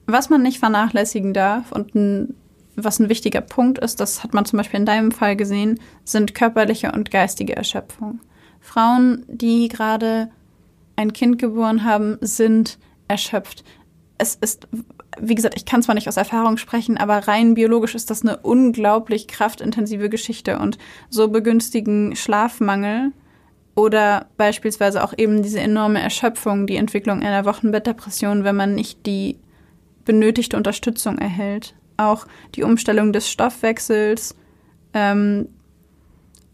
Was 0.05 0.29
man 0.29 0.43
nicht 0.43 0.59
vernachlässigen 0.59 1.33
darf 1.33 1.71
und 1.71 1.95
ein, 1.95 2.35
was 2.75 2.99
ein 2.99 3.09
wichtiger 3.09 3.41
Punkt 3.41 3.79
ist, 3.79 3.99
das 3.99 4.23
hat 4.23 4.35
man 4.35 4.45
zum 4.45 4.57
Beispiel 4.57 4.79
in 4.79 4.85
deinem 4.85 5.09
Fall 5.09 5.35
gesehen, 5.35 5.79
sind 6.03 6.35
körperliche 6.35 6.91
und 6.91 7.09
geistige 7.09 7.55
Erschöpfung. 7.55 8.19
Frauen, 8.59 9.25
die 9.27 9.67
gerade 9.67 10.29
ein 10.95 11.11
Kind 11.11 11.39
geboren 11.39 11.85
haben, 11.85 12.19
sind 12.21 12.77
erschöpft. 13.07 13.63
Es 14.19 14.35
ist 14.35 14.67
wie 15.21 15.35
gesagt, 15.35 15.55
ich 15.55 15.65
kann 15.65 15.83
zwar 15.83 15.95
nicht 15.95 16.07
aus 16.07 16.17
Erfahrung 16.17 16.57
sprechen, 16.57 16.97
aber 16.97 17.27
rein 17.27 17.53
biologisch 17.53 17.95
ist 17.95 18.09
das 18.09 18.23
eine 18.23 18.37
unglaublich 18.37 19.27
kraftintensive 19.27 20.09
Geschichte 20.09 20.59
und 20.59 20.77
so 21.09 21.29
begünstigen 21.29 22.15
Schlafmangel 22.15 23.11
oder 23.75 24.27
beispielsweise 24.37 25.03
auch 25.03 25.13
eben 25.17 25.43
diese 25.43 25.59
enorme 25.59 26.01
Erschöpfung, 26.01 26.67
die 26.67 26.75
Entwicklung 26.75 27.21
einer 27.21 27.45
Wochenbettdepression, 27.45 28.43
wenn 28.43 28.55
man 28.55 28.75
nicht 28.75 29.05
die 29.05 29.37
benötigte 30.03 30.57
Unterstützung 30.57 31.17
erhält. 31.17 31.75
Auch 31.97 32.25
die 32.55 32.63
Umstellung 32.63 33.13
des 33.13 33.29
Stoffwechsels, 33.29 34.35
ähm, 34.93 35.47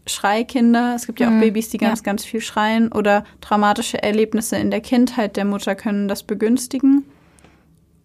Schreikinder, 0.06 0.94
es 0.94 1.06
gibt 1.06 1.20
ja 1.20 1.28
auch 1.28 1.32
Mhm, 1.32 1.40
Babys, 1.40 1.68
die 1.70 1.78
ganz, 1.78 2.00
ja. 2.00 2.04
ganz 2.04 2.24
viel 2.24 2.40
schreien, 2.40 2.90
oder 2.92 3.24
traumatische 3.40 4.02
Erlebnisse 4.02 4.56
in 4.56 4.70
der 4.70 4.80
Kindheit 4.80 5.36
der 5.36 5.44
Mutter 5.44 5.74
können 5.74 6.08
das 6.08 6.22
begünstigen. 6.22 7.04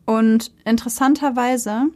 Und 0.05 0.51
interessanterweise, 0.65 1.87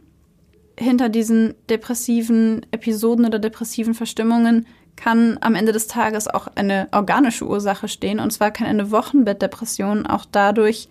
hinter 0.78 1.08
diesen 1.08 1.54
depressiven 1.68 2.64
Episoden 2.70 3.26
oder 3.26 3.38
depressiven 3.38 3.94
Verstimmungen 3.94 4.66
kann 4.96 5.38
am 5.40 5.54
Ende 5.54 5.72
des 5.72 5.86
Tages 5.86 6.28
auch 6.28 6.48
eine 6.54 6.88
organische 6.92 7.46
Ursache 7.46 7.88
stehen. 7.88 8.20
Und 8.20 8.32
zwar 8.32 8.50
kann 8.50 8.66
eine 8.66 8.90
Wochenbettdepression 8.90 10.06
auch 10.06 10.24
dadurch 10.30 10.88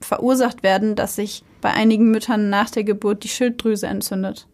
verursacht 0.00 0.62
werden, 0.62 0.94
dass 0.94 1.16
sich 1.16 1.42
bei 1.60 1.72
einigen 1.72 2.10
Müttern 2.10 2.50
nach 2.50 2.70
der 2.70 2.84
Geburt 2.84 3.24
die 3.24 3.28
Schilddrüse 3.28 3.86
entzündet. 3.86 4.46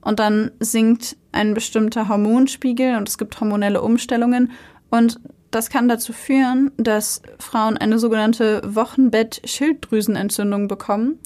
Und 0.00 0.18
dann 0.18 0.50
sinkt 0.58 1.16
ein 1.32 1.54
bestimmter 1.54 2.08
Hormonspiegel 2.08 2.96
und 2.96 3.08
es 3.08 3.18
gibt 3.18 3.40
hormonelle 3.40 3.82
Umstellungen. 3.82 4.50
Und 4.90 5.20
das 5.50 5.70
kann 5.70 5.88
dazu 5.88 6.12
führen, 6.12 6.70
dass 6.76 7.22
Frauen 7.38 7.76
eine 7.76 7.98
sogenannte 7.98 8.62
Wochenbett-Schilddrüsenentzündung 8.64 10.68
bekommen, 10.68 11.18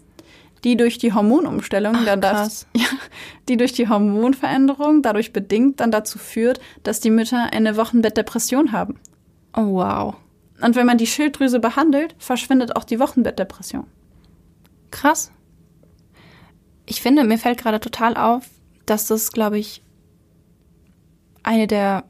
die 0.65 0.77
durch 0.77 0.99
die 0.99 1.13
Hormonumstellung, 1.13 1.95
Ach, 1.99 2.05
dann 2.05 2.21
das, 2.21 2.67
ja, 2.77 2.87
die 3.49 3.57
durch 3.57 3.73
die 3.73 3.89
Hormonveränderung 3.89 5.03
dadurch 5.03 5.33
bedingt 5.33 5.81
dann 5.81 5.91
dazu 5.91 6.19
führt, 6.19 6.61
dass 6.83 7.01
die 7.01 7.11
Mütter 7.11 7.53
eine 7.53 7.77
Wochenbettdepression 7.77 8.73
haben. 8.73 8.99
Oh, 9.55 9.75
wow. 9.75 10.17
Und 10.61 10.77
wenn 10.77 10.87
man 10.87 10.99
die 10.99 11.07
Schilddrüse 11.07 11.61
behandelt, 11.61 12.15
verschwindet 12.19 12.77
auch 12.77 12.85
die 12.85 12.99
Wochenbettdepression. 12.99 13.87
Krass. 14.91 15.31
Ich 16.87 17.03
finde, 17.03 17.25
mir 17.25 17.39
fällt 17.39 17.59
gerade 17.59 17.81
total 17.81 18.17
auf, 18.17 18.47
dass 18.87 19.07
das, 19.07 19.33
glaube 19.33 19.59
ich, 19.59 19.83
eine 21.43 21.67
der 21.67 22.05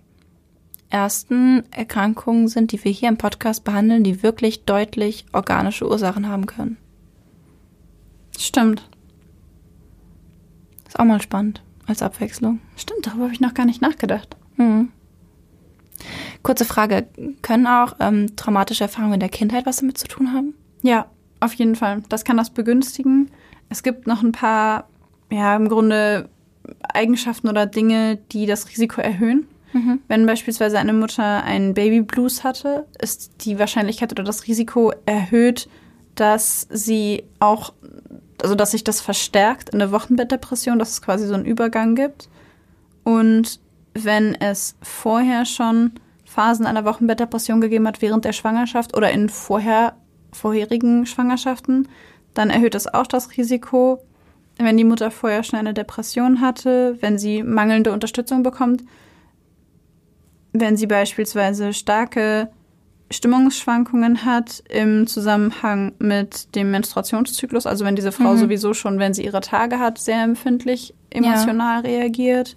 ersten 0.95 1.65
Erkrankungen 1.73 2.47
sind, 2.47 2.71
die 2.71 2.85
wir 2.85 2.93
hier 2.93 3.09
im 3.09 3.19
Podcast 3.19 3.65
behandeln, 3.65 4.05
die 4.05 4.23
wirklich 4.23 4.65
deutlich 4.65 5.27
organische 5.33 5.89
Ursachen 5.89 6.29
haben 6.29 6.47
können. 6.47 6.77
Stimmt. 8.39 8.89
Ist 10.87 11.01
auch 11.01 11.05
mal 11.05 11.21
spannend 11.21 11.65
als 11.89 12.01
Abwechslung. 12.01 12.61
Stimmt, 12.77 13.09
darüber 13.09 13.25
habe 13.25 13.33
ich 13.33 13.41
noch 13.41 13.55
gar 13.55 13.67
nicht 13.67 13.83
nachgedacht. 13.83 14.37
Mhm. 14.57 14.93
Kurze 16.45 16.65
Frage, 16.65 17.09
können 17.43 17.67
auch 17.67 17.97
ähm, 17.99 18.37
traumatische 18.37 18.85
Erfahrungen 18.85 19.15
in 19.15 19.21
der 19.21 19.29
Kindheit 19.29 19.67
was 19.67 19.79
damit 19.79 19.99
zu 19.99 20.07
tun 20.07 20.33
haben? 20.33 20.55
Ja, 20.83 21.07
auf 21.41 21.55
jeden 21.55 21.75
Fall. 21.75 22.05
Das 22.09 22.23
kann 22.25 22.37
das 22.37 22.51
begünstigen. 22.51 23.33
Es 23.69 23.83
gibt 23.83 24.07
noch 24.07 24.23
ein 24.23 24.31
paar, 24.31 24.89
ja, 25.29 25.57
im 25.57 25.69
Grunde 25.69 26.29
Eigenschaften 26.83 27.49
oder 27.49 27.67
Dinge, 27.67 28.17
die 28.31 28.47
das 28.47 28.69
Risiko 28.69 29.01
erhöhen. 29.01 29.49
Mhm. 29.75 30.01
Wenn 30.07 30.25
beispielsweise 30.25 30.79
eine 30.79 30.93
Mutter 30.93 31.43
einen 31.43 31.75
Babyblues 31.75 32.45
hatte, 32.45 32.87
ist 33.03 33.45
die 33.45 33.59
Wahrscheinlichkeit 33.59 34.12
oder 34.12 34.22
das 34.22 34.47
Risiko 34.47 34.93
erhöht, 35.05 35.68
dass 36.14 36.68
sie 36.70 37.25
auch, 37.41 37.75
also 38.41 38.55
dass 38.55 38.70
sich 38.70 38.85
das 38.85 39.01
verstärkt 39.01 39.70
in 39.70 39.81
der 39.81 39.91
Wochenbettdepression, 39.91 40.79
dass 40.79 40.91
es 40.91 41.03
quasi 41.03 41.27
so 41.27 41.35
einen 41.35 41.45
Übergang 41.45 41.97
gibt. 41.97 42.29
Und 43.03 43.59
wenn 43.95 44.37
es 44.37 44.77
vorher 44.81 45.45
schon 45.45 45.93
Phasen 46.25 46.66
einer 46.66 46.85
Wochenbettdepression 46.85 47.61
gegeben 47.61 47.87
hat 47.89 48.01
während 48.01 48.25
der 48.25 48.33
Schwangerschaft 48.33 48.97
oder 48.97 49.11
in 49.11 49.29
vorher, 49.29 49.97
vorherigen 50.33 51.05
Schwangerschaften, 51.05 51.89
dann 52.33 52.51
erhöht 52.51 52.77
es 52.77 52.93
auch 52.93 53.07
das 53.09 53.37
Risiko, 53.37 54.01
wenn 54.59 54.77
die 54.77 54.85
Mutter 54.85 55.11
vorher 55.11 55.43
schon 55.43 55.59
eine 55.59 55.75
Depression 55.75 56.41
hatte, 56.41 56.97
wenn 57.01 57.18
sie 57.18 57.43
mangelnde 57.43 57.93
Unterstützung 57.93 58.45
bekommt, 58.45 58.85
wenn 60.55 60.77
sie 60.79 60.87
beispielsweise 60.87 61.73
starke 61.75 62.49
Stimmungsschwankungen 63.11 64.25
hat 64.25 64.63
im 64.69 65.07
Zusammenhang 65.07 65.93
mit 65.99 66.55
dem 66.55 66.71
Menstruationszyklus, 66.71 67.67
also 67.67 67.85
wenn 67.85 67.97
diese 67.97 68.13
Frau 68.13 68.33
Mhm. 68.33 68.39
sowieso 68.39 68.73
schon, 68.75 68.99
wenn 68.99 69.13
sie 69.15 69.25
ihre 69.25 69.41
Tage 69.41 69.79
hat, 69.79 69.99
sehr 69.99 70.23
empfindlich 70.23 70.95
emotional 71.11 71.81
reagiert 71.83 72.57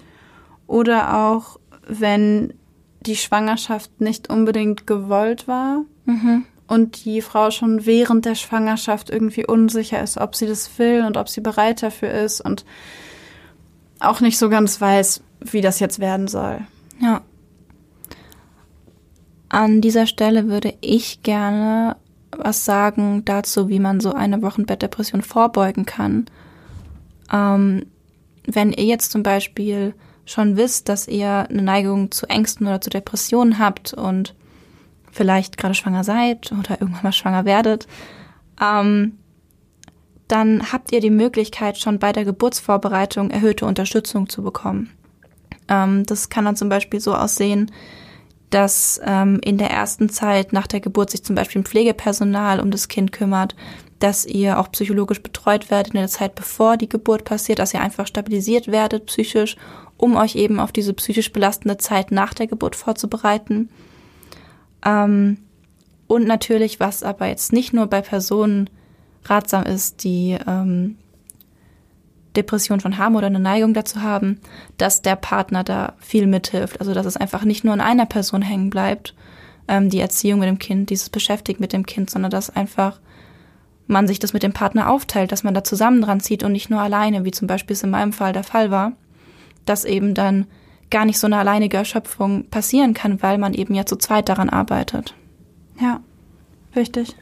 oder 0.66 1.18
auch 1.28 1.60
wenn 1.88 2.54
die 3.02 3.16
Schwangerschaft 3.16 4.02
nicht 4.02 4.30
unbedingt 4.30 4.88
gewollt 4.88 5.48
war 5.48 5.84
Mhm. 6.06 6.46
und 6.68 7.06
die 7.06 7.22
Frau 7.22 7.52
schon 7.52 7.86
während 7.86 8.26
der 8.26 8.36
Schwangerschaft 8.36 9.10
irgendwie 9.10 9.46
unsicher 9.46 10.02
ist, 10.02 10.18
ob 10.18 10.36
sie 10.36 10.48
das 10.48 10.80
will 10.80 11.04
und 11.06 11.18
ob 11.18 11.30
sie 11.30 11.42
bereit 11.42 11.84
dafür 11.84 12.12
ist 12.12 12.42
und 12.42 12.66
auch 14.00 14.22
nicht 14.22 14.38
so 14.38 14.50
ganz 14.50 14.80
weiß, 14.82 15.22
wie 15.42 15.62
das 15.62 15.80
jetzt 15.80 16.00
werden 16.00 16.28
soll. 16.28 16.60
Ja. 17.00 17.22
An 19.50 19.82
dieser 19.82 20.08
Stelle 20.08 20.48
würde 20.48 20.74
ich 20.82 21.24
gerne 21.24 21.96
was 22.32 22.66
sagen 22.66 23.24
dazu, 23.26 23.70
wie 23.70 23.80
man 23.80 24.00
so 24.00 24.14
eine 24.14 24.42
Wochenbettdepression 24.42 25.22
vorbeugen 25.22 25.86
kann. 25.86 26.26
Ähm, 27.32 27.86
wenn 28.46 28.72
ihr 28.72 28.86
jetzt 28.86 29.12
zum 29.12 29.24
Beispiel 29.24 29.94
schon 30.26 30.58
wisst, 30.58 30.90
dass 30.90 31.08
ihr 31.08 31.48
eine 31.50 31.62
Neigung 31.62 32.12
zu 32.12 32.28
Ängsten 32.28 32.68
oder 32.68 32.82
zu 32.82 32.90
Depressionen 32.90 33.60
habt 33.60 33.94
und 33.94 34.36
vielleicht 35.12 35.58
gerade 35.58 35.74
schwanger 35.74 36.04
seid 36.04 36.52
oder 36.52 36.82
irgendwann 36.82 37.04
mal 37.04 37.12
schwanger 37.14 37.46
werdet, 37.46 37.88
ähm, 38.62 39.18
dann 40.28 40.74
habt 40.74 40.92
ihr 40.92 41.00
die 41.00 41.10
Möglichkeit, 41.10 41.78
schon 41.78 42.00
bei 42.00 42.12
der 42.12 42.26
Geburtsvorbereitung 42.26 43.30
erhöhte 43.30 43.66
Unterstützung 43.66 44.28
zu 44.28 44.44
bekommen. 44.44 44.92
Ähm, 45.70 46.06
das 46.06 46.30
kann 46.30 46.46
dann 46.46 46.58
zum 46.58 46.70
Beispiel 46.70 47.00
so 47.00 47.16
aussehen, 47.16 47.72
dass 48.50 49.02
ähm, 49.04 49.40
in 49.44 49.58
der 49.58 49.72
ersten 49.72 50.10
Zeit 50.10 50.54
nach 50.54 50.68
der 50.68 50.80
Geburt 50.80 51.10
sich 51.10 51.24
zum 51.24 51.36
Beispiel 51.36 51.62
ein 51.62 51.66
Pflegepersonal 51.66 52.60
um 52.60 52.72
das 52.72 52.88
Kind 52.88 53.12
kümmert, 53.12 53.56
dass 54.00 54.26
ihr 54.26 54.60
auch 54.60 54.72
psychologisch 54.72 55.22
betreut 55.22 55.70
werdet 55.72 55.94
in 55.94 56.00
der 56.00 56.08
Zeit, 56.08 56.36
bevor 56.36 56.78
die 56.78 56.90
Geburt 56.90 57.26
passiert, 57.26 57.60
dass 57.60 57.74
ihr 57.74 57.82
einfach 57.82 58.08
stabilisiert 58.08 58.68
werdet 58.68 59.08
psychisch, 59.08 59.58
um 59.98 60.16
euch 60.16 60.36
eben 60.36 60.60
auf 60.60 60.72
diese 60.72 60.94
psychisch 60.94 61.34
belastende 61.34 61.78
Zeit 61.78 62.12
nach 62.12 62.34
der 62.34 62.48
Geburt 62.48 62.76
vorzubereiten. 62.76 63.70
Ähm, 64.86 65.40
und 66.08 66.26
natürlich, 66.26 66.80
was 66.80 67.04
aber 67.04 67.28
jetzt 67.28 67.52
nicht 67.52 67.74
nur 67.74 67.88
bei 67.88 68.02
Personen 68.02 68.70
ratsam 69.26 69.64
ist, 69.64 70.04
die 70.04 70.38
ähm, 70.48 70.98
Depression 72.38 72.80
schon 72.80 72.98
haben 72.98 73.16
oder 73.16 73.28
eine 73.28 73.40
Neigung 73.40 73.74
dazu 73.74 74.02
haben, 74.02 74.40
dass 74.78 75.02
der 75.02 75.16
Partner 75.16 75.64
da 75.64 75.94
viel 76.00 76.28
mithilft. 76.28 76.80
Also 76.80 76.94
dass 76.94 77.06
es 77.06 77.18
einfach 77.18 77.44
nicht 77.44 77.64
nur 77.64 77.74
an 77.74 77.82
einer 77.82 78.06
Person 78.06 78.42
hängen 78.42 78.70
bleibt, 78.70 79.14
ähm, 79.68 79.90
die 79.90 80.00
Erziehung 80.00 80.40
mit 80.40 80.48
dem 80.48 80.60
Kind, 80.60 80.90
dieses 80.90 81.10
Beschäftigen 81.10 81.62
mit 81.62 81.74
dem 81.74 81.86
Kind, 81.86 82.10
sondern 82.10 82.32
dass 82.32 82.56
einfach 82.56 83.00
man 83.88 84.08
sich 84.08 84.20
das 84.20 84.34
mit 84.34 84.44
dem 84.44 84.54
Partner 84.54 84.90
aufteilt, 84.90 85.32
dass 85.32 85.44
man 85.44 85.54
da 85.54 85.64
zusammen 85.64 86.02
dran 86.02 86.20
zieht 86.20 86.44
und 86.44 86.52
nicht 86.52 86.70
nur 86.70 86.82
alleine, 86.82 87.26
wie 87.26 87.32
zum 87.32 87.48
Beispiel 87.48 87.74
es 87.74 87.84
in 87.84 87.90
meinem 87.90 88.14
Fall 88.14 88.34
der 88.34 88.44
Fall 88.44 88.70
war, 88.70 88.94
dass 89.66 89.86
eben 89.86 90.14
dann 90.14 90.46
gar 90.90 91.06
nicht 91.06 91.20
so 91.20 91.28
eine 91.28 91.38
alleinige 91.38 91.78
Erschöpfung 91.78 92.46
passieren 92.50 92.94
kann, 92.94 93.22
weil 93.22 93.38
man 93.38 93.54
eben 93.54 93.74
ja 93.76 93.86
zu 93.86 93.96
zweit 93.96 94.30
daran 94.30 94.50
arbeitet. 94.50 95.14
Ja, 95.80 96.02
richtig. 96.76 97.16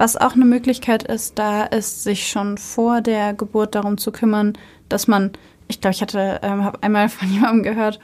Was 0.00 0.16
auch 0.16 0.32
eine 0.32 0.46
Möglichkeit 0.46 1.02
ist, 1.02 1.38
da 1.38 1.64
ist, 1.64 2.04
sich 2.04 2.26
schon 2.26 2.56
vor 2.56 3.02
der 3.02 3.34
Geburt 3.34 3.74
darum 3.74 3.98
zu 3.98 4.12
kümmern, 4.12 4.54
dass 4.88 5.08
man, 5.08 5.32
ich 5.68 5.82
glaube, 5.82 5.92
ich 5.92 6.00
hatte, 6.00 6.40
ähm, 6.42 6.64
habe 6.64 6.82
einmal 6.82 7.10
von 7.10 7.28
jemandem 7.32 7.62
gehört, 7.62 8.00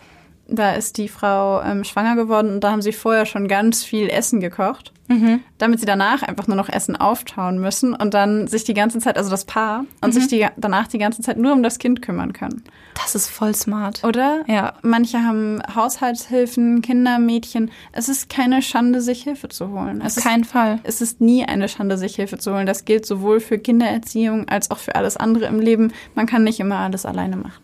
da 0.47 0.75
ist 0.75 0.99
die 0.99 1.09
Frau 1.09 1.63
ähm, 1.63 1.85
schwanger 1.85 2.15
geworden 2.15 2.51
und 2.53 2.61
da 2.61 2.71
haben 2.71 2.83
sie 2.83 2.93
vorher 2.93 3.25
schon 3.25 3.49
ganz 3.49 3.83
viel 3.83 4.11
Essen 4.11 4.41
gekocht, 4.41 4.93
Mhm. 5.09 5.41
damit 5.59 5.81
sie 5.81 5.87
danach 5.87 6.23
einfach 6.23 6.47
nur 6.49 6.57
noch 6.57 6.69
Essen 6.69 6.97
auftauen 6.97 7.59
müssen 7.61 7.95
und 7.95 8.13
dann 8.15 8.49
sich 8.49 8.65
die 8.65 8.75
ganze 8.75 8.99
Zeit, 8.99 9.17
also 9.17 9.31
das 9.31 9.45
Paar, 9.45 9.85
und 10.01 10.13
sich 10.13 10.27
die, 10.27 10.47
danach 10.57 10.89
die 10.89 10.99
ganze 10.99 11.23
Zeit 11.23 11.39
nur 11.39 11.53
um 11.53 11.63
das 11.63 11.79
Kind 11.79 12.03
kümmern 12.03 12.33
können. 12.33 12.65
Das 12.95 13.15
ist 13.15 13.29
voll 13.29 13.55
smart. 13.55 14.03
Oder? 14.05 14.43
Ja. 14.49 14.75
Manche 14.83 15.23
haben 15.23 15.61
Haushaltshilfen, 15.75 16.83
Kinder, 16.83 17.19
Mädchen. 17.19 17.71
Es 17.93 18.09
ist 18.09 18.29
keine 18.29 18.63
Schande, 18.63 19.01
sich 19.01 19.23
Hilfe 19.23 19.49
zu 19.49 19.71
holen. 19.71 20.01
Es 20.01 20.15
Auf 20.15 20.19
ist, 20.19 20.25
keinen 20.25 20.45
Fall. 20.45 20.81
es 20.83 21.01
ist 21.01 21.21
nie 21.21 21.45
eine 21.45 21.69
Schande, 21.69 21.99
sich 21.99 22.17
Hilfe 22.17 22.39
zu 22.39 22.53
holen. 22.55 22.67
Das 22.67 22.85
gilt 22.85 23.07
sowohl 23.07 23.41
für 23.41 23.59
Kindererziehung 23.59 24.49
als 24.49 24.71
auch 24.71 24.79
für 24.79 24.95
alles 24.95 25.17
andere 25.17 25.47
im 25.47 25.61
Leben. 25.61 25.93
Man 26.15 26.27
kann 26.27 26.43
nicht 26.45 26.59
immer 26.59 26.79
alles 26.79 27.07
alleine 27.07 27.37
machen. 27.37 27.63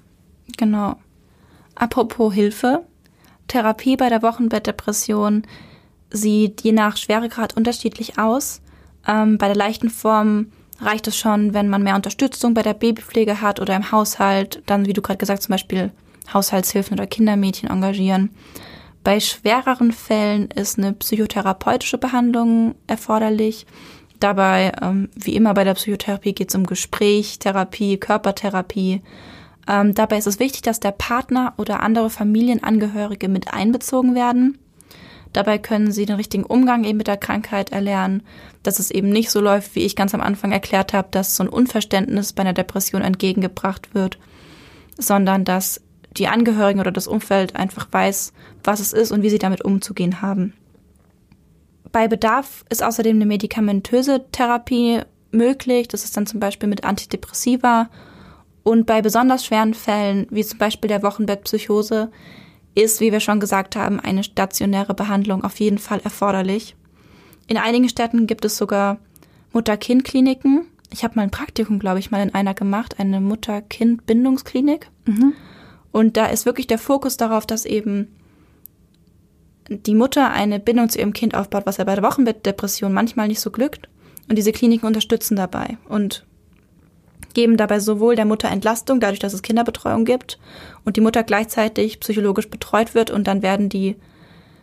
Genau. 0.59 0.97
Apropos 1.75 2.33
Hilfe. 2.35 2.85
Therapie 3.49 3.97
bei 3.97 4.09
der 4.09 4.23
Wochenbettdepression 4.23 5.43
sieht 6.13 6.63
je 6.63 6.73
nach 6.73 6.97
Schweregrad 6.97 7.57
unterschiedlich 7.57 8.19
aus. 8.19 8.61
Ähm, 9.07 9.39
bei 9.39 9.47
der 9.47 9.57
leichten 9.57 9.91
Form 9.91 10.47
reicht 10.81 11.07
es 11.09 11.17
schon, 11.17 11.55
wenn 11.55 11.69
man 11.69 11.83
mehr 11.83 11.97
Unterstützung 11.97 12.55
bei 12.55 12.63
der 12.63 12.75
Babypflege 12.75 13.41
hat 13.41 13.61
oder 13.61 13.77
im 13.77 13.91
Haushalt, 13.93 14.63
dann, 14.67 14.87
wie 14.87 14.93
du 14.93 15.03
gerade 15.03 15.19
gesagt, 15.19 15.43
zum 15.43 15.53
Beispiel 15.53 15.93
Haushaltshilfen 16.33 16.95
oder 16.95 17.07
Kindermädchen 17.07 17.71
engagieren. 17.71 18.31
Bei 19.05 19.19
schwereren 19.19 19.93
Fällen 19.93 20.51
ist 20.51 20.79
eine 20.79 20.93
psychotherapeutische 20.93 21.99
Behandlung 21.99 22.77
erforderlich. 22.87 23.67
Dabei, 24.21 24.73
ähm, 24.81 25.09
wie 25.17 25.35
immer 25.35 25.55
bei 25.55 25.65
der 25.65 25.75
Psychotherapie, 25.75 26.33
geht 26.33 26.51
es 26.51 26.55
um 26.55 26.65
Gespräch, 26.65 27.41
Therapie, 27.41 27.97
Körpertherapie. 27.97 29.03
Ähm, 29.67 29.95
dabei 29.95 30.19
ist 30.19 30.29
es 30.29 30.39
wichtig, 30.39 30.63
dass 30.63 30.79
der 30.79 30.93
Partner 30.93 31.55
oder 31.57 31.81
andere 31.81 32.11
Familienangehörige 32.11 33.29
mit 33.29 33.53
einbezogen 33.53 34.15
werden. 34.15 34.59
Dabei 35.33 35.59
können 35.59 35.93
sie 35.93 36.05
den 36.05 36.17
richtigen 36.17 36.45
Umgang 36.45 36.85
eben 36.85 36.99
mit 36.99 37.07
der 37.07 37.17
Krankheit 37.17 37.73
erlernen, 37.73 38.23
dass 38.63 38.79
es 38.79 38.91
eben 38.91 39.09
nicht 39.09 39.31
so 39.31 39.41
läuft, 39.41 39.75
wie 39.75 39.85
ich 39.85 39.97
ganz 39.97 40.15
am 40.15 40.21
Anfang 40.21 40.53
erklärt 40.53 40.93
habe, 40.93 41.09
dass 41.11 41.37
so 41.37 41.45
ein 41.45 41.49
Unverständnis 41.49 42.33
bei 42.33 42.43
einer 42.43 42.53
Depression 42.53 43.03
entgegengebracht 43.03 43.95
wird, 43.95 44.19
sondern 44.99 45.45
dass 45.45 45.81
die 46.17 46.29
Angehörigen 46.29 46.81
oder 46.81 46.93
das 46.93 47.09
Umfeld 47.09 47.57
einfach 47.57 47.89
weiß, 47.91 48.33
was 48.63 48.81
es 48.81 48.93
ist 48.93 49.13
und 49.13 49.23
wie 49.23 49.31
sie 49.31 49.39
damit 49.39 49.65
umzugehen 49.65 50.21
haben. 50.21 50.53
Bei 51.91 52.09
Bedarf 52.09 52.65
ist 52.71 52.83
außerdem 52.83 53.17
eine 53.17 53.27
medikamentöse 53.27 54.25
Therapie 54.33 55.01
möglich. 55.31 55.89
Das 55.89 56.05
ist 56.05 56.17
dann 56.17 56.27
zum 56.27 56.41
Beispiel 56.41 56.69
mit 56.69 56.85
Antidepressiva. 56.85 57.89
Und 58.63 58.87
bei 58.87 59.03
besonders 59.03 59.45
schweren 59.45 59.75
Fällen, 59.75 60.27
wie 60.31 60.45
zum 60.45 60.59
Beispiel 60.59 60.89
der 60.89 61.03
Wochenbettpsychose, 61.03 62.11
ist, 62.75 63.01
wie 63.01 63.13
wir 63.13 63.21
schon 63.21 63.41
gesagt 63.41 63.77
haben, 63.77 64.01
eine 64.01 64.25
stationäre 64.25 64.95
Behandlung 64.95 65.45
auf 65.45 65.61
jeden 65.61 65.79
Fall 65.79 66.01
erforderlich. 66.01 66.75
In 67.47 67.57
einigen 67.57 67.89
Städten 67.89 68.27
gibt 68.27 68.45
es 68.45 68.57
sogar 68.57 68.99
Mutter-Kind-Kliniken. 69.53 70.67
Ich 70.91 71.05
habe 71.05 71.17
mal 71.17 71.23
ein 71.23 71.31
Praktikum, 71.31 71.79
glaube 71.79 71.99
ich, 71.99 72.11
mal 72.11 72.23
in 72.23 72.35
einer 72.35 72.55
gemacht, 72.55 72.99
eine 72.99 73.21
Mutter-Kind-Bindungsklinik. 73.21 74.91
Mhm. 75.07 75.35
Und 75.91 76.17
da 76.17 76.27
ist 76.27 76.47
wirklich 76.47 76.67
der 76.67 76.79
Fokus 76.79 77.17
darauf, 77.17 77.47
dass 77.47 77.67
eben 77.67 78.09
die 79.69 79.95
Mutter 79.95 80.31
eine 80.31 80.59
Bindung 80.59 80.89
zu 80.89 80.99
ihrem 80.99 81.13
Kind 81.13 81.35
aufbaut, 81.35 81.67
was 81.67 81.77
ja 81.77 81.85
bei 81.85 81.95
der 81.95 82.05
Wochenbettdepression 82.05 82.93
manchmal 82.93 83.29
nicht 83.29 83.41
so 83.41 83.51
glückt. 83.51 83.89
Und 84.29 84.37
diese 84.37 84.53
Kliniken 84.53 84.87
unterstützen 84.87 85.37
dabei 85.37 85.77
und 85.89 86.25
geben 87.35 87.57
dabei 87.57 87.81
sowohl 87.81 88.17
der 88.17 88.25
Mutter 88.25 88.49
Entlastung, 88.49 89.01
dadurch, 89.01 89.19
dass 89.19 89.33
es 89.33 89.43
Kinderbetreuung 89.43 90.05
gibt 90.05 90.39
und 90.85 90.97
die 90.97 91.01
Mutter 91.01 91.23
gleichzeitig 91.23 92.01
psychologisch 92.01 92.49
betreut 92.49 92.95
wird 92.95 93.11
und 93.11 93.27
dann 93.27 93.43
werden 93.43 93.69
die 93.69 93.97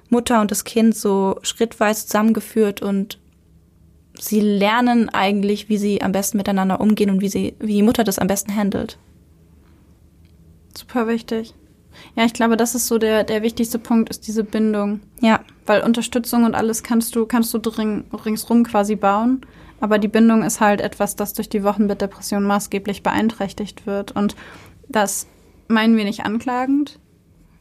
Mutter 0.10 0.42
und 0.42 0.52
das 0.52 0.64
Kind 0.64 0.96
so 0.96 1.40
schrittweise 1.42 2.06
zusammengeführt 2.06 2.82
und 2.82 3.20
sie 4.18 4.42
lernen 4.42 5.10
eigentlich, 5.10 5.70
wie 5.70 5.78
sie 5.78 6.02
am 6.02 6.12
besten 6.12 6.38
miteinander 6.38 6.82
umgehen 6.82 7.10
und 7.10 7.22
wie 7.22 7.30
sie, 7.30 7.56
wie 7.60 7.74
die 7.76 7.84
Mutter 7.84 8.04
das 8.04 8.20
am 8.20 8.28
besten 8.28 8.56
handelt. 8.56 8.98
Super 10.76 11.08
wichtig. 11.08 11.54
Ja, 12.16 12.26
ich 12.26 12.34
glaube, 12.34 12.58
das 12.58 12.76
ist 12.76 12.88
so 12.88 12.98
der, 12.98 13.24
der 13.24 13.44
wichtigste 13.44 13.80
Punkt, 13.80 14.10
ist 14.10 14.28
diese 14.28 14.44
Bindung. 14.44 15.02
Ja. 15.22 15.42
Weil 15.66 15.82
Unterstützung 15.82 16.44
und 16.44 16.56
alles 16.56 16.84
kannst 16.84 17.16
du, 17.16 17.26
kannst 17.26 17.54
du 17.54 17.58
dring, 17.58 18.06
ringsrum 18.26 18.64
quasi 18.64 18.96
bauen. 18.96 19.42
Aber 19.80 19.98
die 19.98 20.08
Bindung 20.08 20.44
ist 20.44 20.60
halt 20.60 20.82
etwas, 20.82 21.16
das 21.16 21.34
durch 21.34 21.50
die 21.50 21.64
Wochenbettdepression 21.64 22.44
maßgeblich 22.44 23.04
beeinträchtigt 23.04 23.86
wird. 23.86 24.12
Und 24.12 24.36
das 24.88 25.28
meinen 25.68 25.96
wir 25.98 26.04
nicht 26.04 26.26
anklagend, 26.26 27.00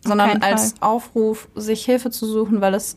sondern 0.04 0.42
als 0.42 0.80
Aufruf, 0.80 1.48
sich 1.54 1.84
Hilfe 1.84 2.10
zu 2.10 2.26
suchen, 2.26 2.60
weil 2.60 2.74
es 2.74 2.96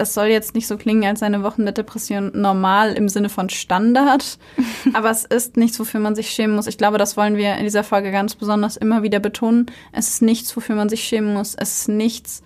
das 0.00 0.14
soll 0.14 0.28
jetzt 0.28 0.54
nicht 0.54 0.66
so 0.66 0.78
klingen, 0.78 1.04
als 1.04 1.22
eine 1.22 1.42
Wochenbettdepression 1.42 2.32
normal 2.34 2.94
im 2.94 3.10
Sinne 3.10 3.28
von 3.28 3.50
Standard. 3.50 4.38
aber 4.94 5.10
es 5.10 5.26
ist 5.26 5.58
nichts, 5.58 5.78
wofür 5.78 6.00
man 6.00 6.14
sich 6.14 6.30
schämen 6.30 6.56
muss. 6.56 6.66
Ich 6.66 6.78
glaube, 6.78 6.96
das 6.96 7.18
wollen 7.18 7.36
wir 7.36 7.56
in 7.56 7.64
dieser 7.64 7.84
Folge 7.84 8.10
ganz 8.10 8.34
besonders 8.34 8.78
immer 8.78 9.02
wieder 9.02 9.20
betonen. 9.20 9.66
Es 9.92 10.08
ist 10.08 10.22
nichts, 10.22 10.56
wofür 10.56 10.74
man 10.74 10.88
sich 10.88 11.04
schämen 11.04 11.34
muss. 11.34 11.54
Es 11.54 11.82
ist 11.82 11.88
nichts, 11.90 12.42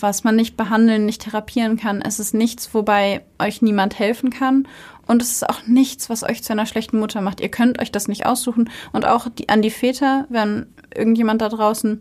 was 0.00 0.24
man 0.24 0.36
nicht 0.36 0.56
behandeln, 0.56 1.06
nicht 1.06 1.22
therapieren 1.22 1.76
kann. 1.76 2.00
Es 2.00 2.18
ist 2.18 2.34
nichts, 2.34 2.72
wobei 2.74 3.22
euch 3.38 3.62
niemand 3.62 3.98
helfen 3.98 4.30
kann. 4.30 4.66
Und 5.06 5.20
es 5.20 5.32
ist 5.32 5.48
auch 5.48 5.66
nichts, 5.66 6.08
was 6.08 6.22
euch 6.22 6.42
zu 6.42 6.52
einer 6.52 6.66
schlechten 6.66 6.98
Mutter 6.98 7.20
macht. 7.20 7.40
Ihr 7.40 7.50
könnt 7.50 7.80
euch 7.80 7.92
das 7.92 8.08
nicht 8.08 8.24
aussuchen. 8.26 8.70
Und 8.92 9.06
auch 9.06 9.28
die, 9.28 9.48
an 9.48 9.62
die 9.62 9.70
Väter, 9.70 10.26
wenn 10.28 10.66
irgendjemand 10.94 11.42
da 11.42 11.48
draußen 11.48 12.00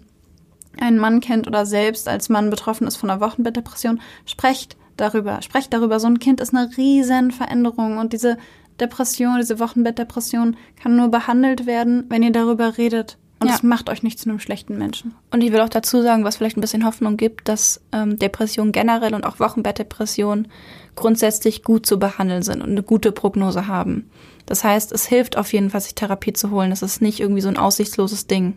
einen 0.79 0.99
Mann 0.99 1.19
kennt 1.19 1.47
oder 1.47 1.65
selbst 1.65 2.07
als 2.07 2.29
Mann 2.29 2.49
betroffen 2.49 2.87
ist 2.87 2.97
von 2.97 3.09
einer 3.09 3.21
Wochenbettdepression, 3.21 3.99
sprecht 4.25 4.77
darüber. 4.97 5.41
Sprecht 5.41 5.73
darüber. 5.73 5.99
So 5.99 6.07
ein 6.07 6.19
Kind 6.19 6.39
ist 6.39 6.53
eine 6.53 6.69
riesen 6.77 7.31
Veränderung 7.31 7.97
und 7.97 8.13
diese 8.13 8.37
Depression, 8.79 9.37
diese 9.37 9.59
Wochenbettdepression 9.59 10.55
kann 10.81 10.95
nur 10.95 11.09
behandelt 11.09 11.65
werden, 11.65 12.05
wenn 12.09 12.23
ihr 12.23 12.31
darüber 12.31 12.77
redet. 12.77 13.17
Und 13.41 13.49
es 13.49 13.63
macht 13.63 13.89
euch 13.89 14.03
nicht 14.03 14.19
zu 14.19 14.29
einem 14.29 14.39
schlechten 14.39 14.77
Menschen. 14.77 15.15
Und 15.31 15.41
ich 15.41 15.51
will 15.51 15.61
auch 15.61 15.69
dazu 15.69 16.01
sagen, 16.03 16.23
was 16.23 16.37
vielleicht 16.37 16.57
ein 16.57 16.61
bisschen 16.61 16.85
Hoffnung 16.85 17.17
gibt, 17.17 17.47
dass 17.47 17.81
ähm, 17.91 18.19
Depressionen 18.19 18.71
generell 18.71 19.15
und 19.15 19.25
auch 19.25 19.39
Wochenbettdepressionen 19.39 20.47
grundsätzlich 20.95 21.63
gut 21.63 21.87
zu 21.87 21.97
behandeln 21.97 22.43
sind 22.43 22.61
und 22.61 22.69
eine 22.69 22.83
gute 22.83 23.11
Prognose 23.11 23.65
haben. 23.67 24.09
Das 24.45 24.63
heißt, 24.63 24.91
es 24.91 25.07
hilft 25.07 25.37
auf 25.37 25.53
jeden 25.53 25.71
Fall, 25.71 25.81
sich 25.81 25.95
Therapie 25.95 26.33
zu 26.33 26.51
holen. 26.51 26.71
Es 26.71 26.83
ist 26.83 27.01
nicht 27.01 27.19
irgendwie 27.19 27.41
so 27.41 27.47
ein 27.47 27.57
aussichtsloses 27.57 28.27
Ding. 28.27 28.53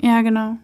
Ja, 0.00 0.22
genau. 0.22 0.56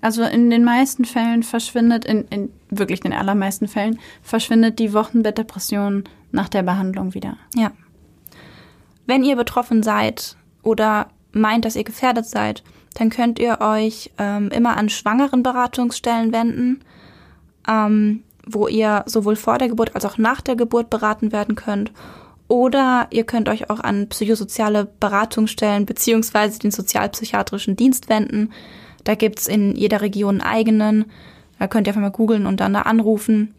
Also 0.00 0.24
in 0.24 0.50
den 0.50 0.64
meisten 0.64 1.04
Fällen 1.04 1.44
verschwindet, 1.44 2.04
in, 2.04 2.26
in 2.28 2.50
wirklich 2.68 2.98
den 3.00 3.12
allermeisten 3.12 3.68
Fällen, 3.68 4.00
verschwindet 4.22 4.80
die 4.80 4.92
Wochenbettdepression 4.92 6.04
nach 6.32 6.48
der 6.48 6.64
Behandlung 6.64 7.14
wieder. 7.14 7.36
Ja. 7.54 7.70
Wenn 9.06 9.22
ihr 9.22 9.36
betroffen 9.36 9.84
seid 9.84 10.36
oder 10.64 11.08
meint, 11.32 11.64
dass 11.64 11.76
ihr 11.76 11.84
gefährdet 11.84 12.26
seid, 12.26 12.62
dann 12.94 13.10
könnt 13.10 13.38
ihr 13.38 13.60
euch 13.60 14.10
ähm, 14.18 14.48
immer 14.50 14.76
an 14.76 14.88
schwangeren 14.88 15.42
Beratungsstellen 15.42 16.32
wenden, 16.32 16.80
ähm, 17.68 18.22
wo 18.46 18.68
ihr 18.68 19.04
sowohl 19.06 19.36
vor 19.36 19.58
der 19.58 19.68
Geburt 19.68 19.94
als 19.94 20.04
auch 20.04 20.18
nach 20.18 20.40
der 20.40 20.56
Geburt 20.56 20.90
beraten 20.90 21.32
werden 21.32 21.54
könnt. 21.54 21.92
Oder 22.48 23.06
ihr 23.10 23.24
könnt 23.24 23.48
euch 23.48 23.70
auch 23.70 23.80
an 23.80 24.08
psychosoziale 24.08 24.86
Beratungsstellen 25.00 25.86
beziehungsweise 25.86 26.58
den 26.58 26.70
sozialpsychiatrischen 26.70 27.76
Dienst 27.76 28.10
wenden. 28.10 28.52
Da 29.04 29.14
gibt's 29.14 29.46
in 29.46 29.74
jeder 29.74 30.02
Region 30.02 30.40
einen 30.40 30.54
eigenen. 30.54 31.04
Da 31.58 31.66
könnt 31.66 31.86
ihr 31.86 31.92
einfach 31.92 32.02
mal 32.02 32.10
googeln 32.10 32.46
und 32.46 32.60
dann 32.60 32.74
da 32.74 32.82
anrufen. 32.82 33.54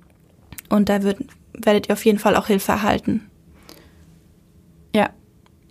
Und 0.69 0.89
da 0.89 1.01
wird, 1.01 1.17
werdet 1.53 1.89
ihr 1.89 1.93
auf 1.93 2.05
jeden 2.05 2.19
Fall 2.19 2.35
auch 2.35 2.47
Hilfe 2.47 2.73
erhalten. 2.73 3.29
Ja, 4.93 5.09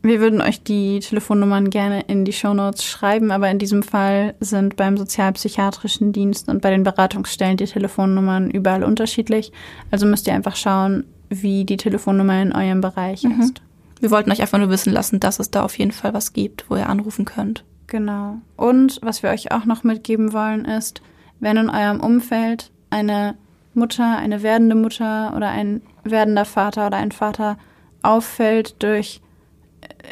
wir 0.02 0.20
würden 0.20 0.40
euch 0.40 0.62
die 0.62 0.98
Telefonnummern 0.98 1.70
gerne 1.70 2.02
in 2.02 2.24
die 2.24 2.32
Shownotes 2.32 2.84
schreiben, 2.84 3.30
aber 3.30 3.50
in 3.50 3.58
diesem 3.58 3.82
Fall 3.82 4.34
sind 4.40 4.76
beim 4.76 4.96
sozialpsychiatrischen 4.96 6.12
Dienst 6.12 6.48
und 6.48 6.60
bei 6.60 6.70
den 6.70 6.82
Beratungsstellen 6.82 7.56
die 7.56 7.66
Telefonnummern 7.66 8.50
überall 8.50 8.82
unterschiedlich. 8.82 9.52
Also 9.90 10.06
müsst 10.06 10.26
ihr 10.26 10.34
einfach 10.34 10.56
schauen, 10.56 11.04
wie 11.28 11.64
die 11.64 11.76
Telefonnummer 11.76 12.42
in 12.42 12.52
eurem 12.52 12.80
Bereich 12.80 13.22
mhm. 13.22 13.40
ist. 13.40 13.62
Wir 14.00 14.10
wollten 14.10 14.32
euch 14.32 14.40
einfach 14.40 14.58
nur 14.58 14.70
wissen 14.70 14.92
lassen, 14.92 15.20
dass 15.20 15.38
es 15.38 15.52
da 15.52 15.62
auf 15.62 15.78
jeden 15.78 15.92
Fall 15.92 16.12
was 16.12 16.32
gibt, 16.32 16.68
wo 16.68 16.74
ihr 16.74 16.88
anrufen 16.88 17.24
könnt. 17.24 17.64
Genau. 17.86 18.38
Und 18.56 18.98
was 19.02 19.22
wir 19.22 19.30
euch 19.30 19.52
auch 19.52 19.64
noch 19.64 19.84
mitgeben 19.84 20.32
wollen, 20.32 20.64
ist, 20.64 21.00
wenn 21.38 21.56
in 21.56 21.70
eurem 21.70 22.00
Umfeld 22.00 22.72
eine 22.90 23.36
Mutter, 23.74 24.16
eine 24.16 24.42
werdende 24.42 24.74
Mutter 24.74 25.34
oder 25.36 25.48
ein 25.50 25.82
werdender 26.02 26.44
Vater 26.44 26.88
oder 26.88 26.96
ein 26.96 27.12
Vater 27.12 27.56
auffällt 28.02 28.82
durch 28.82 29.20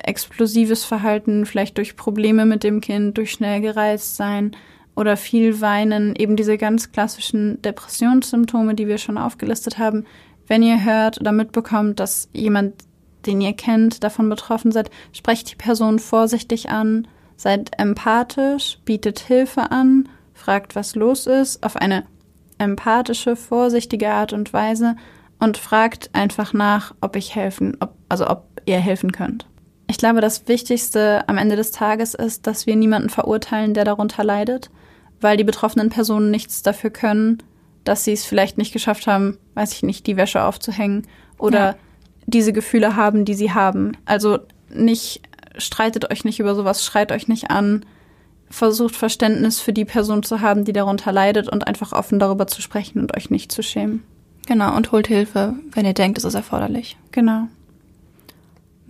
explosives 0.05 0.85
Verhalten, 0.85 1.47
vielleicht 1.47 1.79
durch 1.79 1.97
Probleme 1.97 2.47
mit 2.47 2.65
dem 2.65 2.81
Kind, 2.81 3.17
durch 3.19 3.33
schnell 3.33 3.61
gereist 3.61 4.17
sein 4.17 4.53
oder 4.97 5.17
viel 5.17 5.61
weinen, 5.61 6.15
eben 6.17 6.37
diese 6.37 6.59
ganz 6.59 6.93
klassischen 6.93 7.61
Depressionssymptome, 7.63 8.75
die 8.75 8.87
wir 8.87 8.99
schon 8.99 9.19
aufgelistet 9.19 9.79
haben. 9.79 10.05
Wenn 10.47 10.63
ihr 10.63 10.85
hört 10.85 11.21
oder 11.21 11.33
mitbekommt, 11.33 12.01
dass 12.01 12.29
jemand, 12.33 12.75
den 13.27 13.41
ihr 13.41 13.53
kennt, 13.53 14.03
davon 14.03 14.29
betroffen 14.29 14.73
seid, 14.73 14.91
sprecht 15.13 15.51
die 15.51 15.57
Person 15.57 15.99
vorsichtig 15.99 16.71
an, 16.71 17.07
Seid 17.41 17.71
empathisch, 17.79 18.81
bietet 18.85 19.19
Hilfe 19.19 19.71
an, 19.71 20.11
fragt, 20.35 20.77
was 20.77 20.95
los 20.95 21.27
ist, 21.27 21.65
auf 21.65 21.75
eine 21.75 22.05
empathische, 22.59 23.35
vorsichtige 23.35 24.11
Art 24.11 24.35
und 24.35 24.53
Weise 24.53 24.95
und 25.39 25.57
fragt 25.57 26.11
einfach 26.13 26.53
nach, 26.53 26.95
ob 27.01 27.17
ich 27.17 27.35
helfen, 27.35 27.79
ob, 27.81 27.95
also 28.11 28.29
ob 28.29 28.45
ihr 28.67 28.77
helfen 28.77 29.13
könnt. 29.13 29.47
Ich 29.91 29.99
glaube, 29.99 30.21
das 30.21 30.47
Wichtigste 30.47 31.29
am 31.29 31.37
Ende 31.37 31.57
des 31.57 31.73
Tages 31.73 32.15
ist, 32.15 32.47
dass 32.47 32.65
wir 32.65 32.77
niemanden 32.77 33.11
verurteilen, 33.11 33.75
der 33.75 33.85
darunter 33.85 34.23
leidet, 34.23 34.71
weil 35.21 35.37
die 35.37 35.43
betroffenen 35.43 35.91
Personen 35.91 36.31
nichts 36.31 36.63
dafür 36.63 36.91
können, 36.91 37.43
dass 37.83 38.05
sie 38.05 38.13
es 38.13 38.25
vielleicht 38.25 38.57
nicht 38.57 38.73
geschafft 38.73 39.09
haben, 39.09 39.37
weiß 39.55 39.73
ich 39.73 39.83
nicht, 39.83 40.07
die 40.07 40.17
Wäsche 40.17 40.45
aufzuhängen 40.45 41.09
oder 41.39 41.59
ja. 41.59 41.75
diese 42.27 42.53
Gefühle 42.53 42.95
haben, 42.95 43.25
die 43.25 43.35
sie 43.35 43.53
haben. 43.53 43.97
Also 44.05 44.39
nicht 44.73 45.23
streitet 45.59 46.09
euch 46.09 46.25
nicht 46.25 46.39
über 46.39 46.55
sowas, 46.55 46.85
schreit 46.85 47.11
euch 47.11 47.27
nicht 47.27 47.51
an, 47.51 47.85
versucht 48.49 48.95
Verständnis 48.95 49.59
für 49.59 49.73
die 49.73 49.85
Person 49.85 50.23
zu 50.23 50.41
haben, 50.41 50.65
die 50.65 50.73
darunter 50.73 51.11
leidet 51.11 51.49
und 51.49 51.67
einfach 51.67 51.91
offen 51.91 52.21
darüber 52.21 52.47
zu 52.47 52.63
sprechen 52.63 53.01
und 53.01 53.17
euch 53.17 53.29
nicht 53.29 53.51
zu 53.51 53.65
schämen. 53.65 54.05
Genau, 54.47 54.77
und 54.77 54.93
holt 54.93 55.09
Hilfe, 55.09 55.55
wenn 55.73 55.85
ihr 55.85 55.95
denkt, 55.95 56.17
es 56.17 56.25
ist 56.25 56.35
erforderlich. 56.35 56.97
Genau. 57.11 57.49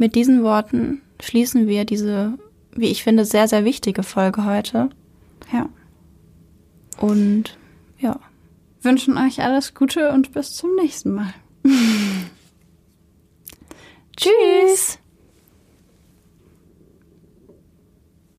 Mit 0.00 0.14
diesen 0.14 0.42
Worten 0.42 1.02
schließen 1.20 1.68
wir 1.68 1.84
diese, 1.84 2.38
wie 2.74 2.86
ich 2.86 3.02
finde, 3.02 3.26
sehr, 3.26 3.46
sehr 3.48 3.66
wichtige 3.66 4.02
Folge 4.02 4.46
heute. 4.46 4.88
Ja. 5.52 5.68
Und 6.96 7.58
ja. 7.98 8.18
Wünschen 8.80 9.18
euch 9.18 9.42
alles 9.42 9.74
Gute 9.74 10.10
und 10.12 10.32
bis 10.32 10.54
zum 10.54 10.74
nächsten 10.76 11.12
Mal. 11.12 11.34
Tschüss. 14.16 14.98